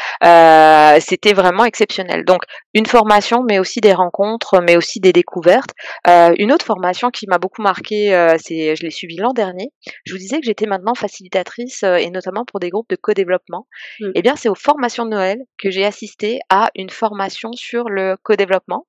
C'était 1.00 1.32
vraiment 1.32 1.64
exceptionnel. 1.64 2.24
Donc 2.24 2.42
une 2.74 2.86
formation, 2.86 3.42
mais 3.48 3.58
aussi 3.58 3.80
des 3.80 3.92
rencontres, 3.92 4.60
mais 4.60 4.76
aussi 4.76 5.00
des 5.00 5.12
découvertes. 5.12 5.70
une 6.06 6.52
autre 6.52 6.64
formation 6.64 7.10
qui 7.10 7.26
m'a 7.26 7.38
beaucoup 7.38 7.62
marqué, 7.62 8.10
c'est 8.42 8.76
je 8.76 8.82
l'ai 8.82 8.90
suivie 8.90 9.16
l'an 9.16 9.32
dernier. 9.32 9.70
Je 10.04 10.12
vous 10.12 10.18
disais 10.18 10.38
que 10.40 10.46
j'étais 10.46 10.66
maintenant 10.66 10.94
facilitatrice 10.94 11.82
et 11.82 12.10
notamment 12.10 12.44
pour 12.44 12.60
des 12.60 12.70
groupes 12.70 12.88
de 12.90 12.96
co-développement. 12.96 13.66
Mmh. 14.00 14.10
Eh 14.14 14.22
bien, 14.22 14.36
c'est 14.36 14.48
aux 14.48 14.54
formations 14.54 15.04
de 15.04 15.10
Noël 15.10 15.38
que 15.58 15.70
j'ai 15.70 15.84
assisté 15.84 16.40
à 16.50 16.70
une 16.74 16.90
formation 16.90 17.52
sur 17.52 17.88
le 17.88 18.16
co-développement. 18.22 18.86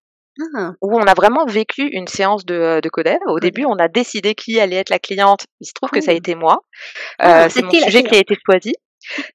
Ah. 0.55 0.71
où 0.81 0.97
on 0.97 1.03
a 1.03 1.13
vraiment 1.13 1.45
vécu 1.45 1.89
une 1.91 2.07
séance 2.07 2.45
de, 2.45 2.53
euh, 2.53 2.81
de 2.81 2.89
codev. 2.89 3.19
Au 3.27 3.39
début, 3.39 3.65
on 3.65 3.75
a 3.75 3.87
décidé 3.87 4.35
qui 4.35 4.59
allait 4.59 4.77
être 4.77 4.89
la 4.89 4.99
cliente. 4.99 5.45
Il 5.59 5.67
se 5.67 5.73
trouve 5.73 5.89
que 5.89 6.01
ça 6.01 6.11
a 6.11 6.13
été 6.13 6.35
moi. 6.35 6.63
Ah, 7.17 7.45
euh, 7.45 7.49
c'est 7.49 7.61
mon 7.61 7.71
sujet 7.71 8.03
qui 8.03 8.15
a 8.15 8.19
été 8.19 8.35
choisi. 8.45 8.73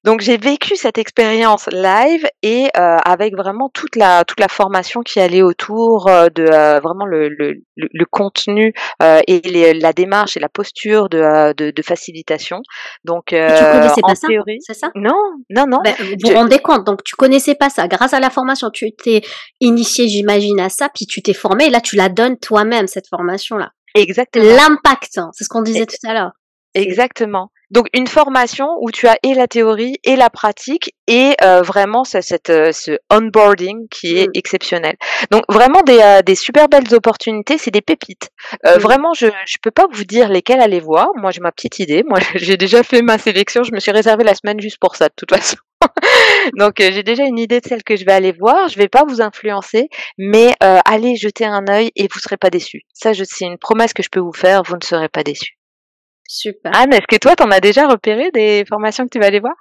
Donc 0.05 0.21
j'ai 0.21 0.37
vécu 0.37 0.77
cette 0.77 0.99
expérience 0.99 1.69
live 1.73 2.27
et 2.43 2.69
euh, 2.77 2.97
avec 3.05 3.35
vraiment 3.37 3.71
toute 3.73 3.97
la 3.97 4.25
toute 4.25 4.41
la 4.41 4.49
formation 4.49 5.03
qui 5.03 5.21
allait 5.21 5.43
autour 5.43 6.09
euh, 6.09 6.29
de 6.35 6.45
euh, 6.45 6.81
vraiment 6.81 7.07
le, 7.07 7.29
le, 7.29 7.55
le 7.77 8.05
contenu 8.11 8.73
et 9.01 9.41
les, 9.45 9.75
la 9.75 9.93
démarche 9.93 10.37
et 10.37 10.41
la 10.41 10.49
posture 10.49 11.09
de, 11.09 11.53
de, 11.55 11.71
de 11.71 11.83
facilitation. 11.83 12.61
Donc 13.05 13.27
tu 13.27 13.37
connaissais 13.37 14.01
pas 14.03 14.15
ça, 14.15 14.29
c'est 14.61 14.75
ça? 14.75 14.91
Non, 14.95 15.21
non, 15.51 15.67
non. 15.67 15.81
Ben, 15.85 15.95
vous 15.99 16.15
vous 16.23 16.35
rendez 16.35 16.59
compte 16.59 16.85
Donc 16.87 17.03
tu 17.05 17.17
connaissais 17.17 17.55
pas 17.55 17.71
ça. 17.71 17.89
Grâce 17.89 18.15
à 18.15 18.21
la 18.21 18.31
formation, 18.31 18.71
tu 18.71 18.93
t'es 18.93 19.23
initié, 19.61 20.09
j'imagine, 20.09 20.61
à 20.61 20.69
ça, 20.69 20.89
puis 20.95 21.07
tu 21.07 21.23
t'es 21.23 21.35
formé. 21.35 21.67
Et 21.67 21.71
là, 21.71 21.81
tu 21.81 21.97
la 21.97 22.09
donnes 22.09 22.39
toi-même 22.39 22.87
cette 22.87 23.09
formation 23.09 23.57
là. 23.57 23.71
Exactement. 23.95 24.45
L'impact, 24.45 25.19
hein, 25.19 25.31
c'est 25.33 25.45
ce 25.45 25.49
qu'on 25.49 25.63
disait 25.63 25.87
tout 25.87 25.97
à 26.07 26.15
l'heure. 26.15 26.33
Exactement. 26.75 27.51
Donc 27.75 27.89
une 27.93 28.07
formation 28.07 28.69
où 28.81 28.91
tu 28.91 29.07
as 29.09 29.17
et 29.23 29.35
la 29.35 29.47
théorie 29.49 29.97
et 30.05 30.17
la 30.17 30.31
pratique 30.31 30.95
et 31.07 31.35
euh, 31.43 31.61
vraiment 31.61 32.05
ce, 32.05 32.21
cette, 32.23 32.49
euh, 32.51 32.73
ce 32.73 32.93
onboarding 33.11 33.89
qui 33.91 34.17
est 34.19 34.29
Mm. 34.29 34.33
exceptionnel. 34.35 34.95
Donc 35.31 35.43
vraiment 35.51 35.83
des, 35.83 35.99
euh, 36.01 36.23
des 36.23 36.35
super 36.37 36.69
belles 36.69 36.95
opportunités, 36.95 37.59
c'est 37.59 37.71
des 37.73 37.83
pépites. 37.83 38.31
Euh, 38.67 38.77
Mm. 38.77 38.81
Vraiment, 38.81 39.13
je 39.15 39.27
je 39.47 39.57
peux 39.63 39.71
pas 39.73 39.87
vous 39.93 40.05
dire 40.05 40.29
lesquelles 40.29 40.61
aller 40.61 40.81
voir. 40.81 41.09
Moi, 41.17 41.31
j'ai 41.33 41.41
ma 41.41 41.53
petite 41.53 41.79
idée. 41.81 42.03
Moi, 42.09 42.19
j'ai 42.37 42.57
déjà 42.57 42.83
fait 42.83 43.03
ma 43.03 43.19
sélection. 43.19 43.63
Je 43.65 43.73
me 43.73 43.81
suis 43.81 43.93
réservé 43.93 44.25
la 44.25 44.35
semaine 44.35 44.61
juste 44.61 44.79
pour 44.81 44.95
ça, 44.97 45.09
de 45.09 45.15
toute 45.17 45.31
façon. 45.35 45.57
Donc 46.57 46.81
euh, 46.81 46.91
j'ai 46.93 47.03
déjà 47.03 47.25
une 47.25 47.39
idée 47.39 47.61
de 47.61 47.67
celle 47.69 47.83
que 47.83 47.97
je 47.97 48.05
vais 48.05 48.13
aller 48.13 48.33
voir. 48.33 48.69
Je 48.69 48.79
vais 48.79 48.89
pas 48.89 49.03
vous 49.07 49.21
influencer, 49.21 49.89
mais 50.17 50.55
euh, 50.63 50.79
allez 50.85 51.17
jeter 51.17 51.45
un 51.45 51.65
œil 51.69 51.91
et 51.97 52.09
vous 52.13 52.21
serez 52.21 52.37
pas 52.37 52.51
déçus. 52.51 52.83
Ça, 52.93 53.13
je- 53.13 53.25
c'est 53.25 53.45
une 53.47 53.59
promesse 53.59 53.93
que 53.93 54.03
je 54.03 54.09
peux 54.11 54.21
vous 54.21 54.33
faire. 54.33 54.63
Vous 54.63 54.77
ne 54.77 54.85
serez 54.85 55.09
pas 55.09 55.23
déçus. 55.25 55.57
Super. 56.29 56.73
Anne, 56.75 56.93
est-ce 56.93 57.07
que 57.09 57.19
toi, 57.19 57.37
t'en 57.37 57.51
as 57.51 57.61
déjà 57.61 57.87
repéré 57.87 58.31
des 58.33 58.65
formations 58.69 59.05
que 59.05 59.11
tu 59.11 59.19
vas 59.19 59.27
aller 59.27 59.41
voir? 59.41 59.55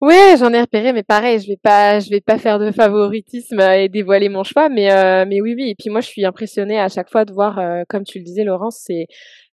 Ouais, 0.00 0.34
j'en 0.38 0.52
ai 0.52 0.60
repéré, 0.60 0.92
mais 0.92 1.02
pareil, 1.02 1.40
je 1.40 1.46
vais 1.48 1.56
pas, 1.56 1.98
je 1.98 2.10
vais 2.10 2.20
pas 2.20 2.36
faire 2.38 2.58
de 2.58 2.70
favoritisme 2.72 3.58
et 3.60 3.88
dévoiler 3.88 4.28
mon 4.28 4.44
choix, 4.44 4.68
mais 4.68 4.92
euh, 4.92 5.24
mais 5.26 5.40
oui, 5.40 5.54
oui. 5.56 5.70
Et 5.70 5.74
puis 5.78 5.88
moi, 5.88 6.00
je 6.00 6.08
suis 6.08 6.26
impressionnée 6.26 6.78
à 6.78 6.88
chaque 6.88 7.10
fois 7.10 7.24
de 7.24 7.32
voir, 7.32 7.58
euh, 7.58 7.84
comme 7.88 8.04
tu 8.04 8.18
le 8.18 8.24
disais, 8.24 8.44
Laurence, 8.44 8.82
c'est 8.84 9.06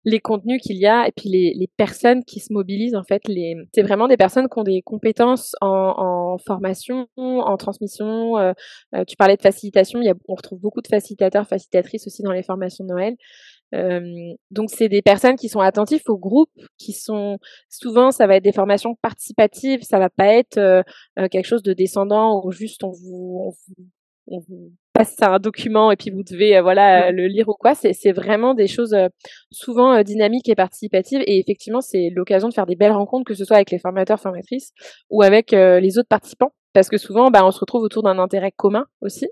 les 0.04 0.18
contenus 0.18 0.60
qu'il 0.62 0.78
y 0.78 0.86
a 0.86 1.06
et 1.06 1.12
puis 1.12 1.28
les, 1.28 1.52
les 1.54 1.68
personnes 1.76 2.24
qui 2.24 2.40
se 2.40 2.52
mobilisent. 2.52 2.96
En 2.96 3.04
fait, 3.04 3.22
les, 3.28 3.54
c'est 3.74 3.82
vraiment 3.82 4.08
des 4.08 4.16
personnes 4.16 4.48
qui 4.48 4.58
ont 4.58 4.64
des 4.64 4.82
compétences 4.82 5.54
en, 5.60 5.94
en 5.98 6.38
formation, 6.38 7.06
en 7.16 7.56
transmission. 7.56 8.38
euh, 8.38 8.52
euh, 8.94 9.04
tu 9.06 9.14
parlais 9.16 9.36
de 9.36 9.42
facilitation, 9.42 10.00
il 10.00 10.06
y 10.06 10.10
a, 10.10 10.14
on 10.26 10.34
retrouve 10.34 10.58
beaucoup 10.58 10.80
de 10.80 10.88
facilitateurs, 10.88 11.46
facilitatrices 11.46 12.06
aussi 12.08 12.22
dans 12.22 12.32
les 12.32 12.42
formations 12.42 12.84
de 12.84 12.88
Noël. 12.88 13.14
Euh, 13.74 14.00
donc 14.50 14.70
c'est 14.70 14.88
des 14.88 15.02
personnes 15.02 15.36
qui 15.36 15.48
sont 15.48 15.60
attentifs 15.60 16.08
au 16.08 16.18
groupe, 16.18 16.50
qui 16.78 16.92
sont 16.92 17.38
souvent 17.68 18.10
ça 18.10 18.26
va 18.26 18.36
être 18.36 18.44
des 18.44 18.52
formations 18.52 18.96
participatives, 19.02 19.82
ça 19.82 19.98
va 19.98 20.10
pas 20.10 20.26
être 20.26 20.58
euh, 20.58 20.82
quelque 21.30 21.46
chose 21.46 21.62
de 21.62 21.72
descendant 21.72 22.42
où 22.44 22.50
juste 22.52 22.82
on 22.84 22.90
vous, 22.90 23.42
on 23.46 23.50
vous, 23.50 23.86
on 24.26 24.38
vous 24.40 24.72
passe 24.92 25.14
un 25.22 25.38
document 25.38 25.92
et 25.92 25.96
puis 25.96 26.10
vous 26.10 26.22
devez 26.22 26.56
euh, 26.56 26.62
voilà 26.62 27.12
le 27.12 27.26
lire 27.26 27.48
ou 27.48 27.54
quoi. 27.54 27.74
C'est 27.74 27.92
c'est 27.92 28.12
vraiment 28.12 28.54
des 28.54 28.66
choses 28.66 28.94
euh, 28.94 29.08
souvent 29.50 29.94
euh, 29.94 30.02
dynamiques 30.02 30.48
et 30.48 30.54
participatives 30.54 31.22
et 31.26 31.38
effectivement 31.38 31.80
c'est 31.80 32.10
l'occasion 32.14 32.48
de 32.48 32.54
faire 32.54 32.66
des 32.66 32.76
belles 32.76 32.92
rencontres 32.92 33.24
que 33.24 33.34
ce 33.34 33.44
soit 33.44 33.56
avec 33.56 33.70
les 33.70 33.78
formateurs 33.78 34.20
formatrices 34.20 34.72
ou 35.10 35.22
avec 35.22 35.52
euh, 35.52 35.80
les 35.80 35.98
autres 35.98 36.08
participants 36.08 36.52
parce 36.72 36.88
que 36.88 36.98
souvent 36.98 37.30
bah 37.30 37.44
on 37.44 37.50
se 37.50 37.60
retrouve 37.60 37.82
autour 37.82 38.02
d'un 38.02 38.18
intérêt 38.18 38.52
commun 38.56 38.86
aussi. 39.00 39.28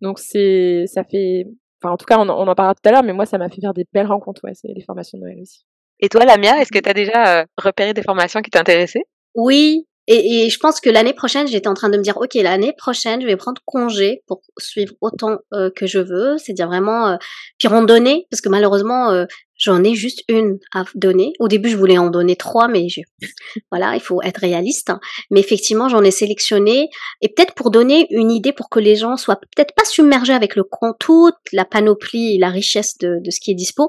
Donc 0.00 0.18
c'est 0.18 0.84
ça 0.86 1.04
fait 1.04 1.46
Enfin, 1.82 1.92
en 1.92 1.96
tout 1.96 2.06
cas, 2.06 2.18
on, 2.18 2.28
en- 2.28 2.38
on 2.44 2.48
en 2.48 2.54
parlera 2.54 2.74
tout 2.74 2.88
à 2.88 2.92
l'heure, 2.92 3.02
mais 3.02 3.12
moi, 3.12 3.26
ça 3.26 3.38
m'a 3.38 3.48
fait 3.48 3.60
faire 3.60 3.74
des 3.74 3.86
belles 3.92 4.06
rencontres, 4.06 4.40
ouais, 4.44 4.52
c'est 4.54 4.68
les 4.68 4.82
formations 4.82 5.18
de 5.18 5.24
Noël 5.24 5.38
aussi. 5.40 5.64
Et 6.00 6.08
toi, 6.08 6.24
Lamia, 6.24 6.60
est-ce 6.60 6.70
que 6.72 6.78
tu 6.78 6.88
as 6.88 6.94
déjà 6.94 7.40
euh, 7.40 7.44
repéré 7.56 7.92
des 7.94 8.02
formations 8.02 8.40
qui 8.40 8.50
t'intéressaient? 8.50 9.04
Oui, 9.34 9.86
et, 10.08 10.44
et 10.44 10.50
je 10.50 10.58
pense 10.58 10.80
que 10.80 10.90
l'année 10.90 11.12
prochaine, 11.14 11.46
j'étais 11.46 11.68
en 11.68 11.74
train 11.74 11.88
de 11.88 11.96
me 11.96 12.02
dire, 12.02 12.16
ok, 12.16 12.34
l'année 12.34 12.72
prochaine, 12.76 13.20
je 13.20 13.26
vais 13.26 13.36
prendre 13.36 13.62
congé 13.64 14.22
pour 14.26 14.42
suivre 14.58 14.92
autant 15.00 15.38
euh, 15.52 15.70
que 15.74 15.86
je 15.86 16.00
veux, 16.00 16.38
c'est-à-dire 16.38 16.66
vraiment, 16.66 17.08
euh, 17.08 17.16
puis 17.58 17.68
randonnée, 17.68 18.26
parce 18.28 18.40
que 18.40 18.48
malheureusement, 18.48 19.10
euh, 19.10 19.26
j'en 19.56 19.84
ai 19.84 19.94
juste 19.94 20.24
une 20.28 20.58
à 20.74 20.84
donner. 20.96 21.34
Au 21.38 21.46
début, 21.46 21.68
je 21.68 21.76
voulais 21.76 21.98
en 21.98 22.10
donner 22.10 22.34
trois, 22.34 22.66
mais 22.66 22.88
j'ai, 22.88 23.04
voilà, 23.70 23.94
il 23.94 24.00
faut 24.00 24.20
être 24.22 24.38
réaliste. 24.38 24.90
Mais 25.30 25.38
effectivement, 25.38 25.88
j'en 25.88 26.02
ai 26.02 26.10
sélectionné, 26.10 26.88
et 27.20 27.28
peut-être 27.28 27.54
pour 27.54 27.70
donner 27.70 28.08
une 28.10 28.32
idée 28.32 28.52
pour 28.52 28.70
que 28.70 28.80
les 28.80 28.96
gens 28.96 29.16
soient 29.16 29.36
peut-être 29.54 29.74
pas 29.76 29.84
submergés 29.84 30.34
avec 30.34 30.56
le 30.56 30.64
con, 30.64 30.94
toute 30.98 31.36
la 31.52 31.64
panoplie 31.64 32.38
la 32.38 32.48
richesse 32.48 32.98
de, 32.98 33.18
de 33.22 33.30
ce 33.30 33.38
qui 33.38 33.52
est 33.52 33.54
dispo. 33.54 33.88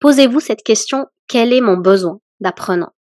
Posez-vous 0.00 0.40
cette 0.40 0.62
question, 0.62 1.04
quel 1.28 1.52
est 1.52 1.60
mon 1.60 1.76
besoin 1.76 2.18
d'apprenant? 2.40 2.92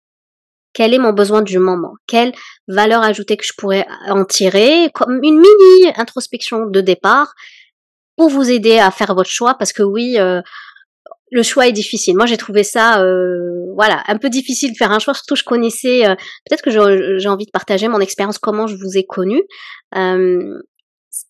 Quel 0.78 0.94
est 0.94 0.98
mon 0.98 1.12
besoin 1.12 1.42
du 1.42 1.58
moment, 1.58 1.94
quelle 2.06 2.30
valeur 2.68 3.02
ajoutée 3.02 3.36
que 3.36 3.44
je 3.44 3.52
pourrais 3.58 3.84
en 4.06 4.24
tirer, 4.24 4.90
comme 4.94 5.18
une 5.24 5.40
mini 5.40 5.92
introspection 5.96 6.66
de 6.66 6.80
départ 6.80 7.34
pour 8.16 8.28
vous 8.28 8.48
aider 8.48 8.78
à 8.78 8.92
faire 8.92 9.12
votre 9.16 9.28
choix, 9.28 9.56
parce 9.58 9.72
que 9.72 9.82
oui, 9.82 10.20
euh, 10.20 10.40
le 11.32 11.42
choix 11.42 11.66
est 11.66 11.72
difficile. 11.72 12.16
Moi, 12.16 12.26
j'ai 12.26 12.36
trouvé 12.36 12.62
ça, 12.62 13.02
euh, 13.02 13.72
voilà, 13.74 14.04
un 14.06 14.18
peu 14.18 14.30
difficile 14.30 14.70
de 14.70 14.76
faire 14.76 14.92
un 14.92 15.00
choix. 15.00 15.14
Surtout, 15.14 15.34
je 15.34 15.42
connaissais, 15.42 16.06
euh, 16.06 16.14
peut-être 16.48 16.62
que 16.62 16.70
j'ai 16.70 17.28
envie 17.28 17.46
de 17.46 17.50
partager 17.50 17.88
mon 17.88 17.98
expérience, 17.98 18.38
comment 18.38 18.68
je 18.68 18.76
vous 18.76 18.96
ai 18.96 19.04
connu. 19.04 19.42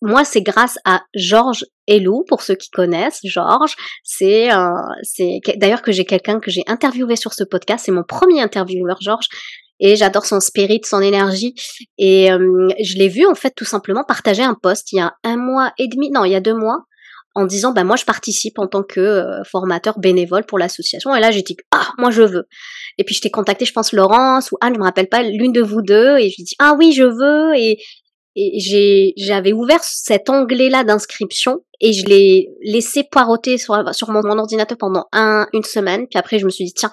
Moi, 0.01 0.23
c'est 0.23 0.41
grâce 0.41 0.77
à 0.85 1.01
Georges 1.15 1.65
Elou, 1.87 2.23
pour 2.27 2.41
ceux 2.41 2.55
qui 2.55 2.69
connaissent. 2.69 3.19
Georges, 3.23 3.75
c'est, 4.03 4.51
euh, 4.51 4.69
d'ailleurs 5.57 5.81
que 5.81 5.91
j'ai 5.91 6.05
quelqu'un 6.05 6.39
que 6.39 6.51
j'ai 6.51 6.63
interviewé 6.67 7.15
sur 7.15 7.33
ce 7.33 7.43
podcast. 7.43 7.85
C'est 7.85 7.91
mon 7.91 8.03
premier 8.03 8.41
intervieweur, 8.41 8.97
Georges. 9.01 9.27
Et 9.79 9.95
j'adore 9.95 10.25
son 10.25 10.39
spirit, 10.39 10.81
son 10.83 11.01
énergie. 11.01 11.55
Et 11.97 12.31
euh, 12.31 12.67
je 12.83 12.97
l'ai 12.97 13.07
vu 13.07 13.25
en 13.25 13.35
fait 13.35 13.53
tout 13.55 13.65
simplement 13.65 14.03
partager 14.03 14.43
un 14.43 14.53
post 14.53 14.91
il 14.91 14.97
y 14.97 14.99
a 14.99 15.13
un 15.23 15.37
mois 15.37 15.71
et 15.77 15.87
demi, 15.87 16.11
non, 16.11 16.25
il 16.25 16.31
y 16.31 16.35
a 16.35 16.41
deux 16.41 16.53
mois, 16.53 16.79
en 17.35 17.45
disant 17.45 17.71
bah 17.71 17.83
moi 17.83 17.95
je 17.95 18.05
participe 18.05 18.59
en 18.59 18.67
tant 18.67 18.83
que 18.83 18.99
euh, 18.99 19.43
formateur 19.45 19.99
bénévole 19.99 20.45
pour 20.45 20.59
l'association. 20.59 21.15
Et 21.15 21.21
là 21.21 21.31
j'ai 21.31 21.43
dit 21.43 21.55
ah 21.71 21.87
moi 21.97 22.11
je 22.11 22.23
veux. 22.23 22.47
Et 22.97 23.05
puis 23.05 23.15
je 23.15 23.21
t'ai 23.21 23.31
contacté, 23.31 23.63
je 23.65 23.71
pense 23.71 23.93
Laurence 23.93 24.51
ou 24.51 24.57
Anne, 24.59 24.73
je 24.75 24.79
me 24.79 24.83
rappelle 24.83 25.07
pas, 25.07 25.23
l'une 25.23 25.53
de 25.53 25.61
vous 25.61 25.81
deux. 25.81 26.17
Et 26.17 26.29
je 26.29 26.43
dis 26.43 26.55
ah 26.59 26.75
oui 26.77 26.91
je 26.91 27.03
veux. 27.03 27.55
Et 27.55 27.77
j'avais 29.17 29.53
ouvert 29.53 29.83
cet 29.83 30.29
onglet 30.29 30.69
là 30.69 30.83
d'inscription 30.83 31.59
et 31.81 31.93
je 31.93 32.05
l'ai 32.05 32.49
laissé 32.61 33.03
poireauter 33.09 33.57
sur, 33.57 33.93
sur 33.93 34.11
mon, 34.11 34.21
mon 34.23 34.37
ordinateur 34.37 34.77
pendant 34.77 35.05
un 35.11 35.47
une 35.53 35.63
semaine. 35.63 36.07
Puis 36.07 36.19
après 36.19 36.39
je 36.39 36.45
me 36.45 36.49
suis 36.49 36.65
dit 36.65 36.73
tiens 36.73 36.91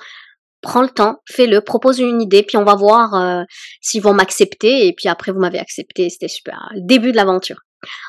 prends 0.62 0.82
le 0.82 0.88
temps 0.88 1.16
fais-le 1.30 1.60
propose 1.60 1.98
une 1.98 2.20
idée 2.20 2.42
puis 2.42 2.56
on 2.56 2.64
va 2.64 2.74
voir 2.74 3.14
euh, 3.14 3.42
s'ils 3.80 4.02
vont 4.02 4.14
m'accepter. 4.14 4.86
Et 4.86 4.92
puis 4.92 5.08
après 5.08 5.32
vous 5.32 5.40
m'avez 5.40 5.58
accepté 5.58 6.08
c'était 6.10 6.28
super. 6.28 6.68
Le 6.74 6.80
début 6.86 7.12
de 7.12 7.16
l'aventure. 7.16 7.60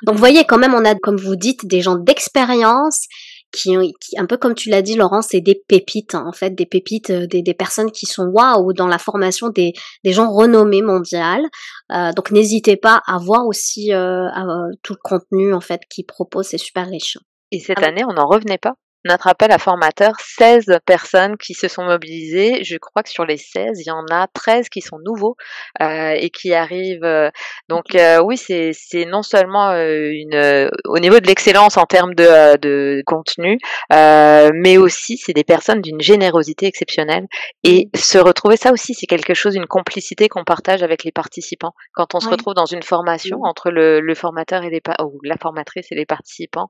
Donc 0.03 0.15
vous 0.15 0.19
voyez 0.19 0.45
quand 0.45 0.57
même 0.57 0.73
on 0.73 0.85
a 0.85 0.95
comme 0.95 1.17
vous 1.17 1.35
dites 1.35 1.65
des 1.65 1.81
gens 1.81 1.95
d'expérience 1.95 3.07
qui, 3.51 3.75
un 4.17 4.25
peu 4.25 4.37
comme 4.37 4.53
tu 4.55 4.69
l'as 4.69 4.81
dit 4.81 4.95
Laurent 4.95 5.21
c'est 5.21 5.41
des 5.41 5.55
pépites 5.67 6.15
hein, 6.15 6.25
en 6.27 6.31
fait 6.33 6.51
des 6.51 6.65
pépites 6.65 7.09
euh, 7.09 7.27
des, 7.27 7.41
des 7.41 7.53
personnes 7.53 7.91
qui 7.91 8.05
sont 8.05 8.25
waouh 8.25 8.73
dans 8.73 8.87
la 8.87 8.97
formation 8.97 9.49
des, 9.49 9.73
des 10.03 10.11
gens 10.13 10.31
renommés 10.31 10.81
mondiales 10.81 11.45
euh, 11.91 12.11
donc 12.13 12.31
n'hésitez 12.31 12.75
pas 12.77 13.01
à 13.07 13.17
voir 13.17 13.45
aussi 13.47 13.93
euh, 13.93 14.27
à- 14.33 14.45
tout 14.83 14.93
le 14.93 14.99
contenu 15.01 15.53
en 15.53 15.61
fait 15.61 15.81
qu'ils 15.89 16.05
proposent, 16.05 16.47
c'est 16.47 16.57
super 16.57 16.87
riche. 16.87 17.17
Et 17.51 17.59
cette 17.59 17.79
Ah 17.81 17.87
année, 17.87 18.03
on 18.05 18.13
n'en 18.13 18.27
revenait 18.27 18.57
pas? 18.57 18.73
Notre 19.07 19.27
appel 19.27 19.51
à 19.51 19.57
formateurs, 19.57 20.15
16 20.19 20.65
personnes 20.85 21.37
qui 21.37 21.53
se 21.53 21.67
sont 21.69 21.83
mobilisées. 21.83 22.63
Je 22.65 22.77
crois 22.77 23.03
que 23.03 23.09
sur 23.09 23.25
les 23.25 23.37
16, 23.37 23.79
il 23.79 23.87
y 23.87 23.91
en 23.91 24.05
a 24.11 24.27
13 24.33 24.67
qui 24.67 24.81
sont 24.81 24.97
nouveaux 25.05 25.37
euh, 25.81 26.11
et 26.17 26.29
qui 26.29 26.53
arrivent. 26.53 27.03
euh, 27.03 27.29
donc 27.69 27.95
euh, 27.95 28.19
oui, 28.21 28.37
c'est 28.37 29.05
non 29.05 29.23
seulement 29.23 29.71
une 29.71 30.69
au 30.85 30.99
niveau 30.99 31.19
de 31.19 31.27
l'excellence 31.27 31.77
en 31.77 31.85
termes 31.85 32.15
de, 32.15 32.57
de 32.57 33.01
contenu, 33.05 33.57
euh, 33.93 34.49
mais 34.53 34.77
aussi 34.77 35.17
c'est 35.17 35.33
des 35.33 35.43
personnes 35.43 35.81
d'une 35.81 36.01
générosité 36.01 36.65
exceptionnelle. 36.65 37.27
Et 37.63 37.89
se 37.95 38.17
retrouver, 38.17 38.57
ça 38.57 38.71
aussi, 38.71 38.93
c'est 38.93 39.05
quelque 39.05 39.33
chose, 39.33 39.55
une 39.55 39.67
complicité 39.67 40.27
qu'on 40.27 40.43
partage 40.43 40.83
avec 40.83 41.03
les 41.03 41.11
participants. 41.11 41.73
Quand 41.93 42.15
on 42.15 42.19
se 42.19 42.29
retrouve 42.29 42.53
dans 42.53 42.65
une 42.65 42.83
formation 42.83 43.39
entre 43.43 43.71
le, 43.71 44.01
le 44.01 44.15
formateur 44.15 44.63
et 44.63 44.69
les 44.69 44.81
ou 45.03 45.19
la 45.23 45.37
formatrice 45.37 45.87
et 45.91 45.95
les 45.95 46.05
participants, 46.05 46.67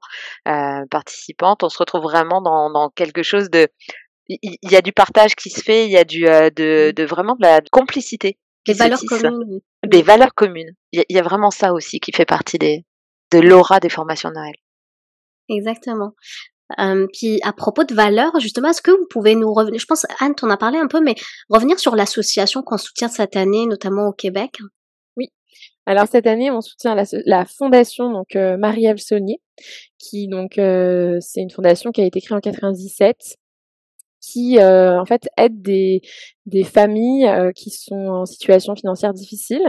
participantes, 0.90 1.64
on 1.64 1.70
se 1.70 1.78
retrouve 1.78 2.02
vraiment 2.02 2.27
dans, 2.42 2.70
dans 2.70 2.90
quelque 2.90 3.24
chose 3.24 3.50
de 3.50 3.68
il 4.30 4.58
y 4.64 4.76
a 4.76 4.82
du 4.82 4.92
partage 4.92 5.36
qui 5.36 5.50
se 5.50 5.62
fait, 5.62 5.86
il 5.86 5.92
y 5.92 5.98
a 5.98 6.04
du 6.04 6.28
euh, 6.28 6.50
de, 6.50 6.88
Mhm. 6.88 6.94
de 6.94 7.04
vraiment 7.06 7.36
de 7.36 7.42
la 7.44 7.62
complicité 7.72 8.38
Des 8.66 8.74
qui 8.74 8.78
se 8.78 8.84
valeurs 8.84 9.00
communes. 9.08 9.60
des 9.86 10.02
valeurs 10.02 10.34
communes. 10.36 10.72
Il 10.92 11.00
y, 11.00 11.02
a, 11.02 11.06
il 11.10 11.16
y 11.16 11.20
a 11.20 11.24
vraiment 11.24 11.50
ça 11.52 11.72
aussi 11.74 12.00
qui 12.02 12.12
fait 12.12 12.26
partie 12.26 12.58
des 12.58 12.84
de 13.32 13.40
l'aura 13.40 13.80
des 13.80 13.90
formations 13.90 14.30
de 14.30 14.36
Noël. 14.36 14.56
Exactement. 15.50 16.12
Euh, 16.80 17.08
puis 17.14 17.40
à 17.44 17.54
propos 17.54 17.86
de 17.86 17.94
valeurs, 17.94 18.38
justement, 18.42 18.70
est-ce 18.70 18.82
que 18.82 18.92
vous 18.92 19.08
pouvez 19.10 19.36
nous 19.36 19.54
revenir, 19.54 19.80
je 19.80 19.86
pense 19.86 20.06
Anne 20.20 20.36
t'en 20.36 20.50
a 20.50 20.58
parlé 20.58 20.78
un 20.78 20.88
peu, 20.88 21.00
mais 21.00 21.16
revenir 21.50 21.80
sur 21.80 21.96
l'association 21.96 22.62
qu'on 22.62 22.78
soutient 22.78 23.08
cette 23.08 23.38
année, 23.38 23.66
notamment 23.66 24.08
au 24.08 24.14
Québec? 24.14 24.58
Alors 25.88 26.06
cette 26.12 26.28
année, 26.28 26.52
on 26.52 26.60
soutient 26.60 26.96
la, 27.26 27.46
fondation 27.46 28.12
donc 28.12 28.36
euh, 28.36 28.58
Marie-Ève 28.58 28.98
Saunier, 28.98 29.40
qui 29.98 30.28
donc 30.28 30.58
euh, 30.58 31.18
c'est 31.22 31.40
une 31.40 31.50
fondation 31.50 31.94
qui 31.94 32.02
a 32.02 32.06
été 32.06 32.20
créée 32.20 32.36
en 32.36 32.42
97, 32.42 33.38
qui 34.20 34.60
euh, 34.60 35.00
en 35.00 35.06
fait 35.06 35.30
aide 35.38 35.62
des 35.62 36.02
des 36.46 36.66
familles 36.66 37.26
euh, 37.28 37.54
qui 37.54 37.70
sont 37.70 37.96
en 37.96 38.26
situation 38.26 38.76
financière 38.76 39.14
difficile 39.14 39.64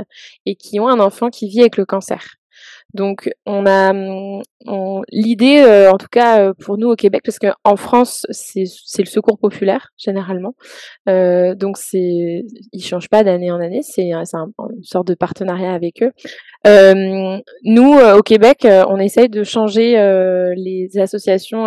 et 0.45 0.57
qui 0.57 0.81
ont 0.81 0.89
un 0.89 0.99
enfant 0.99 1.31
qui 1.31 1.49
vit 1.49 1.61
avec 1.61 1.77
le 1.77 1.85
cancer. 1.87 2.35
Donc 2.95 3.31
on 3.47 3.67
a 3.67 3.93
on- 4.67 5.03
l'idée, 5.13 5.59
euh, 5.61 5.91
en 5.93 5.99
tout 5.99 6.07
cas 6.11 6.41
euh, 6.41 6.53
pour 6.59 6.79
nous 6.79 6.89
au 6.89 6.97
Québec, 6.97 7.21
parce 7.25 7.39
qu'en 7.39 7.77
France 7.77 8.27
c'est 8.31 8.65
le 8.99 9.05
secours 9.05 9.39
populaire 9.39 9.91
généralement, 9.99 10.55
euh, 11.09 11.55
donc 11.55 11.77
c'est 11.79 12.45
ils 12.73 12.83
changent 12.83 13.09
pas 13.11 13.25
d'année 13.25 13.51
en 13.51 13.61
année, 13.61 13.83
c'est 13.83 14.13
un- 14.13 14.25
c'est 14.25 14.37
un- 14.39 14.51
une 14.75 14.83
sorte 14.85 15.07
de 15.09 15.15
partenariat 15.15 15.73
avec 15.73 16.03
eux. 16.03 16.13
Nous 17.65 17.93
au 18.17 18.23
Québec, 18.23 18.67
on 18.67 18.99
essaye 18.99 19.29
de 19.29 19.45
changer 19.45 19.93
les 20.57 20.89
associations 20.99 21.67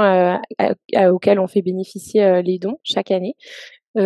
auxquelles 1.12 1.40
on 1.40 1.48
fait 1.48 1.62
bénéficier 1.62 2.42
les 2.44 2.58
dons 2.60 2.78
chaque 2.84 3.12
année. 3.12 3.36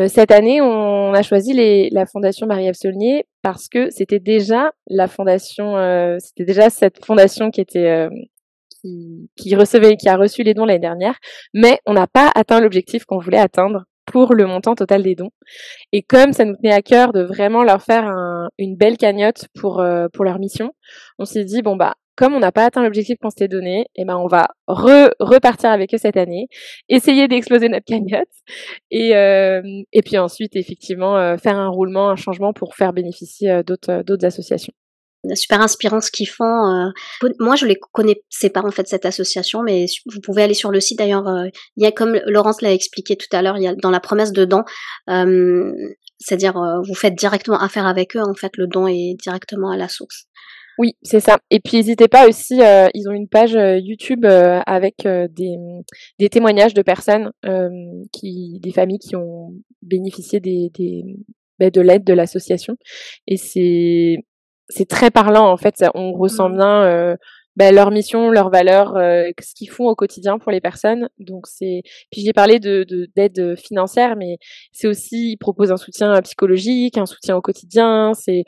Cette 0.08 0.32
année, 0.32 0.62
on 0.62 1.14
a 1.14 1.22
choisi 1.22 1.54
les, 1.54 1.90
la 1.92 2.06
fondation 2.06 2.48
Marie-Ève 2.48 2.74
Saulnier 2.74 3.26
parce 3.42 3.68
que 3.68 3.90
c'était 3.92 4.20
déjà 4.20 4.72
la 4.88 5.08
fondation, 5.08 5.76
c'était 6.20 6.46
déjà 6.46 6.70
cette 6.70 7.06
fondation 7.06 7.52
qui 7.52 7.62
était 7.62 8.08
qui, 8.82 9.30
qui, 9.36 9.56
recevait, 9.56 9.96
a 10.06 10.18
reçu 10.18 10.44
les 10.44 10.54
dons 10.54 10.66
l'année 10.66 10.80
dernière, 10.80 11.18
mais 11.54 11.80
on 11.86 11.94
n'a 11.94 12.08
pas 12.08 12.32
atteint 12.36 12.60
l'objectif 12.60 13.06
qu'on 13.06 13.20
voulait 13.20 13.38
atteindre 13.38 13.86
pour 14.06 14.34
le 14.34 14.46
montant 14.46 14.76
total 14.76 15.04
des 15.04 15.16
dons. 15.16 15.32
Et 15.92 16.04
comme 16.04 16.34
ça 16.34 16.46
nous 16.46 16.56
tenait 16.56 16.74
à 16.74 16.82
cœur 16.82 17.12
de 17.12 17.22
vraiment 17.22 17.64
leur 17.64 17.82
faire 17.82 18.12
une 18.58 18.76
belle 18.76 18.98
cagnotte 18.98 19.48
pour 19.60 19.80
euh, 19.80 20.08
pour 20.14 20.26
leur 20.26 20.40
mission, 20.40 20.72
on 21.20 21.26
s'est 21.26 21.44
dit 21.44 21.62
bon 21.62 21.76
bah 21.76 21.96
comme 22.16 22.34
on 22.34 22.40
n'a 22.40 22.52
pas 22.52 22.66
atteint 22.66 22.84
l'objectif 22.84 23.18
qu'on 23.22 23.30
s'était 23.30 23.48
donné, 23.48 23.86
eh 23.96 24.06
ben 24.06 24.18
on 24.18 24.28
va 24.28 24.48
repartir 24.68 25.70
avec 25.70 25.94
eux 25.94 25.98
cette 25.98 26.18
année, 26.18 26.48
essayer 26.90 27.28
d'exploser 27.28 27.70
notre 27.70 27.86
cagnotte 27.86 28.28
et 28.92 29.16
euh, 29.16 29.62
puis 30.06 30.18
ensuite 30.18 30.56
effectivement 30.56 31.18
euh, 31.18 31.38
faire 31.38 31.58
un 31.58 31.70
roulement, 31.70 32.10
un 32.10 32.16
changement 32.16 32.54
pour 32.54 32.76
faire 32.76 32.94
bénéficier 32.94 33.64
d'autres 33.64 34.04
d'autres 34.04 34.26
associations 34.26 34.74
super 35.34 35.62
inspirant 35.62 36.02
ce 36.02 36.12
qu'ils 36.12 36.30
font. 36.30 36.44
Euh. 36.44 36.90
Moi, 37.40 37.56
je 37.56 37.66
les 37.66 37.78
connaissais 37.92 38.50
pas 38.54 38.62
en 38.62 38.72
fait 38.72 38.88
cette 38.88 39.06
association, 39.06 39.64
mais 39.64 39.86
vous 40.06 40.20
pouvez 40.22 40.44
aller 40.44 40.54
sur 40.54 40.70
le 40.70 40.80
site. 40.80 41.00
D'ailleurs, 41.00 41.28
euh, 41.28 41.48
il 41.78 41.84
y 41.84 41.88
a 41.88 41.92
comme 41.92 42.20
Laurence 42.28 42.62
l'a 42.62 42.74
expliqué 42.74 43.16
tout 43.16 43.28
à 43.32 43.42
l'heure, 43.42 43.58
il 43.58 43.64
y 43.64 43.68
a 43.68 43.74
dans 43.74 43.92
la 43.92 44.00
promesse 44.00 44.32
de 44.32 44.48
euh, 45.10 45.72
c'est-à-dire 46.20 46.54
vous 46.88 46.94
faites 46.94 47.16
directement 47.16 47.60
affaire 47.60 47.88
avec 47.88 48.16
eux. 48.16 48.22
En 48.22 48.36
fait, 48.36 48.52
le 48.58 48.68
don 48.68 48.88
est 48.88 49.16
directement 49.22 49.72
à 49.72 49.78
la 49.78 49.90
source. 49.90 50.28
Oui, 50.78 50.94
c'est 51.04 51.20
ça. 51.20 51.38
Et 51.50 51.60
puis 51.60 51.78
n'hésitez 51.78 52.08
pas 52.08 52.28
aussi, 52.28 52.60
ils 52.94 53.10
ont 53.10 53.14
une 53.14 53.30
page 53.30 53.58
YouTube 53.82 54.26
avec 54.26 55.04
des, 55.06 55.56
des 56.20 56.30
témoignages 56.30 56.74
de 56.74 56.82
personnes 56.82 57.32
qui, 58.12 58.60
des 58.62 58.72
familles 58.72 59.00
qui 59.00 59.16
ont 59.16 59.54
bénéficié 59.82 60.40
des, 60.40 60.70
des 60.78 61.04
ben, 61.60 61.70
de 61.70 61.82
l'aide 61.82 62.04
de 62.04 62.14
l'association. 62.14 62.76
Et 63.28 63.38
c'est 63.38 64.18
c'est 64.70 64.88
très 64.88 65.12
parlant 65.12 65.50
en 65.52 65.58
fait. 65.58 65.84
on 65.94 66.12
ressent 66.14 66.50
mmh. 66.50 66.58
bien 66.58 66.84
euh, 66.84 67.16
bah, 67.56 67.72
leur 67.72 67.92
mission, 67.92 68.32
leurs 68.32 68.50
valeurs, 68.50 68.98
euh, 68.98 69.30
ce 69.40 69.54
qu'ils 69.56 69.70
font 69.70 69.88
au 69.88 69.96
quotidien 69.96 70.38
pour 70.40 70.52
les 70.52 70.60
personnes. 70.62 71.08
Donc 71.20 71.48
c'est. 71.48 71.82
Puis 72.12 72.22
j'ai 72.22 72.34
parlé 72.34 72.60
de 72.60 72.86
d'aide 73.16 73.56
financière, 73.58 74.16
mais 74.18 74.38
c'est 74.74 74.88
aussi 74.88 75.32
ils 75.34 75.38
proposent 75.38 75.72
un 75.72 75.78
soutien 75.78 76.22
psychologique, 76.22 76.98
un 76.98 77.06
soutien 77.06 77.38
au 77.38 77.42
quotidien. 77.42 78.14
C'est 78.14 78.44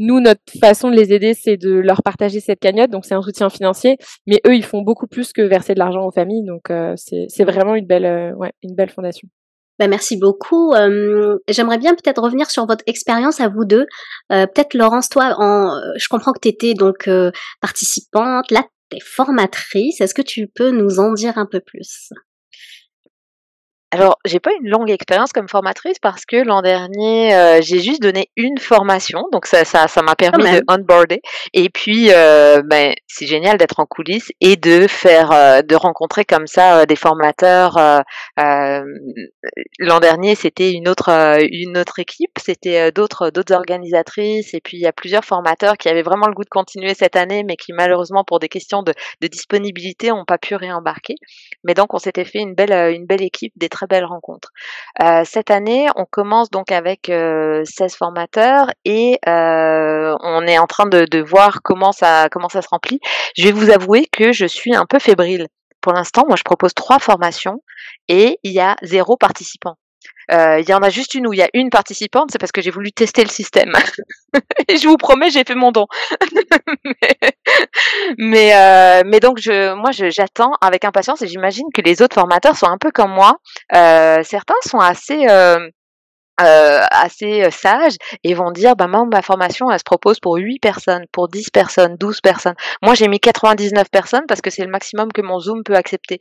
nous 0.00 0.20
notre 0.20 0.40
façon 0.60 0.90
de 0.90 0.96
les 0.96 1.12
aider, 1.12 1.34
c'est 1.34 1.56
de 1.56 1.70
leur 1.70 2.02
partager 2.02 2.40
cette 2.40 2.58
cagnotte. 2.58 2.90
Donc 2.90 3.04
c'est 3.04 3.14
un 3.14 3.22
soutien 3.22 3.48
financier, 3.48 3.98
mais 4.26 4.40
eux 4.44 4.56
ils 4.56 4.64
font 4.64 4.82
beaucoup 4.82 5.06
plus 5.06 5.32
que 5.32 5.42
verser 5.42 5.74
de 5.74 5.78
l'argent 5.78 6.04
aux 6.04 6.10
familles. 6.10 6.44
Donc 6.44 6.70
euh, 6.70 6.94
c'est 6.96 7.44
vraiment 7.44 7.76
une 7.76 7.86
belle 7.86 8.34
ouais 8.36 8.52
une 8.64 8.74
belle 8.74 8.90
fondation. 8.90 9.28
Ben, 9.80 9.88
merci 9.88 10.18
beaucoup. 10.18 10.74
J'aimerais 11.48 11.78
bien 11.78 11.94
peut-être 11.94 12.20
revenir 12.20 12.50
sur 12.50 12.66
votre 12.66 12.84
expérience 12.86 13.40
à 13.40 13.48
vous 13.48 13.64
deux. 13.64 13.86
Euh, 14.30 14.46
peut-être 14.46 14.74
Laurence, 14.74 15.08
toi, 15.08 15.34
en, 15.38 15.70
je 15.96 16.06
comprends 16.10 16.32
que 16.32 16.40
tu 16.40 16.48
étais 16.48 16.74
donc 16.74 17.08
euh, 17.08 17.30
participante, 17.62 18.50
là 18.50 18.62
tu 18.90 18.98
es 18.98 19.00
formatrice. 19.00 20.02
Est-ce 20.02 20.14
que 20.14 20.20
tu 20.20 20.48
peux 20.48 20.70
nous 20.70 20.98
en 20.98 21.14
dire 21.14 21.38
un 21.38 21.46
peu 21.46 21.60
plus? 21.60 22.10
Alors, 23.92 24.18
j'ai 24.24 24.38
pas 24.38 24.52
une 24.60 24.68
longue 24.68 24.88
expérience 24.88 25.32
comme 25.32 25.48
formatrice 25.48 25.98
parce 25.98 26.24
que 26.24 26.36
l'an 26.36 26.62
dernier, 26.62 27.34
euh, 27.34 27.60
j'ai 27.60 27.80
juste 27.80 28.00
donné 28.00 28.30
une 28.36 28.58
formation, 28.58 29.24
donc 29.32 29.46
ça, 29.46 29.64
ça, 29.64 29.88
ça 29.88 30.00
m'a 30.02 30.14
permis 30.14 30.44
de 30.44 30.62
onboarder. 30.68 31.20
Et 31.54 31.70
puis, 31.70 32.12
euh, 32.12 32.62
ben, 32.64 32.94
c'est 33.08 33.26
génial 33.26 33.58
d'être 33.58 33.80
en 33.80 33.86
coulisses 33.86 34.30
et 34.40 34.54
de 34.54 34.86
faire, 34.86 35.32
euh, 35.32 35.62
de 35.62 35.74
rencontrer 35.74 36.24
comme 36.24 36.46
ça 36.46 36.86
des 36.86 36.94
formateurs. 36.94 37.76
l'an 38.36 40.00
dernier, 40.00 40.36
c'était 40.36 40.70
une 40.70 40.88
autre, 40.88 41.10
une 41.50 41.76
autre 41.76 41.98
équipe, 41.98 42.38
c'était 42.38 42.92
d'autres, 42.92 43.30
d'autres 43.30 43.54
organisatrices. 43.54 44.54
Et 44.54 44.60
puis, 44.60 44.76
il 44.76 44.82
y 44.82 44.86
a 44.86 44.92
plusieurs 44.92 45.24
formateurs 45.24 45.76
qui 45.76 45.88
avaient 45.88 46.02
vraiment 46.02 46.28
le 46.28 46.34
goût 46.34 46.44
de 46.44 46.48
continuer 46.48 46.94
cette 46.94 47.16
année, 47.16 47.42
mais 47.42 47.56
qui 47.56 47.72
malheureusement, 47.72 48.22
pour 48.22 48.38
des 48.38 48.48
questions 48.48 48.84
de, 48.84 48.94
de 49.20 49.26
disponibilité, 49.26 50.10
n'ont 50.10 50.24
pas 50.24 50.38
pu 50.38 50.54
réembarquer. 50.54 51.16
Mais 51.64 51.74
donc, 51.74 51.92
on 51.92 51.98
s'était 51.98 52.24
fait 52.24 52.38
une 52.38 52.54
belle, 52.54 52.72
une 52.94 53.06
belle 53.06 53.22
équipe, 53.22 53.52
des 53.56 53.68
très 53.80 53.86
belles 53.86 54.04
rencontres. 54.04 54.52
Euh, 55.02 55.22
cette 55.24 55.50
année, 55.50 55.88
on 55.96 56.04
commence 56.04 56.50
donc 56.50 56.70
avec 56.70 57.06
16 57.06 57.12
euh, 57.12 57.88
formateurs 57.96 58.70
et 58.84 59.18
euh, 59.26 60.14
on 60.20 60.46
est 60.46 60.58
en 60.58 60.66
train 60.66 60.86
de, 60.86 61.22
voir 61.22 61.62
comment 61.62 61.92
ça, 61.92 62.28
comment 62.30 62.50
ça 62.50 62.60
se 62.60 62.68
remplit. 62.68 63.00
Je 63.36 63.44
vais 63.44 63.52
vous 63.52 63.70
avouer 63.70 64.06
que 64.12 64.32
je 64.32 64.44
suis 64.44 64.74
un 64.74 64.84
peu 64.84 64.98
fébrile. 64.98 65.48
Pour 65.80 65.94
l'instant, 65.94 66.24
moi, 66.26 66.36
je 66.36 66.42
propose 66.42 66.74
trois 66.74 66.98
formations 66.98 67.62
et 68.08 68.38
il 68.42 68.52
y 68.52 68.60
a 68.60 68.76
zéro 68.82 69.16
participant. 69.16 69.76
Euh, 70.32 70.60
il 70.60 70.68
y 70.68 70.74
en 70.74 70.82
a 70.82 70.90
juste 70.90 71.14
une 71.14 71.26
où 71.26 71.32
il 71.32 71.38
y 71.38 71.42
a 71.42 71.48
une 71.54 71.70
participante, 71.70 72.30
c'est 72.30 72.38
parce 72.38 72.52
que 72.52 72.60
j'ai 72.60 72.70
voulu 72.70 72.92
tester 72.92 73.22
le 73.22 73.28
système. 73.28 73.72
et 74.68 74.76
je 74.76 74.86
vous 74.86 74.96
promets, 74.96 75.30
j'ai 75.30 75.44
fait 75.44 75.54
mon 75.56 75.72
don. 75.72 75.86
mais 78.18 78.54
euh, 78.54 79.02
mais, 79.04 79.18
donc 79.18 79.38
je, 79.38 79.74
moi 79.74 79.90
j'attends 79.90 80.52
avec 80.60 80.84
impatience 80.84 81.22
et 81.22 81.26
j'imagine 81.26 81.66
que 81.74 81.82
les 81.82 82.00
autres 82.02 82.14
formateurs 82.14 82.56
sont 82.56 82.68
un 82.68 82.78
peu 82.78 82.92
comme 82.92 83.12
moi. 83.12 83.38
Euh, 83.74 84.22
certains 84.22 84.54
sont 84.62 84.78
assez 84.78 85.26
euh, 86.40 86.82
assez 86.90 87.42
euh, 87.44 87.50
sages 87.50 87.96
et 88.24 88.34
vont 88.34 88.50
dire 88.50 88.76
bah 88.76 88.86
moi 88.86 89.04
ma 89.10 89.22
formation 89.22 89.70
elle 89.70 89.78
se 89.78 89.84
propose 89.84 90.20
pour 90.20 90.36
8 90.36 90.58
personnes, 90.58 91.04
pour 91.12 91.28
10 91.28 91.50
personnes, 91.50 91.96
12 91.98 92.20
personnes. 92.20 92.54
Moi 92.82 92.94
j'ai 92.94 93.08
mis 93.08 93.20
99 93.20 93.90
personnes 93.90 94.24
parce 94.28 94.40
que 94.40 94.50
c'est 94.50 94.64
le 94.64 94.70
maximum 94.70 95.12
que 95.12 95.22
mon 95.22 95.38
Zoom 95.38 95.62
peut 95.64 95.74
accepter. 95.74 96.18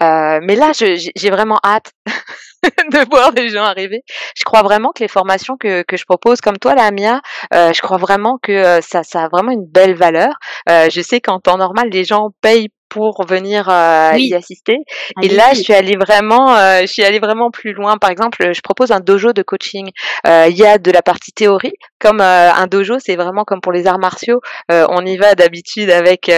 Euh, 0.00 0.40
mais 0.42 0.56
là 0.56 0.72
j'ai 0.72 1.30
vraiment 1.30 1.58
hâte 1.64 1.92
de 2.92 3.10
voir 3.10 3.32
les 3.32 3.48
gens 3.48 3.64
arriver. 3.64 4.02
Je 4.36 4.44
crois 4.44 4.62
vraiment 4.62 4.90
que 4.92 5.02
les 5.02 5.08
formations 5.08 5.56
que, 5.56 5.82
que 5.82 5.96
je 5.96 6.04
propose, 6.04 6.40
comme 6.40 6.58
toi, 6.58 6.74
la 6.74 6.90
Mia, 6.90 7.20
euh, 7.54 7.72
je 7.72 7.80
crois 7.80 7.96
vraiment 7.96 8.38
que 8.42 8.80
ça, 8.82 9.02
ça 9.02 9.24
a 9.24 9.28
vraiment 9.28 9.52
une 9.52 9.66
belle 9.66 9.94
valeur. 9.94 10.34
Euh, 10.68 10.88
je 10.90 11.00
sais 11.00 11.20
qu'en 11.20 11.40
temps 11.40 11.56
normal, 11.56 11.88
les 11.90 12.04
gens 12.04 12.30
payent 12.42 12.68
pour 12.90 13.24
venir 13.24 13.68
euh, 13.70 14.12
y 14.16 14.34
assister. 14.34 14.78
Et 15.22 15.28
là, 15.28 15.54
je 15.54 15.62
suis 15.62 15.72
allée 15.72 15.96
vraiment, 15.96 16.54
euh, 16.54 16.82
je 16.82 16.86
suis 16.86 17.02
allée 17.02 17.20
vraiment 17.20 17.50
plus 17.50 17.72
loin. 17.72 17.96
Par 17.96 18.10
exemple, 18.10 18.52
je 18.52 18.60
propose 18.60 18.90
un 18.90 19.00
dojo 19.00 19.32
de 19.32 19.42
coaching. 19.42 19.90
Euh, 20.26 20.48
il 20.50 20.56
y 20.56 20.66
a 20.66 20.76
de 20.76 20.90
la 20.90 21.00
partie 21.00 21.32
théorie, 21.32 21.72
comme 21.98 22.20
un 22.20 22.66
dojo, 22.66 22.98
c'est 22.98 23.16
vraiment 23.16 23.44
comme 23.44 23.60
pour 23.60 23.72
les 23.72 23.86
arts 23.86 23.98
martiaux. 23.98 24.40
on 24.68 25.06
y 25.06 25.16
va 25.16 25.34
d'habitude 25.34 25.90
avec 25.90 26.30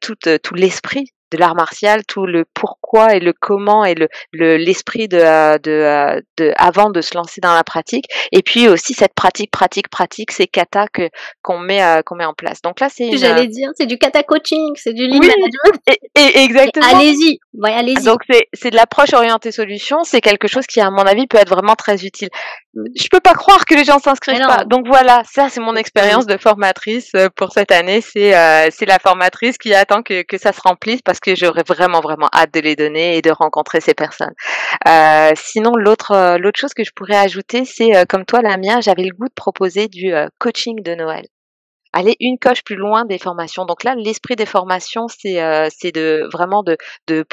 tout, 0.00 0.14
tout 0.42 0.54
l'esprit 0.54 1.12
de 1.32 1.38
l'art 1.38 1.54
martial, 1.54 2.04
tout 2.06 2.26
le 2.26 2.44
pourquoi 2.54 3.14
et 3.14 3.20
le 3.20 3.32
comment 3.32 3.84
et 3.84 3.94
le 3.94 4.08
l'esprit 4.32 5.08
de, 5.08 5.18
euh, 5.18 5.58
de, 5.58 5.70
euh, 5.70 6.20
de, 6.36 6.52
avant 6.56 6.90
de 6.90 7.00
se 7.00 7.16
lancer 7.16 7.40
dans 7.40 7.54
la 7.54 7.64
pratique. 7.64 8.06
Et 8.32 8.42
puis 8.42 8.68
aussi 8.68 8.94
cette 8.94 9.14
pratique, 9.14 9.50
pratique, 9.50 9.88
pratique, 9.88 10.30
ces 10.30 10.46
kata 10.46 10.86
que 10.88 11.08
qu'on 11.42 11.58
met 11.58 11.82
euh, 11.82 12.02
qu'on 12.02 12.16
met 12.16 12.24
en 12.24 12.34
place. 12.34 12.62
Donc 12.62 12.80
là, 12.80 12.88
c'est 12.88 13.16
j'allais 13.16 13.48
dire, 13.48 13.70
c'est 13.74 13.86
du 13.86 13.98
kata 13.98 14.22
coaching, 14.22 14.74
c'est 14.76 14.92
du 14.92 15.06
lean 15.06 15.18
management. 15.18 15.80
Et, 16.16 16.44
exactement. 16.44 16.86
Allez-y, 16.86 17.38
ouais, 17.54 17.72
allez-y. 17.72 18.04
Donc 18.04 18.20
c'est 18.28 18.48
c'est 18.52 18.70
de 18.70 18.76
l'approche 18.76 19.12
orientée 19.12 19.52
solution. 19.52 20.04
C'est 20.04 20.20
quelque 20.20 20.48
chose 20.48 20.66
qui, 20.66 20.80
à 20.80 20.90
mon 20.90 21.02
avis, 21.02 21.26
peut 21.26 21.38
être 21.38 21.50
vraiment 21.50 21.74
très 21.74 22.04
utile. 22.04 22.28
Je 22.94 23.08
peux 23.08 23.20
pas 23.20 23.34
croire 23.34 23.64
que 23.64 23.74
les 23.74 23.84
gens 23.84 23.98
s'inscrivent 23.98 24.46
pas. 24.46 24.64
Donc 24.64 24.86
voilà, 24.86 25.22
ça 25.30 25.48
c'est 25.48 25.60
mon 25.60 25.76
expérience 25.76 26.26
de 26.26 26.36
formatrice 26.36 27.12
pour 27.36 27.52
cette 27.52 27.72
année. 27.72 28.00
C'est 28.00 28.32
c'est 28.70 28.86
la 28.86 28.98
formatrice 28.98 29.58
qui 29.58 29.74
attend 29.74 30.02
que 30.02 30.22
que 30.22 30.38
ça 30.38 30.52
se 30.52 30.60
remplisse 30.60 31.02
parce 31.02 31.20
que 31.20 31.34
j'aurais 31.34 31.64
vraiment 31.66 32.00
vraiment 32.00 32.28
hâte 32.34 32.52
de 32.54 32.60
les 32.60 32.76
donner 32.76 33.16
et 33.16 33.22
de 33.22 33.30
rencontrer 33.30 33.80
ces 33.80 33.94
personnes. 33.94 34.34
Euh, 34.88 35.32
sinon, 35.36 35.72
l'autre 35.76 36.12
euh, 36.12 36.38
l'autre 36.38 36.58
chose 36.58 36.74
que 36.74 36.84
je 36.84 36.90
pourrais 36.94 37.16
ajouter, 37.16 37.64
c'est 37.64 37.96
euh, 37.96 38.04
comme 38.08 38.24
toi, 38.24 38.40
la 38.42 38.56
mienne, 38.56 38.82
j'avais 38.82 39.04
le 39.04 39.14
goût 39.14 39.28
de 39.28 39.34
proposer 39.34 39.88
du 39.88 40.12
coaching 40.38 40.82
de 40.82 40.94
Noël 40.94 41.26
aller 41.92 42.16
une 42.20 42.38
coche 42.38 42.62
plus 42.64 42.76
loin 42.76 43.04
des 43.04 43.18
formations. 43.18 43.64
Donc 43.64 43.84
là, 43.84 43.94
l'esprit 43.94 44.36
des 44.36 44.46
formations, 44.46 45.08
c'est 45.08 45.40
c'est 45.70 45.92
de 45.92 46.28
vraiment 46.32 46.62
de, 46.62 46.76
de 47.06 47.24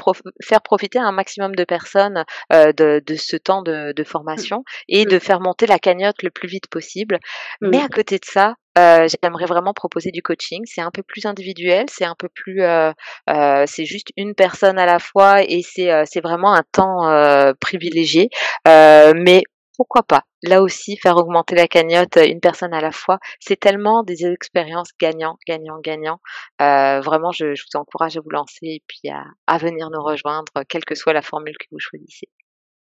faire 0.42 0.62
profiter 0.62 1.00
un 1.00 1.12
maximum 1.12 1.56
de 1.56 1.64
personnes 1.64 2.24
de, 2.52 3.02
de 3.06 3.16
ce 3.16 3.38
temps 3.38 3.62
de, 3.62 3.94
de 3.94 4.04
formation 4.04 4.64
et 4.88 5.06
mmh. 5.06 5.10
de 5.10 5.20
faire 5.20 5.40
monter 5.40 5.66
la 5.68 5.80
cagnotte 5.80 6.24
le 6.24 6.30
plus 6.30 6.48
vite 6.48 6.68
possible. 6.68 7.20
Mais 7.62 7.80
mmh. 7.80 7.86
à 7.86 7.88
côté 7.88 8.20
de 8.20 8.26
ça, 8.26 8.56
euh, 8.78 9.08
j'aimerais 9.08 9.46
vraiment 9.46 9.74
proposer 9.74 10.12
du 10.12 10.22
coaching. 10.22 10.64
C'est 10.66 10.82
un 10.82 10.90
peu 10.90 11.04
plus 11.04 11.26
individuel, 11.26 11.86
c'est 11.90 12.06
un 12.06 12.16
peu 12.18 12.28
plus, 12.30 12.64
euh, 12.64 12.92
euh, 13.30 13.66
c'est 13.68 13.86
juste 13.86 14.08
une 14.18 14.34
personne 14.34 14.80
à 14.80 14.86
la 14.86 15.00
fois 15.00 15.44
et 15.44 15.62
c'est 15.62 15.92
c'est 16.06 16.22
vraiment 16.22 16.54
un 16.54 16.64
temps 16.72 17.54
privilégié. 17.60 18.30
mais 18.66 19.44
pourquoi 19.76 20.04
pas? 20.04 20.24
Là 20.44 20.62
aussi, 20.62 20.98
faire 20.98 21.18
augmenter 21.18 21.56
la 21.56 21.68
cagnotte 21.68 22.18
une 22.18 22.40
personne 22.40 22.74
à 22.74 22.82
la 22.82 22.92
fois, 22.92 23.20
c'est 23.40 23.60
tellement 23.60 24.04
des 24.04 24.26
expériences 24.26 24.90
gagnant, 25.00 25.38
gagnant, 25.48 25.80
gagnant. 25.80 26.20
vraiment, 26.60 27.32
je, 27.32 27.46
vous 27.46 27.80
encourage 27.80 28.18
à 28.18 28.22
vous 28.22 28.30
lancer 28.30 28.66
et 28.66 28.84
puis 28.88 29.10
à, 29.10 29.58
venir 29.58 29.90
nous 29.90 30.04
rejoindre, 30.04 30.52
quelle 30.70 30.86
que 30.86 30.96
soit 30.96 31.14
la 31.14 31.22
formule 31.22 31.56
que 31.60 31.68
vous 31.72 31.80
choisissez. 31.80 32.28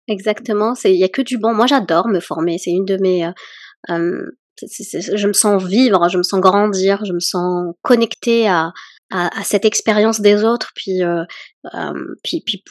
Exactement, 0.07 0.73
il 0.83 0.95
y 0.95 1.03
a 1.03 1.09
que 1.09 1.21
du 1.21 1.37
bon. 1.37 1.53
Moi, 1.53 1.65
j'adore 1.65 2.09
me 2.09 2.19
former. 2.19 2.57
C'est 2.57 2.71
une 2.71 2.85
de 2.85 2.97
mes 2.97 3.31
je 4.61 5.27
me 5.27 5.33
sens 5.33 5.63
vivre, 5.63 6.07
je 6.09 6.17
me 6.17 6.23
sens 6.23 6.39
grandir, 6.39 7.03
je 7.05 7.13
me 7.13 7.19
sens 7.19 7.73
connectée 7.81 8.47
à, 8.47 8.71
à, 9.11 9.43
cette 9.43 9.65
expérience 9.65 10.21
des 10.21 10.43
autres. 10.43 10.71
Puis, 10.75 11.03
euh, 11.03 11.23
puis, 12.23 12.41
puis 12.45 12.63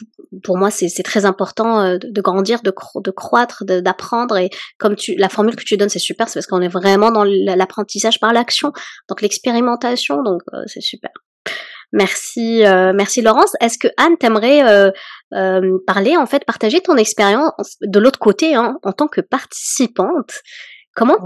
pour 0.43 0.57
moi, 0.57 0.71
c'est 0.71 1.03
très 1.03 1.25
important 1.25 1.97
de, 1.97 2.21
grandir, 2.21 2.61
de, 2.61 2.73
de 3.01 3.11
croître, 3.11 3.63
d'apprendre. 3.65 4.37
Et 4.37 4.49
comme 4.77 4.95
tu, 4.95 5.15
la 5.15 5.29
formule 5.29 5.55
que 5.55 5.63
tu 5.63 5.77
donnes, 5.77 5.89
c'est 5.89 5.99
super, 5.99 6.27
c'est 6.27 6.39
parce 6.39 6.47
qu'on 6.47 6.61
est 6.61 6.67
vraiment 6.67 7.11
dans 7.11 7.23
l'apprentissage 7.23 8.19
par 8.19 8.33
l'action, 8.33 8.73
donc 9.07 9.21
l'expérimentation. 9.21 10.21
Donc 10.21 10.41
c'est 10.65 10.81
super. 10.81 11.11
Merci, 11.93 12.63
merci 12.93 13.21
Laurence. 13.21 13.53
Est-ce 13.61 13.77
que 13.77 13.87
Anne 13.97 14.17
t'aimerait 14.17 14.91
parler 15.87 16.17
en 16.17 16.25
fait, 16.25 16.43
partager 16.45 16.81
ton 16.81 16.97
expérience 16.97 17.77
de 17.81 17.99
l'autre 17.99 18.19
côté 18.19 18.55
hein, 18.55 18.77
en 18.83 18.91
tant 18.91 19.07
que 19.07 19.21
participante? 19.21 20.41
Comment, 20.95 21.17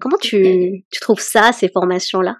comment 0.00 0.16
tu, 0.20 0.84
tu 0.90 1.00
trouves 1.00 1.20
ça, 1.20 1.52
ces 1.52 1.68
formations-là? 1.68 2.36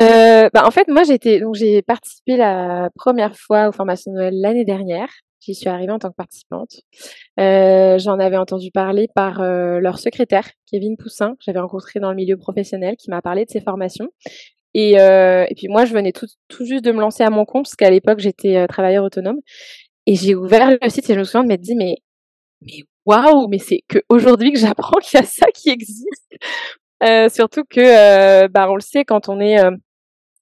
Euh, 0.00 0.48
bah, 0.52 0.62
en 0.66 0.70
fait, 0.70 0.88
moi, 0.88 1.02
j'étais 1.02 1.40
donc 1.40 1.54
j'ai 1.54 1.82
participé 1.82 2.36
la 2.36 2.88
première 2.94 3.36
fois 3.36 3.68
aux 3.68 3.72
formations 3.72 4.12
Noël 4.12 4.34
l'année 4.40 4.64
dernière. 4.64 5.08
J'y 5.40 5.54
suis 5.56 5.68
arrivée 5.68 5.90
en 5.90 5.98
tant 5.98 6.10
que 6.10 6.14
participante. 6.14 6.70
Euh, 7.40 7.98
J'en 7.98 8.20
avais 8.20 8.36
entendu 8.36 8.70
parler 8.70 9.08
par 9.12 9.40
euh, 9.40 9.80
leur 9.80 9.98
secrétaire, 9.98 10.48
Kevin 10.70 10.96
Poussin, 10.96 11.32
que 11.32 11.42
j'avais 11.44 11.58
rencontré 11.58 11.98
dans 11.98 12.10
le 12.10 12.16
milieu 12.16 12.36
professionnel, 12.36 12.94
qui 12.96 13.10
m'a 13.10 13.20
parlé 13.22 13.44
de 13.44 13.50
ces 13.50 13.60
formations. 13.60 14.08
Et, 14.74 15.00
euh, 15.00 15.44
et 15.48 15.54
puis 15.56 15.66
moi, 15.68 15.84
je 15.84 15.92
venais 15.92 16.12
tout, 16.12 16.26
tout 16.48 16.64
juste 16.64 16.84
de 16.84 16.92
me 16.92 17.00
lancer 17.00 17.24
à 17.24 17.30
mon 17.30 17.44
compte, 17.44 17.64
parce 17.64 17.74
qu'à 17.74 17.90
l'époque, 17.90 18.20
j'étais 18.20 18.56
euh, 18.56 18.66
travailleur 18.68 19.04
autonome. 19.04 19.40
Et 20.06 20.14
j'ai 20.14 20.34
ouvert 20.36 20.70
le 20.80 20.88
site 20.88 21.10
et 21.10 21.14
je 21.14 21.18
me 21.18 21.24
souviens 21.24 21.42
de 21.42 21.48
m'être 21.48 21.60
dit, 21.60 21.74
mais, 21.74 21.96
mais 22.60 22.84
waouh, 23.04 23.48
mais 23.48 23.58
c'est 23.58 23.82
qu'aujourd'hui 23.88 24.52
que 24.52 24.58
j'apprends 24.60 24.98
qu'il 25.00 25.18
y 25.18 25.22
a 25.22 25.26
ça 25.26 25.46
qui 25.52 25.70
existe. 25.70 26.28
Euh, 27.02 27.28
surtout 27.28 27.64
que, 27.68 27.80
euh, 28.44 28.48
bah, 28.48 28.70
on 28.70 28.74
le 28.74 28.80
sait 28.80 29.04
quand 29.04 29.28
on 29.28 29.40
est, 29.40 29.62
euh, 29.62 29.70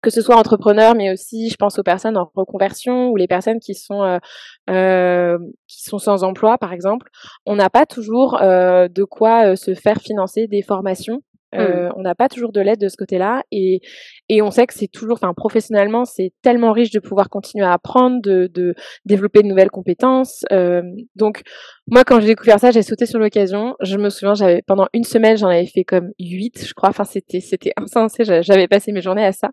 que 0.01 0.09
ce 0.09 0.21
soit 0.21 0.35
entrepreneur, 0.37 0.95
mais 0.95 1.11
aussi, 1.11 1.49
je 1.49 1.55
pense 1.57 1.79
aux 1.79 1.83
personnes 1.83 2.17
en 2.17 2.31
reconversion 2.35 3.09
ou 3.09 3.17
les 3.17 3.27
personnes 3.27 3.59
qui 3.59 3.75
sont 3.75 4.19
qui 4.67 5.83
sont 5.83 5.99
sans 5.99 6.23
emploi, 6.23 6.57
par 6.57 6.73
exemple, 6.73 7.09
on 7.45 7.55
n'a 7.55 7.69
pas 7.69 7.85
toujours 7.85 8.39
de 8.41 9.03
quoi 9.03 9.55
se 9.55 9.75
faire 9.75 9.99
financer 10.01 10.47
des 10.47 10.63
formations 10.63 11.21
Mmh. 11.53 11.59
Euh, 11.59 11.89
on 11.97 12.01
n'a 12.01 12.15
pas 12.15 12.29
toujours 12.29 12.51
de 12.51 12.61
l'aide 12.61 12.79
de 12.79 12.87
ce 12.87 12.95
côté-là 12.95 13.43
et, 13.51 13.81
et 14.29 14.41
on 14.41 14.51
sait 14.51 14.65
que 14.67 14.73
c'est 14.73 14.87
toujours, 14.87 15.17
enfin 15.21 15.33
professionnellement, 15.33 16.05
c'est 16.05 16.31
tellement 16.41 16.71
riche 16.71 16.91
de 16.91 16.99
pouvoir 16.99 17.29
continuer 17.29 17.65
à 17.65 17.73
apprendre, 17.73 18.21
de, 18.21 18.49
de 18.53 18.73
développer 19.05 19.41
de 19.41 19.47
nouvelles 19.47 19.69
compétences. 19.69 20.45
Euh, 20.51 20.81
donc 21.15 21.41
moi, 21.87 22.05
quand 22.05 22.21
j'ai 22.21 22.27
découvert 22.27 22.59
ça, 22.59 22.71
j'ai 22.71 22.83
sauté 22.83 23.05
sur 23.05 23.19
l'occasion. 23.19 23.75
Je 23.81 23.97
me 23.97 24.09
souviens, 24.09 24.33
j'avais 24.33 24.61
pendant 24.65 24.87
une 24.93 25.03
semaine, 25.03 25.35
j'en 25.35 25.47
avais 25.47 25.65
fait 25.65 25.83
comme 25.83 26.11
huit, 26.19 26.65
je 26.65 26.73
crois. 26.73 26.89
Enfin, 26.89 27.03
c'était 27.03 27.41
c'était 27.41 27.73
insensé. 27.77 28.23
J'avais 28.23 28.67
passé 28.67 28.93
mes 28.93 29.01
journées 29.01 29.25
à 29.25 29.33
ça, 29.33 29.49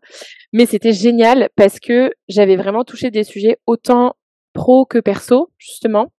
mais 0.52 0.66
c'était 0.66 0.92
génial 0.92 1.48
parce 1.56 1.80
que 1.80 2.12
j'avais 2.28 2.56
vraiment 2.56 2.84
touché 2.84 3.10
des 3.10 3.24
sujets 3.24 3.58
autant 3.66 4.14
pro 4.52 4.86
que 4.86 4.98
perso, 4.98 5.50
justement. 5.58 6.12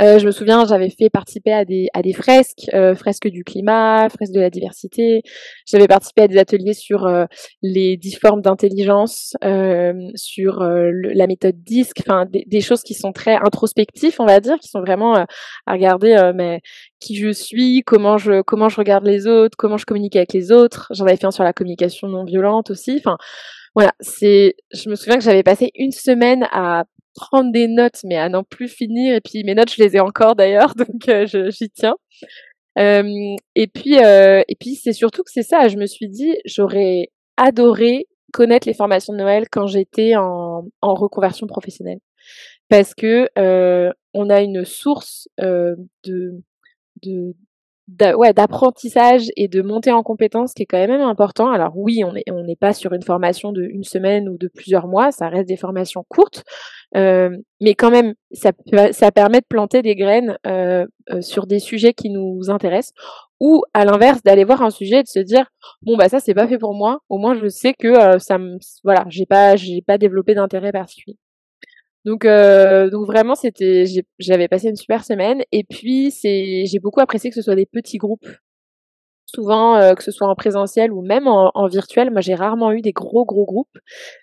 Euh, 0.00 0.18
je 0.18 0.26
me 0.26 0.30
souviens, 0.30 0.64
j'avais 0.64 0.88
fait 0.88 1.10
participer 1.10 1.52
à 1.52 1.64
des, 1.64 1.88
à 1.92 2.02
des 2.02 2.12
fresques, 2.14 2.70
euh, 2.72 2.94
fresques 2.94 3.28
du 3.28 3.44
climat, 3.44 4.08
fresques 4.08 4.32
de 4.32 4.40
la 4.40 4.48
diversité. 4.48 5.22
J'avais 5.66 5.86
participé 5.86 6.22
à 6.22 6.28
des 6.28 6.38
ateliers 6.38 6.72
sur 6.72 7.06
euh, 7.06 7.26
les 7.62 7.96
dix 7.98 8.14
formes 8.14 8.40
d'intelligence, 8.40 9.34
euh, 9.44 9.92
sur 10.14 10.60
la 10.62 11.26
méthode 11.26 11.62
DISC, 11.62 12.00
enfin 12.00 12.24
des, 12.26 12.44
des, 12.46 12.60
choses 12.60 12.82
qui 12.82 12.94
sont 12.94 13.12
très 13.12 13.36
introspectives, 13.36 14.16
on 14.18 14.26
va 14.26 14.40
dire, 14.40 14.58
qui 14.58 14.68
sont 14.68 14.80
vraiment 14.80 15.14
à 15.14 15.72
regarder 15.72 16.32
mais 16.34 16.60
qui 17.00 17.16
je 17.16 17.30
suis, 17.30 17.82
comment 17.84 18.16
je 18.18 18.42
comment 18.42 18.68
je 18.68 18.76
regarde 18.76 19.04
les 19.04 19.26
autres, 19.26 19.56
comment 19.58 19.76
je 19.76 19.84
communique 19.84 20.16
avec 20.16 20.32
les 20.32 20.52
autres. 20.52 20.88
J'en 20.92 21.06
avais 21.06 21.16
fait 21.16 21.26
un 21.26 21.30
sur 21.30 21.44
la 21.44 21.52
communication 21.52 22.08
non 22.08 22.24
violente 22.24 22.70
aussi. 22.70 22.96
Enfin 22.98 23.18
voilà, 23.74 23.92
c'est. 24.00 24.54
Je 24.72 24.90
me 24.90 24.94
souviens 24.96 25.16
que 25.16 25.24
j'avais 25.24 25.42
passé 25.42 25.70
une 25.74 25.92
semaine 25.92 26.46
à 26.52 26.84
prendre 27.14 27.52
des 27.52 27.68
notes, 27.68 28.00
mais 28.04 28.16
à 28.16 28.28
n'en 28.28 28.44
plus 28.44 28.68
finir. 28.68 29.14
Et 29.14 29.20
puis 29.20 29.44
mes 29.44 29.54
notes, 29.54 29.72
je 29.72 29.82
les 29.82 29.96
ai 29.96 30.00
encore 30.00 30.36
d'ailleurs, 30.36 30.74
donc 30.76 31.08
euh, 31.08 31.26
j'y 31.26 31.70
tiens. 31.70 31.96
Euh, 32.78 33.36
et 33.54 33.66
puis, 33.66 33.98
euh, 33.98 34.42
et 34.48 34.56
puis 34.56 34.76
c'est 34.76 34.92
surtout 34.92 35.22
que 35.22 35.30
c'est 35.32 35.42
ça. 35.42 35.68
Je 35.68 35.76
me 35.76 35.86
suis 35.86 36.08
dit, 36.08 36.36
j'aurais 36.44 37.08
adoré 37.36 38.06
connaître 38.32 38.66
les 38.66 38.74
formations 38.74 39.12
de 39.12 39.18
Noël 39.18 39.46
quand 39.50 39.66
j'étais 39.66 40.16
en, 40.16 40.64
reconversion 40.82 41.46
professionnelle, 41.46 41.98
parce 42.68 42.94
que 42.94 43.28
on 44.14 44.30
a 44.30 44.40
une 44.42 44.64
source 44.64 45.28
de 45.38 46.42
d'apprentissage 47.88 49.26
et 49.36 49.48
de 49.48 49.60
montée 49.60 49.90
en 49.92 50.02
compétences 50.02 50.54
qui 50.54 50.62
est 50.62 50.66
quand 50.66 50.78
même 50.78 51.00
important. 51.00 51.50
Alors 51.50 51.76
oui, 51.76 52.04
on 52.04 52.12
n'est 52.12 52.24
on 52.30 52.46
pas 52.60 52.72
sur 52.72 52.92
une 52.92 53.02
formation 53.02 53.52
de 53.52 53.62
une 53.62 53.84
semaine 53.84 54.28
ou 54.28 54.38
de 54.38 54.48
plusieurs 54.48 54.86
mois, 54.86 55.10
ça 55.10 55.28
reste 55.28 55.48
des 55.48 55.56
formations 55.56 56.04
courtes, 56.08 56.44
euh, 56.96 57.30
mais 57.60 57.74
quand 57.74 57.90
même, 57.90 58.14
ça, 58.32 58.52
ça 58.92 59.10
permet 59.10 59.40
de 59.40 59.46
planter 59.48 59.82
des 59.82 59.96
graines 59.96 60.38
euh, 60.46 60.86
euh, 61.10 61.20
sur 61.20 61.46
des 61.46 61.58
sujets 61.58 61.92
qui 61.92 62.10
nous 62.10 62.50
intéressent, 62.50 62.94
ou 63.40 63.62
à 63.74 63.84
l'inverse 63.84 64.22
d'aller 64.22 64.44
voir 64.44 64.62
un 64.62 64.70
sujet 64.70 65.00
et 65.00 65.02
de 65.02 65.08
se 65.08 65.18
dire 65.18 65.46
bon 65.82 65.96
bah 65.96 66.08
ça 66.08 66.20
c'est 66.20 66.34
pas 66.34 66.46
fait 66.46 66.58
pour 66.58 66.74
moi, 66.74 67.00
au 67.08 67.18
moins 67.18 67.34
je 67.34 67.48
sais 67.48 67.74
que 67.74 68.18
ça 68.18 68.38
me 68.38 68.58
voilà 68.84 69.04
j'ai 69.08 69.26
pas 69.26 69.56
j'ai 69.56 69.82
pas 69.84 69.98
développé 69.98 70.34
d'intérêt 70.34 70.72
particulier. 70.72 71.18
Donc, 72.04 72.24
euh, 72.24 72.90
donc 72.90 73.06
vraiment, 73.06 73.34
c'était, 73.34 73.84
j'avais 74.18 74.48
passé 74.48 74.68
une 74.68 74.76
super 74.76 75.04
semaine. 75.04 75.42
Et 75.52 75.64
puis, 75.64 76.10
c'est, 76.10 76.64
j'ai 76.66 76.78
beaucoup 76.80 77.00
apprécié 77.00 77.30
que 77.30 77.36
ce 77.36 77.42
soit 77.42 77.54
des 77.54 77.66
petits 77.66 77.98
groupes 77.98 78.26
souvent, 79.34 79.76
euh, 79.76 79.94
que 79.94 80.02
ce 80.02 80.10
soit 80.10 80.28
en 80.28 80.34
présentiel 80.34 80.92
ou 80.92 81.02
même 81.02 81.26
en, 81.26 81.66
virtuel, 81.66 82.10
moi 82.10 82.20
j'ai 82.20 82.34
rarement 82.34 82.72
eu 82.72 82.80
des 82.80 82.92
gros 82.92 83.24
gros 83.24 83.44
groupes. 83.44 83.78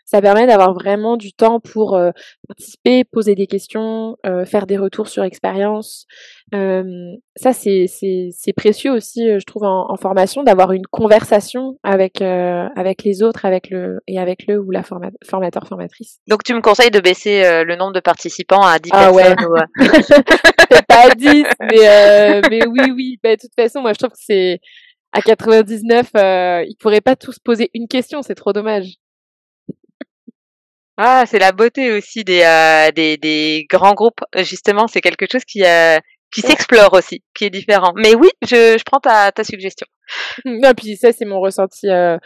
Ça 0.06 0.22
permet 0.22 0.48
d'avoir 0.48 0.74
vraiment 0.74 1.18
du 1.18 1.34
temps 1.34 1.60
pour 1.60 1.96
euh, 1.96 2.12
participer, 2.48 3.04
poser 3.04 3.36
des 3.36 3.48
questions, 3.48 4.18
euh, 4.26 4.46
faire 4.46 4.68
des 4.68 4.78
retours 4.78 5.08
sur 5.08 5.24
expérience. 5.24 6.06
Ça 6.52 7.54
c'est 7.54 7.86
c'est 7.88 8.54
précieux 8.54 8.92
aussi, 8.92 9.40
je 9.40 9.46
trouve 9.46 9.64
en, 9.64 9.92
en 9.92 9.96
formation 9.98 10.44
d'avoir 10.44 10.72
une 10.72 10.86
conversation 10.88 11.78
avec 11.84 12.22
avec 12.22 13.04
les 13.04 13.24
autres, 13.24 13.46
avec 13.46 13.70
le 13.70 14.00
et 14.08 14.20
avec 14.20 14.48
le 14.48 14.60
ou 14.60 14.72
la 14.72 14.84
formateur 14.84 15.68
formatrice. 15.68 16.20
Donc 16.28 16.44
tu 16.44 16.54
me 16.54 16.62
conseilles 16.62 16.92
de 16.92 17.00
baisser 17.00 17.64
le 17.64 17.76
nombre 17.76 17.94
de 17.94 18.00
participants 18.00 18.62
à 18.62 18.80
10 18.80 18.90
ah 18.94 19.12
personnes 19.12 19.46
ouais. 19.48 19.68
ou... 19.80 19.84
pas 20.88 21.12
à 21.12 21.16
10 21.16 21.44
mais 21.62 22.42
mais 22.50 22.68
oui 22.68 22.92
oui, 22.94 23.20
bah, 23.24 23.36
de 23.36 23.42
toute 23.42 23.56
façon 23.56 23.82
moi 23.82 23.94
je 23.94 24.00
trouve 24.00 24.12
que 24.12 24.18
c'est 24.20 24.60
à 25.12 25.22
99, 25.22 26.10
euh, 26.16 26.64
ils 26.68 26.76
pourraient 26.76 27.02
pas 27.02 27.16
tous 27.16 27.40
poser 27.40 27.70
une 27.74 27.88
question, 27.88 28.22
c'est 28.22 28.36
trop 28.36 28.54
dommage. 28.54 28.96
Ah, 30.98 31.24
c'est 31.26 31.40
la 31.40 31.52
beauté 31.52 31.94
aussi 31.94 32.24
des, 32.24 32.42
euh, 32.42 32.92
des, 32.92 33.18
des 33.18 33.66
grands 33.70 33.94
groupes. 33.94 34.20
Justement, 34.36 34.88
c'est 34.88 35.02
quelque 35.02 35.26
chose 35.32 35.46
qui, 35.46 35.64
euh, 35.64 35.98
qui 36.32 36.42
s'explore 36.42 36.94
aussi, 36.94 37.24
qui 37.36 37.46
est 37.46 37.50
différent. 37.50 37.94
Mais 37.96 38.16
oui, 38.16 38.30
je, 38.44 38.78
je 38.78 38.84
prends 38.84 39.00
ta, 39.00 39.32
ta 39.32 39.44
suggestion. 39.44 39.88
Non, 40.46 40.74
puis 40.76 40.98
ça, 40.98 41.12
c'est 41.12 41.26
mon 41.26 41.40
ressenti 41.40 41.88
euh, 41.88 42.18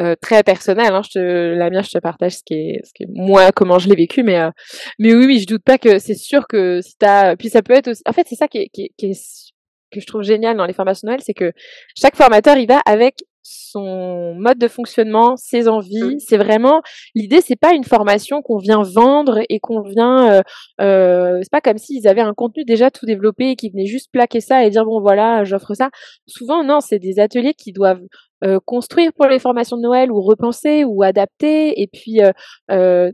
euh, 0.00 0.14
très 0.20 0.42
personnel. 0.42 0.94
Hein. 0.94 1.02
Je 1.04 1.18
te, 1.18 1.18
la 1.18 1.70
mienne, 1.70 1.84
je 1.84 1.90
te 1.90 1.98
partage 1.98 2.36
ce 2.36 2.42
qui 2.44 2.54
est, 2.54 2.80
ce 2.84 2.92
qui 2.94 3.02
est 3.04 3.08
moi, 3.10 3.52
comment 3.52 3.78
je 3.78 3.88
l'ai 3.88 3.96
vécu. 3.96 4.22
Mais, 4.22 4.38
euh, 4.38 4.50
mais 4.98 5.14
oui, 5.14 5.26
oui, 5.26 5.40
je 5.40 5.46
doute 5.46 5.62
pas 5.64 5.78
que 5.78 5.98
c'est 5.98 6.14
sûr 6.14 6.46
que 6.48 6.80
si 6.80 6.94
t'as, 6.98 7.36
puis 7.36 7.50
ça 7.50 7.62
peut 7.62 7.74
être 7.74 7.88
aussi. 7.88 8.02
En 8.06 8.12
fait, 8.12 8.26
c'est 8.28 8.36
ça 8.36 8.48
qui 8.48 8.58
est, 8.58 8.68
qui, 8.72 8.90
qui 8.96 9.10
est 9.10 9.52
que 9.90 10.00
je 10.00 10.06
trouve 10.06 10.22
génial 10.22 10.56
dans 10.56 10.66
les 10.66 10.72
formations 10.72 11.06
Noël, 11.06 11.20
c'est 11.24 11.34
que 11.34 11.52
chaque 11.96 12.16
formateur 12.16 12.56
il 12.56 12.66
va 12.66 12.80
avec 12.86 13.14
son 13.48 14.34
mode 14.34 14.58
de 14.58 14.68
fonctionnement, 14.68 15.36
ses 15.36 15.68
envies. 15.68 16.16
Mmh. 16.16 16.18
C'est 16.18 16.36
vraiment 16.36 16.82
l'idée, 17.14 17.40
c'est 17.40 17.56
pas 17.56 17.72
une 17.72 17.84
formation 17.84 18.42
qu'on 18.42 18.58
vient 18.58 18.82
vendre 18.82 19.40
et 19.48 19.58
qu'on 19.60 19.82
vient. 19.82 20.32
Euh, 20.32 20.42
euh, 20.80 21.38
c'est 21.42 21.50
pas 21.50 21.60
comme 21.60 21.78
s'ils 21.78 22.06
avaient 22.08 22.20
un 22.20 22.34
contenu 22.34 22.64
déjà 22.64 22.90
tout 22.90 23.06
développé 23.06 23.50
et 23.50 23.56
qu'ils 23.56 23.72
venaient 23.72 23.86
juste 23.86 24.10
plaquer 24.12 24.40
ça 24.40 24.64
et 24.64 24.70
dire 24.70 24.84
bon 24.84 25.00
voilà, 25.00 25.44
j'offre 25.44 25.74
ça. 25.74 25.90
Souvent 26.26 26.64
non, 26.64 26.80
c'est 26.80 26.98
des 26.98 27.18
ateliers 27.20 27.54
qui 27.54 27.72
doivent 27.72 28.04
euh, 28.44 28.58
construire 28.64 29.12
pour 29.12 29.26
les 29.26 29.38
formations 29.38 29.76
de 29.76 29.82
Noël 29.82 30.12
ou 30.12 30.20
repenser 30.20 30.84
ou 30.84 31.02
adapter 31.02 31.80
et 31.80 31.88
puis 31.88 32.22
euh, 32.22 32.32
euh 32.70 33.10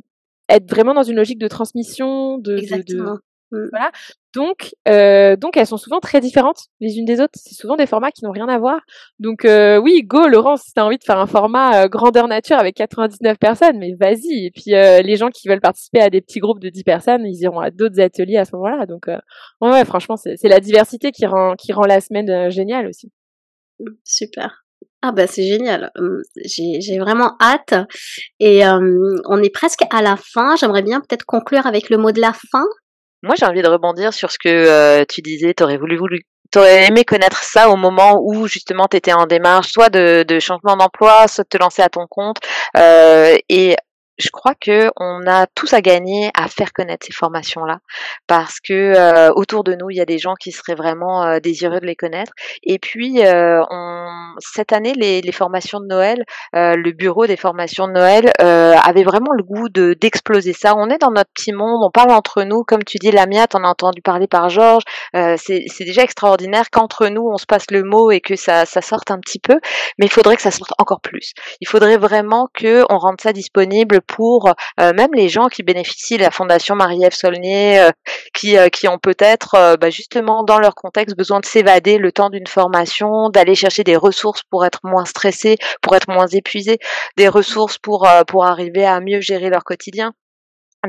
être 0.51 0.69
vraiment 0.69 0.93
dans 0.93 1.03
une 1.03 1.17
logique 1.17 1.39
de 1.39 1.49
transmission, 1.49 2.37
de, 2.37 2.57
de, 2.57 2.83
de, 2.83 3.03
Mmh. 3.50 3.68
Voilà. 3.70 3.92
Donc, 4.35 4.74
euh, 4.88 5.37
donc 5.37 5.57
elles 5.57 5.66
sont 5.66 5.76
souvent 5.76 6.00
très 6.00 6.20
différentes 6.20 6.64
les 6.80 6.98
unes 6.98 7.04
des 7.04 7.20
autres. 7.20 7.35
C'est 7.37 7.54
souvent 7.54 7.76
des 7.76 7.87
formats 7.87 8.11
qui 8.11 8.24
n'ont 8.24 8.33
rien 8.33 8.48
à 8.48 8.59
voir. 8.59 8.80
Donc 9.20 9.44
euh, 9.44 9.78
oui, 9.78 10.02
go 10.02 10.26
Laurence, 10.26 10.62
si 10.62 10.72
t'as 10.72 10.83
envie 10.83 10.98
de 10.98 11.04
faire 11.04 11.18
un 11.18 11.26
format 11.26 11.85
euh, 11.85 11.88
grandeur 11.88 12.26
nature 12.26 12.59
avec 12.59 12.74
99 12.76 13.38
personnes, 13.38 13.78
mais 13.78 13.94
vas-y. 13.98 14.46
Et 14.46 14.50
puis 14.50 14.70
les 14.70 15.16
gens 15.16 15.30
qui 15.30 15.48
veulent 15.48 15.61
participer 15.61 16.00
à 16.00 16.11
des 16.11 16.20
petits 16.20 16.40
groupes 16.40 16.61
de 16.61 16.68
10 16.68 16.85
personnes, 16.85 17.26
ils 17.26 17.42
iront 17.42 17.61
à 17.61 17.70
d'autres 17.70 18.00
ateliers 18.00 18.38
à 18.38 18.44
ce 18.44 18.57
moment-là. 18.57 18.87
Donc 18.87 19.07
ouais, 19.07 19.18
ouais, 19.61 19.85
franchement, 19.85 20.16
c'est 20.16 20.48
la 20.48 20.61
diversité 20.61 21.12
qui 21.12 21.26
rend 21.26 21.54
qui 21.54 21.72
rend 21.72 21.87
la 21.87 22.00
semaine 22.00 22.50
géniale 22.50 22.88
aussi. 22.88 23.12
Mmh, 23.80 23.90
super. 24.05 24.64
Ah 25.03 25.12
bah 25.12 25.26
c'est 25.26 25.47
génial, 25.47 25.92
mmh, 25.97 26.22
j'ai 26.47 26.99
vraiment 26.99 27.32
hâte 27.38 27.74
et 28.40 28.62
on 28.64 29.42
est 29.42 29.53
presque 29.53 29.84
à 29.90 30.03
la 30.03 30.16
fin. 30.16 30.57
J'aimerais 30.57 30.82
bien 30.82 31.01
peut-être 31.01 31.24
conclure 31.26 31.66
avec 31.66 31.90
le 31.90 31.99
mot 31.99 32.11
de 32.11 32.20
la 32.20 32.32
fin. 32.32 32.64
Moi, 33.25 33.35
j'ai 33.39 33.47
envie 33.47 33.62
de 33.62 33.68
rebondir 33.68 34.12
sur 34.12 34.31
ce 34.31 34.39
que 34.39 34.49
euh, 34.49 35.05
tu 35.09 35.22
disais. 35.22 35.55
T'aurais 35.55 35.79
voulu, 35.79 35.97
voulu 35.97 36.27
aurais 36.57 36.87
aimé 36.87 37.05
connaître 37.05 37.43
ça 37.43 37.70
au 37.70 37.77
moment 37.77 38.20
où 38.22 38.47
justement 38.47 38.87
tu 38.87 38.97
étais 38.97 39.12
en 39.12 39.27
démarche, 39.27 39.72
soit 39.72 39.89
de, 39.89 40.25
de 40.27 40.39
changement 40.39 40.77
d'emploi, 40.77 41.27
soit 41.27 41.45
de 41.45 41.49
te 41.49 41.57
lancer 41.57 41.83
à 41.83 41.89
ton 41.89 42.07
compte. 42.09 42.37
Euh, 42.77 43.37
et 43.49 43.77
je 44.19 44.29
crois 44.31 44.55
que 44.55 44.91
on 44.97 45.27
a 45.27 45.47
tous 45.55 45.73
à 45.73 45.81
gagner 45.81 46.31
à 46.35 46.49
faire 46.49 46.73
connaître 46.73 47.07
ces 47.07 47.12
formations-là, 47.12 47.79
parce 48.27 48.61
que 48.61 48.73
euh, 48.73 49.31
autour 49.35 49.65
de 49.65 49.75
nous, 49.75 49.91
il 49.91 49.97
y 49.97 50.01
a 50.01 50.05
des 50.05 50.19
gens 50.19 50.35
qui 50.35 50.53
seraient 50.53 50.75
vraiment 50.75 51.25
euh, 51.25 51.41
désireux 51.41 51.81
de 51.81 51.87
les 51.87 51.97
connaître. 51.97 52.33
Et 52.62 52.79
puis, 52.79 53.25
euh, 53.25 53.61
on, 53.71 54.35
cette 54.39 54.73
année, 54.73 54.93
les, 54.95 55.21
les, 55.21 55.33
formations 55.33 55.81
de 55.81 55.87
Noël, 55.87 56.25
le 56.53 56.93
bureau 56.93 57.27
des 57.27 57.37
formations 57.37 57.89
de 57.89 57.93
Noël 57.93 58.33
avait 58.39 59.03
vraiment 59.03 59.33
le 59.33 59.43
goût 59.43 59.69
de 59.69 59.95
d'exploser 60.01 60.53
ça. 60.53 60.75
On 60.77 60.89
est 60.91 60.99
dans 60.99 61.11
notre 61.11 61.31
petit 61.35 61.53
monde, 61.53 61.83
on 61.83 61.91
parle 61.91 62.12
entre 62.12 62.43
nous, 62.45 62.62
comme 62.62 62.85
tu 62.85 62.99
dis, 62.99 63.11
Lamia, 63.11 63.47
t'en 63.47 63.65
as 63.65 63.69
entendu 63.69 64.01
parler 64.01 64.27
par 64.27 64.49
Georges. 64.49 64.85
c'est 65.12 65.85
déjà 65.85 66.03
extraordinaire 66.03 66.71
qu'entre 66.71 67.09
nous, 67.09 67.29
on 67.33 67.37
se 67.37 67.47
passe 67.47 67.71
le 67.71 67.83
mot 67.83 68.11
et 68.11 68.21
que 68.21 68.37
ça, 68.37 68.65
ça 68.65 68.81
sorte 68.81 69.11
un 69.11 69.19
petit 69.19 69.39
peu, 69.39 69.59
mais 69.99 70.07
il 70.07 70.12
faudrait 70.12 70.37
que 70.37 70.43
ça 70.43 70.51
sorte 70.51 70.73
encore 70.79 71.01
plus. 71.01 71.33
Il 71.61 71.69
faudrait 71.69 71.97
vraiment 71.97 72.49
que 72.55 72.85
on 72.91 72.99
rende 72.99 73.21
ça 73.21 73.33
disponible 73.33 74.01
pour 74.07 74.52
euh, 74.80 74.92
même 74.92 75.11
les 75.14 75.28
gens 75.28 75.48
qui 75.48 75.62
bénéficient 75.62 76.16
de 76.16 76.22
la 76.22 76.30
Fondation 76.30 76.74
Marie-Ève 76.74 77.14
Saulnier, 77.14 77.80
euh, 77.80 77.90
qui, 78.32 78.57
euh, 78.57 78.68
qui 78.68 78.88
ont 78.88 78.98
peut-être 78.98 79.76
bah, 79.80 79.90
justement 79.90 80.44
dans 80.44 80.59
leur 80.59 80.74
contexte 80.74 81.16
besoin 81.16 81.40
de 81.40 81.46
s'évader 81.46 81.98
le 81.98 82.12
temps 82.12 82.30
d'une 82.30 82.46
formation, 82.46 83.30
d'aller 83.30 83.55
chercher 83.55 83.84
des 83.84 83.96
ressources 83.96 84.42
pour 84.50 84.64
être 84.64 84.80
moins 84.84 85.05
stressés, 85.05 85.57
pour 85.82 85.94
être 85.96 86.09
moins 86.09 86.26
épuisés, 86.26 86.78
des 87.16 87.28
ressources 87.28 87.78
pour, 87.78 88.09
pour 88.26 88.44
arriver 88.44 88.86
à 88.86 89.00
mieux 89.00 89.20
gérer 89.20 89.50
leur 89.50 89.64
quotidien 89.64 90.12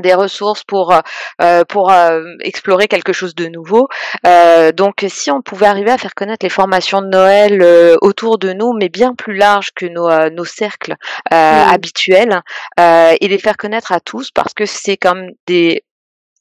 des 0.00 0.14
ressources 0.14 0.64
pour 0.64 0.94
euh, 1.42 1.64
pour 1.64 1.90
euh, 1.90 2.22
explorer 2.40 2.88
quelque 2.88 3.12
chose 3.12 3.34
de 3.34 3.46
nouveau. 3.46 3.88
Euh, 4.26 4.72
donc 4.72 5.04
si 5.08 5.30
on 5.30 5.42
pouvait 5.42 5.66
arriver 5.66 5.90
à 5.90 5.98
faire 5.98 6.14
connaître 6.14 6.44
les 6.44 6.50
formations 6.50 7.02
de 7.02 7.08
Noël 7.08 7.96
autour 8.00 8.38
de 8.38 8.52
nous, 8.52 8.72
mais 8.72 8.88
bien 8.88 9.14
plus 9.14 9.36
large 9.36 9.70
que 9.74 9.86
nos, 9.86 10.08
nos 10.30 10.44
cercles 10.44 10.96
habituels, 11.30 12.42
et 12.78 13.28
les 13.28 13.38
faire 13.38 13.56
connaître 13.56 13.92
à 13.92 14.00
tous 14.00 14.30
parce 14.30 14.54
que 14.54 14.66
c'est 14.66 14.96
comme 14.96 15.30
des 15.46 15.82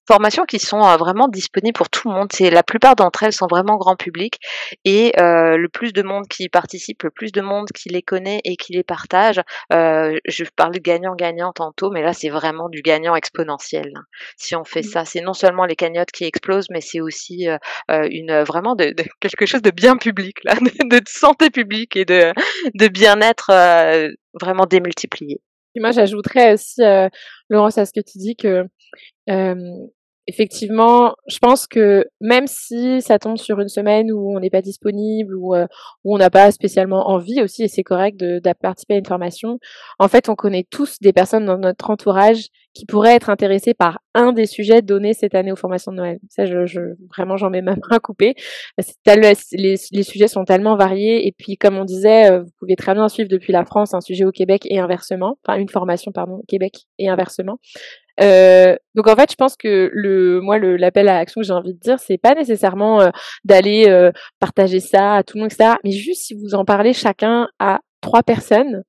formations 0.07 0.45
qui 0.45 0.59
sont 0.59 0.83
euh, 0.83 0.97
vraiment 0.97 1.27
disponibles 1.27 1.75
pour 1.75 1.89
tout 1.89 2.09
le 2.09 2.15
monde. 2.15 2.29
C'est 2.31 2.49
la 2.49 2.63
plupart 2.63 2.95
d'entre 2.95 3.23
elles 3.23 3.33
sont 3.33 3.47
vraiment 3.47 3.77
grand 3.77 3.95
public 3.95 4.39
et 4.83 5.13
euh, 5.19 5.57
le 5.57 5.69
plus 5.69 5.93
de 5.93 6.03
monde 6.03 6.27
qui 6.27 6.43
y 6.43 6.49
participe, 6.49 7.03
le 7.03 7.11
plus 7.11 7.31
de 7.31 7.41
monde 7.41 7.67
qui 7.73 7.89
les 7.89 8.01
connaît 8.01 8.41
et 8.43 8.55
qui 8.55 8.73
les 8.73 8.83
partage. 8.83 9.41
Euh, 9.73 10.17
je 10.27 10.43
parlais 10.55 10.79
de 10.79 10.83
gagnant-gagnant 10.83 11.53
tantôt, 11.53 11.91
mais 11.91 12.01
là 12.01 12.13
c'est 12.13 12.29
vraiment 12.29 12.69
du 12.69 12.81
gagnant 12.81 13.15
exponentiel. 13.15 13.91
Hein. 13.95 14.03
Si 14.37 14.55
on 14.55 14.63
fait 14.63 14.81
mmh. 14.81 14.83
ça, 14.83 15.05
c'est 15.05 15.21
non 15.21 15.33
seulement 15.33 15.65
les 15.65 15.75
cagnottes 15.75 16.11
qui 16.11 16.25
explosent, 16.25 16.69
mais 16.69 16.81
c'est 16.81 17.01
aussi 17.01 17.47
euh, 17.47 17.57
euh 17.91 18.07
une 18.11 18.43
vraiment 18.43 18.75
de, 18.75 18.91
de, 18.91 19.03
quelque 19.19 19.45
chose 19.45 19.61
de 19.61 19.71
bien 19.71 19.97
public 19.97 20.37
là, 20.43 20.55
de, 20.55 20.97
de 20.97 21.01
santé 21.07 21.49
publique 21.49 21.95
et 21.95 22.05
de 22.05 22.33
de 22.73 22.87
bien-être 22.87 23.49
euh, 23.51 24.09
vraiment 24.39 24.65
démultiplié. 24.65 25.41
Et 25.75 25.81
moi, 25.81 25.91
j'ajouterais 25.91 26.53
aussi, 26.53 26.81
euh, 26.81 27.09
Laurence, 27.49 27.77
à 27.77 27.85
ce 27.85 27.91
que 27.91 27.99
tu 27.99 28.17
dis 28.17 28.35
que 28.35 28.47
euh, 28.47 28.63
effectivement, 30.27 31.15
je 31.27 31.37
pense 31.39 31.67
que 31.67 32.05
même 32.19 32.47
si 32.47 33.01
ça 33.01 33.19
tombe 33.19 33.37
sur 33.37 33.59
une 33.59 33.67
semaine 33.67 34.11
où 34.11 34.35
on 34.35 34.39
n'est 34.39 34.49
pas 34.49 34.61
disponible 34.61 35.35
ou 35.35 35.55
euh, 35.55 35.67
où 36.03 36.15
on 36.15 36.17
n'a 36.17 36.29
pas 36.29 36.51
spécialement 36.51 37.09
envie 37.09 37.41
aussi, 37.41 37.63
et 37.63 37.67
c'est 37.67 37.83
correct 37.83 38.19
de, 38.19 38.39
de, 38.39 38.53
participer 38.59 38.95
à 38.95 38.97
une 38.97 39.05
formation, 39.05 39.59
en 39.99 40.07
fait, 40.07 40.29
on 40.29 40.35
connaît 40.35 40.65
tous 40.69 40.97
des 41.01 41.13
personnes 41.13 41.45
dans 41.45 41.57
notre 41.57 41.89
entourage 41.89 42.47
qui 42.75 42.85
pourraient 42.85 43.15
être 43.15 43.29
intéressées 43.29 43.73
par 43.73 43.99
un 44.13 44.33
des 44.33 44.45
sujets 44.45 44.81
donnés 44.81 45.13
cette 45.13 45.33
année 45.33 45.51
aux 45.51 45.55
formations 45.55 45.91
de 45.91 45.97
Noël. 45.97 46.19
Ça, 46.29 46.45
je, 46.45 46.65
je 46.65 46.81
vraiment, 47.15 47.37
j'en 47.37 47.49
mets 47.49 47.61
ma 47.61 47.75
main 47.89 47.99
coupée. 48.03 48.35
Les, 49.07 50.03
sujets 50.03 50.27
sont 50.27 50.43
tellement 50.43 50.75
variés 50.75 51.25
et 51.25 51.31
puis, 51.31 51.57
comme 51.57 51.77
on 51.77 51.85
disait, 51.85 52.29
euh, 52.29 52.41
vous 52.41 52.51
pouvez 52.59 52.75
très 52.75 52.93
bien 52.93 53.07
suivre 53.09 53.29
depuis 53.29 53.53
la 53.53 53.65
France 53.65 53.93
un 53.93 54.01
sujet 54.01 54.25
au 54.25 54.31
Québec 54.31 54.67
et 54.69 54.79
inversement, 54.79 55.37
enfin 55.47 55.57
une 55.57 55.69
formation 55.69 56.11
pardon 56.11 56.35
au 56.35 56.45
Québec 56.47 56.85
et 56.99 57.09
inversement. 57.09 57.57
Euh, 58.21 58.75
donc 58.95 59.07
en 59.07 59.15
fait, 59.15 59.31
je 59.31 59.35
pense 59.35 59.55
que 59.57 59.89
le, 59.93 60.39
moi, 60.41 60.57
le, 60.57 60.77
l'appel 60.77 61.07
à 61.07 61.17
action 61.17 61.41
que 61.41 61.47
j'ai 61.47 61.53
envie 61.53 61.73
de 61.73 61.79
dire, 61.79 61.99
c'est 61.99 62.17
pas 62.17 62.33
nécessairement 62.33 63.01
euh, 63.01 63.09
d'aller 63.43 63.85
euh, 63.87 64.11
partager 64.39 64.79
ça 64.79 65.15
à 65.15 65.23
tout 65.23 65.37
le 65.37 65.43
monde, 65.43 65.51
etc. 65.51 65.75
Mais 65.83 65.91
juste 65.91 66.23
si 66.23 66.33
vous 66.33 66.55
en 66.55 66.65
parlez 66.65 66.93
chacun 66.93 67.47
à 67.59 67.79
trois 68.01 68.23
personnes, 68.23 68.83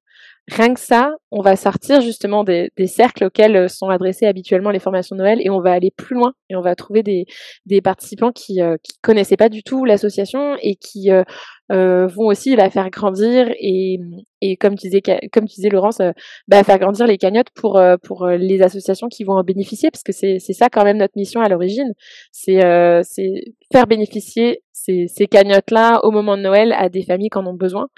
rien 0.48 0.74
que 0.74 0.80
ça, 0.80 1.16
on 1.30 1.42
va 1.42 1.56
sortir 1.56 2.00
justement 2.00 2.44
des, 2.44 2.70
des, 2.76 2.86
cercles 2.86 3.24
auxquels 3.24 3.68
sont 3.68 3.88
adressées 3.88 4.26
habituellement 4.26 4.70
les 4.70 4.78
formations 4.78 5.16
de 5.16 5.20
Noël 5.22 5.40
et 5.42 5.50
on 5.50 5.60
va 5.60 5.72
aller 5.72 5.90
plus 5.90 6.14
loin 6.14 6.34
et 6.48 6.56
on 6.56 6.60
va 6.60 6.74
trouver 6.76 7.02
des, 7.02 7.26
des 7.66 7.80
participants 7.80 8.32
qui, 8.32 8.62
euh, 8.62 8.76
connaissaient 9.02 9.36
pas 9.36 9.48
du 9.48 9.62
tout 9.62 9.84
l'association 9.84 10.56
et 10.62 10.76
qui 10.76 11.10
euh, 11.10 11.24
euh, 11.72 12.06
vont 12.06 12.26
aussi 12.26 12.54
la 12.54 12.70
faire 12.70 12.90
grandir 12.90 13.48
et, 13.58 13.98
et 14.40 14.56
comme 14.56 14.76
tu 14.76 14.86
disais, 14.88 15.02
comme 15.32 15.48
tu 15.48 15.56
disais 15.56 15.68
Laurence, 15.68 15.98
euh, 15.98 16.12
bah, 16.46 16.62
faire 16.62 16.78
grandir 16.78 17.08
les 17.08 17.18
cagnottes 17.18 17.50
pour 17.56 17.76
euh, 17.76 17.96
pour 18.00 18.28
les 18.28 18.62
associations 18.62 19.08
qui 19.08 19.24
vont 19.24 19.32
en 19.32 19.42
bénéficier 19.42 19.90
parce 19.90 20.04
que 20.04 20.12
c'est 20.12 20.38
ça 20.38 20.68
quand 20.68 20.84
même 20.84 20.98
notre 20.98 21.14
mission 21.16 21.40
à 21.40 21.48
l'origine, 21.48 21.92
c'est 22.30 22.60
c'est 23.02 23.42
faire 23.72 23.86
bénéficier 23.88 24.62
ces, 24.72 25.06
ces 25.08 25.26
cagnottes 25.26 25.72
là 25.72 26.00
au 26.04 26.12
moment 26.12 26.36
de 26.36 26.42
Noël 26.42 26.72
à 26.72 26.88
des 26.88 27.02
familles 27.02 27.30
qui 27.30 27.38
en 27.38 27.46
ont 27.46 27.54
besoin. 27.54 27.88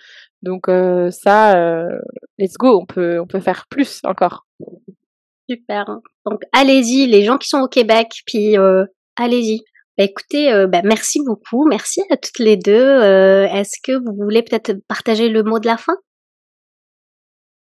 Donc 0.43 0.67
ça, 1.11 1.89
let's 2.39 2.55
go, 2.59 2.81
on 2.81 2.87
peut 2.87 3.21
on 3.21 3.27
peut 3.27 3.41
faire 3.41 3.67
plus 3.69 4.01
encore. 4.05 4.47
Super. 5.51 5.87
Donc 6.25 6.43
allez-y, 6.53 7.07
les 7.07 7.25
gens 7.25 7.39
qui 7.39 7.49
sont 7.49 7.61
au 7.61 7.69
Québec, 7.69 8.09
puis 8.27 8.57
allez-y. 9.17 9.63
Bah, 9.99 10.05
écoutez, 10.05 10.53
euh, 10.53 10.69
bah, 10.69 10.81
merci 10.85 11.19
beaucoup, 11.27 11.67
merci 11.67 12.03
à 12.11 12.17
toutes 12.17 12.39
les 12.39 12.57
deux. 12.57 12.73
Euh, 12.73 13.49
est-ce 13.49 13.81
que 13.83 13.91
vous 13.93 14.15
voulez 14.15 14.45
peut-être 14.45 14.75
partager 14.87 15.29
le 15.29 15.43
mot 15.43 15.59
de 15.59 15.67
la 15.67 15.77
fin? 15.77 15.97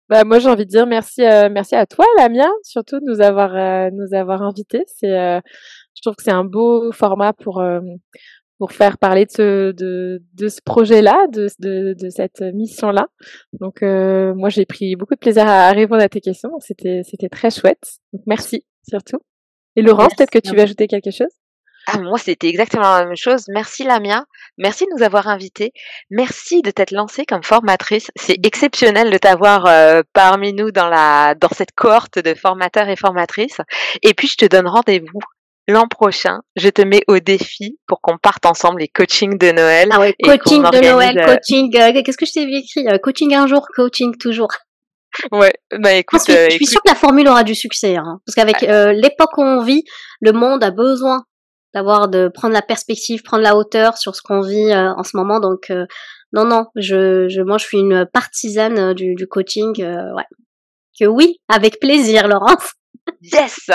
Bah, 0.10 0.26
moi 0.26 0.40
j'ai 0.40 0.50
envie 0.50 0.66
de 0.66 0.70
dire 0.70 0.88
merci 0.88 1.22
euh, 1.26 1.50
merci 1.52 1.76
à 1.76 1.86
toi 1.86 2.06
Lamia 2.18 2.48
surtout 2.64 2.98
de 3.02 3.04
nous 3.06 3.20
avoir 3.20 3.92
nous 3.92 4.18
avoir 4.18 4.42
invités 4.42 4.84
c'est 4.88 5.10
je 5.10 6.02
trouve 6.02 6.16
que 6.16 6.24
c'est 6.24 6.32
un 6.32 6.46
beau 6.46 6.94
format 6.94 7.34
pour 7.34 7.62
pour 8.58 8.72
faire 8.72 8.98
parler 8.98 9.26
de 9.26 9.32
ce 9.32 9.72
de, 9.72 10.22
de 10.34 10.48
ce 10.48 10.62
projet 10.62 11.02
là 11.02 11.28
de, 11.32 11.48
de, 11.60 11.94
de 11.94 12.10
cette 12.10 12.42
mission 12.42 12.90
là 12.92 13.08
donc 13.60 13.82
moi 13.82 14.50
j'ai 14.50 14.66
pris 14.66 14.96
beaucoup 14.96 15.16
de 15.16 15.20
plaisir 15.20 15.48
à, 15.48 15.72
répondre 15.72 16.02
à 16.02 16.10
tes 16.10 16.22
questions 16.22 16.50
c'était 16.60 17.02
c'était 17.04 17.30
très 17.30 17.52
chouette 17.52 18.00
donc 18.14 18.24
merci 18.26 18.66
surtout 18.88 19.20
et 19.78 19.84
Laurence 19.84 20.16
peut-être 20.16 20.32
que 20.32 20.40
tu 20.40 20.56
veux 20.56 20.62
ajouter 20.62 20.88
quelque 20.88 21.12
chose? 21.12 21.28
Ah, 21.90 22.00
moi, 22.00 22.18
c'était 22.18 22.50
exactement 22.50 22.98
la 22.98 23.06
même 23.06 23.16
chose. 23.16 23.46
Merci 23.48 23.86
Lamia. 23.86 24.26
Merci 24.58 24.86
de 24.86 24.90
nous 24.98 25.04
avoir 25.04 25.30
invités. 25.30 25.72
Merci 26.10 26.62
de 26.62 26.70
t'être 26.70 26.92
lancée 26.92 27.26
comme 27.26 27.44
formatrice. 27.44 28.12
C'est 28.18 28.46
exceptionnel 28.46 29.10
de 29.10 29.18
t'avoir 29.18 29.68
euh, 29.68 30.02
parmi 30.12 30.52
nous 30.52 30.72
dans 30.72 30.90
la 30.90 31.34
dans 31.36 31.48
cette 31.48 31.72
cohorte 31.72 32.20
de 32.20 32.34
formateurs 32.34 32.90
et 32.90 32.98
formatrices. 32.98 33.62
Et 34.04 34.14
puis, 34.14 34.28
je 34.28 34.36
te 34.36 34.46
donne 34.46 34.68
rendez-vous 34.68 35.22
l'an 35.68 35.88
prochain. 35.88 36.40
Je 36.56 36.70
te 36.70 36.82
mets 36.82 37.04
au 37.08 37.20
défi 37.20 37.78
pour 37.88 38.02
qu'on 38.02 38.18
parte 38.18 38.46
ensemble 38.46 38.80
les 38.82 38.88
coachings 38.88 39.38
de 39.38 39.52
Noël. 39.52 39.90
Ah 39.92 40.00
ouais, 40.00 40.16
coaching 40.24 40.64
de 40.64 40.80
Noël, 40.90 41.20
euh, 41.20 41.26
coaching. 41.36 41.76
Euh, 41.78 42.02
qu'est-ce 42.04 42.18
que 42.18 42.26
je 42.26 42.34
t'ai 42.34 42.44
écrit 42.44 42.86
Coaching 43.02 43.34
un 43.36 43.48
jour, 43.48 43.68
coaching 43.76 44.18
toujours. 44.18 44.52
Ouais, 45.32 45.54
bah 45.80 45.94
écoute. 45.94 46.22
je 46.28 46.50
suis 46.52 46.68
sûre 46.68 46.82
que 46.84 46.90
la 46.90 46.96
formule 46.96 47.28
aura 47.28 47.44
du 47.44 47.56
succès, 47.56 47.96
hein, 47.96 48.20
parce 48.26 48.36
qu'avec 48.36 48.62
l'époque 48.62 49.38
où 49.38 49.42
on 49.42 49.64
vit, 49.64 49.84
le 50.22 50.32
monde 50.32 50.64
a 50.64 50.72
besoin 50.72 51.24
d'avoir 51.74 52.08
de 52.08 52.28
prendre 52.28 52.54
la 52.54 52.62
perspective, 52.62 53.22
prendre 53.24 53.44
la 53.44 53.56
hauteur 53.56 53.98
sur 53.98 54.16
ce 54.16 54.22
qu'on 54.22 54.42
vit 54.42 54.72
euh, 54.72 54.94
en 54.94 55.04
ce 55.04 55.16
moment. 55.16 55.40
Donc 55.40 55.70
euh, 55.70 55.86
non 56.34 56.46
non, 56.46 56.66
je, 56.76 57.28
je 57.30 57.42
moi 57.42 57.58
je 57.58 57.66
suis 57.66 57.78
une 57.78 58.06
partisane 58.12 58.78
euh, 58.80 58.94
du, 58.94 59.16
du 59.16 59.28
coaching. 59.28 59.76
ouais, 59.84 60.26
que 61.00 61.06
oui, 61.06 61.38
avec 61.48 61.80
plaisir, 61.80 62.28
Laurence. 62.28 62.74
yes. 63.22 63.70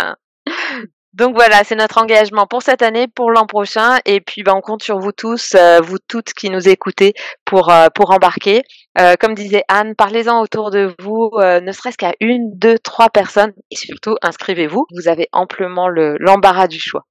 Donc 1.14 1.34
voilà, 1.34 1.62
c'est 1.64 1.74
notre 1.74 1.98
engagement 1.98 2.46
pour 2.46 2.62
cette 2.62 2.80
année, 2.80 3.06
pour 3.06 3.30
l'an 3.30 3.46
prochain, 3.46 3.98
et 4.06 4.20
puis 4.22 4.42
ben, 4.42 4.54
on 4.56 4.62
compte 4.62 4.82
sur 4.82 4.98
vous 4.98 5.12
tous, 5.12 5.54
vous 5.82 5.98
toutes 6.08 6.32
qui 6.32 6.48
nous 6.48 6.68
écoutez 6.68 7.12
pour 7.44 7.70
pour 7.94 8.12
embarquer. 8.12 8.62
comme 9.20 9.34
disait 9.34 9.62
Anne, 9.68 9.94
parlez-en 9.94 10.40
autour 10.40 10.70
de 10.70 10.94
vous, 11.00 11.30
ne 11.36 11.72
serait-ce 11.72 11.98
qu'à 11.98 12.12
une, 12.20 12.56
deux, 12.56 12.78
trois 12.78 13.10
personnes, 13.10 13.52
et 13.70 13.76
surtout 13.76 14.16
inscrivez-vous. 14.22 14.86
Vous 14.94 15.08
avez 15.08 15.28
amplement 15.32 15.88
le 15.88 16.16
l'embarras 16.18 16.66
du 16.66 16.80
choix. 16.80 17.04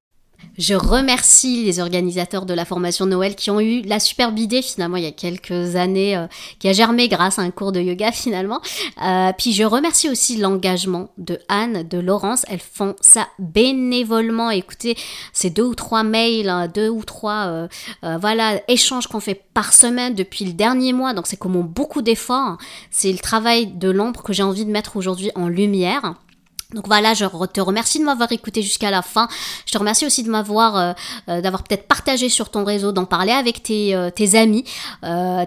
Je 0.57 0.73
remercie 0.73 1.63
les 1.63 1.79
organisateurs 1.79 2.45
de 2.45 2.53
la 2.53 2.65
formation 2.65 3.05
Noël 3.05 3.35
qui 3.35 3.49
ont 3.49 3.59
eu 3.59 3.81
la 3.81 3.99
superbe 3.99 4.37
idée 4.37 4.61
finalement 4.61 4.97
il 4.97 5.03
y 5.03 5.07
a 5.07 5.11
quelques 5.11 5.75
années, 5.75 6.15
euh, 6.15 6.27
qui 6.59 6.67
a 6.67 6.73
germé 6.73 7.07
grâce 7.07 7.39
à 7.39 7.41
un 7.41 7.51
cours 7.51 7.71
de 7.71 7.79
yoga 7.79 8.11
finalement. 8.11 8.61
Euh, 9.03 9.31
puis 9.37 9.53
je 9.53 9.63
remercie 9.63 10.09
aussi 10.09 10.37
l'engagement 10.37 11.09
de 11.17 11.39
Anne, 11.47 11.87
de 11.87 11.97
Laurence. 11.99 12.45
Elles 12.47 12.59
font 12.59 12.95
ça 13.01 13.27
bénévolement. 13.39 14.49
Écoutez, 14.49 14.97
c'est 15.33 15.49
deux 15.49 15.63
ou 15.63 15.75
trois 15.75 16.03
mails, 16.03 16.49
hein, 16.49 16.67
deux 16.67 16.89
ou 16.89 17.03
trois 17.03 17.47
euh, 17.47 17.67
voilà 18.19 18.61
échanges 18.67 19.07
qu'on 19.07 19.19
fait 19.19 19.41
par 19.53 19.73
semaine 19.73 20.15
depuis 20.15 20.45
le 20.45 20.53
dernier 20.53 20.93
mois. 20.93 21.13
Donc 21.13 21.27
c'est 21.27 21.37
comme 21.37 21.61
beaucoup 21.61 22.01
d'efforts. 22.01 22.57
C'est 22.89 23.11
le 23.11 23.19
travail 23.19 23.67
de 23.67 23.89
l'ombre 23.89 24.21
que 24.21 24.33
j'ai 24.33 24.43
envie 24.43 24.65
de 24.65 24.71
mettre 24.71 24.97
aujourd'hui 24.97 25.31
en 25.35 25.47
lumière. 25.47 26.15
Donc 26.73 26.87
voilà, 26.87 27.13
je 27.13 27.25
te 27.25 27.61
remercie 27.61 27.99
de 27.99 28.05
m'avoir 28.05 28.31
écouté 28.31 28.61
jusqu'à 28.61 28.91
la 28.91 29.01
fin. 29.01 29.27
Je 29.65 29.71
te 29.71 29.77
remercie 29.77 30.05
aussi 30.05 30.23
de 30.23 30.29
m'avoir, 30.29 30.77
euh, 30.77 30.93
euh, 31.29 31.41
d'avoir 31.41 31.63
peut-être 31.63 31.87
partagé 31.87 32.29
sur 32.29 32.49
ton 32.49 32.63
réseau, 32.63 32.91
d'en 32.91 33.05
parler 33.05 33.33
avec 33.33 33.63
tes, 33.63 33.95
euh, 33.95 34.09
amis, 34.33 34.63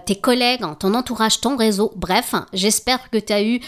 tes 0.05 0.15
collègues, 0.15 0.61
ton 0.79 0.93
entourage, 0.93 1.41
ton 1.41 1.55
réseau. 1.57 1.91
Bref, 1.95 2.35
j'espère 2.53 3.09
que 3.09 3.17
tu 3.17 3.33
as 3.33 3.41
eu 3.41 3.59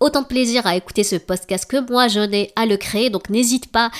autant 0.00 0.22
de 0.22 0.26
plaisir 0.26 0.66
à 0.66 0.76
écouter 0.76 1.02
ce 1.02 1.16
podcast 1.16 1.64
que 1.70 1.90
moi 1.90 2.08
je 2.08 2.20
n'ai 2.20 2.52
à 2.56 2.66
le 2.66 2.76
créer. 2.76 3.08
Donc 3.08 3.30
n'hésite 3.30 3.70
pas 3.72 3.90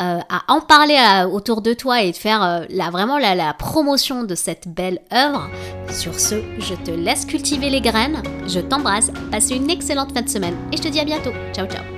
à 0.00 0.42
en 0.48 0.60
parler 0.60 0.98
autour 1.30 1.62
de 1.62 1.72
toi 1.72 2.02
et 2.02 2.10
de 2.10 2.16
faire 2.16 2.66
la, 2.68 2.90
vraiment 2.90 3.18
la, 3.18 3.36
la 3.36 3.54
promotion 3.54 4.24
de 4.24 4.34
cette 4.34 4.66
belle 4.66 5.00
œuvre. 5.12 5.48
Sur 5.90 6.18
ce, 6.18 6.42
je 6.58 6.74
te 6.74 6.90
laisse 6.90 7.24
cultiver 7.26 7.70
les 7.70 7.80
graines. 7.80 8.22
Je 8.48 8.58
t'embrasse. 8.60 9.12
Passe 9.30 9.50
une 9.50 9.70
excellente 9.70 10.12
fin 10.12 10.22
de 10.22 10.28
semaine 10.28 10.56
et 10.72 10.76
je 10.76 10.82
te 10.82 10.88
dis 10.88 11.00
à 11.00 11.04
bientôt. 11.04 11.32
Ciao 11.54 11.66
ciao. 11.68 11.93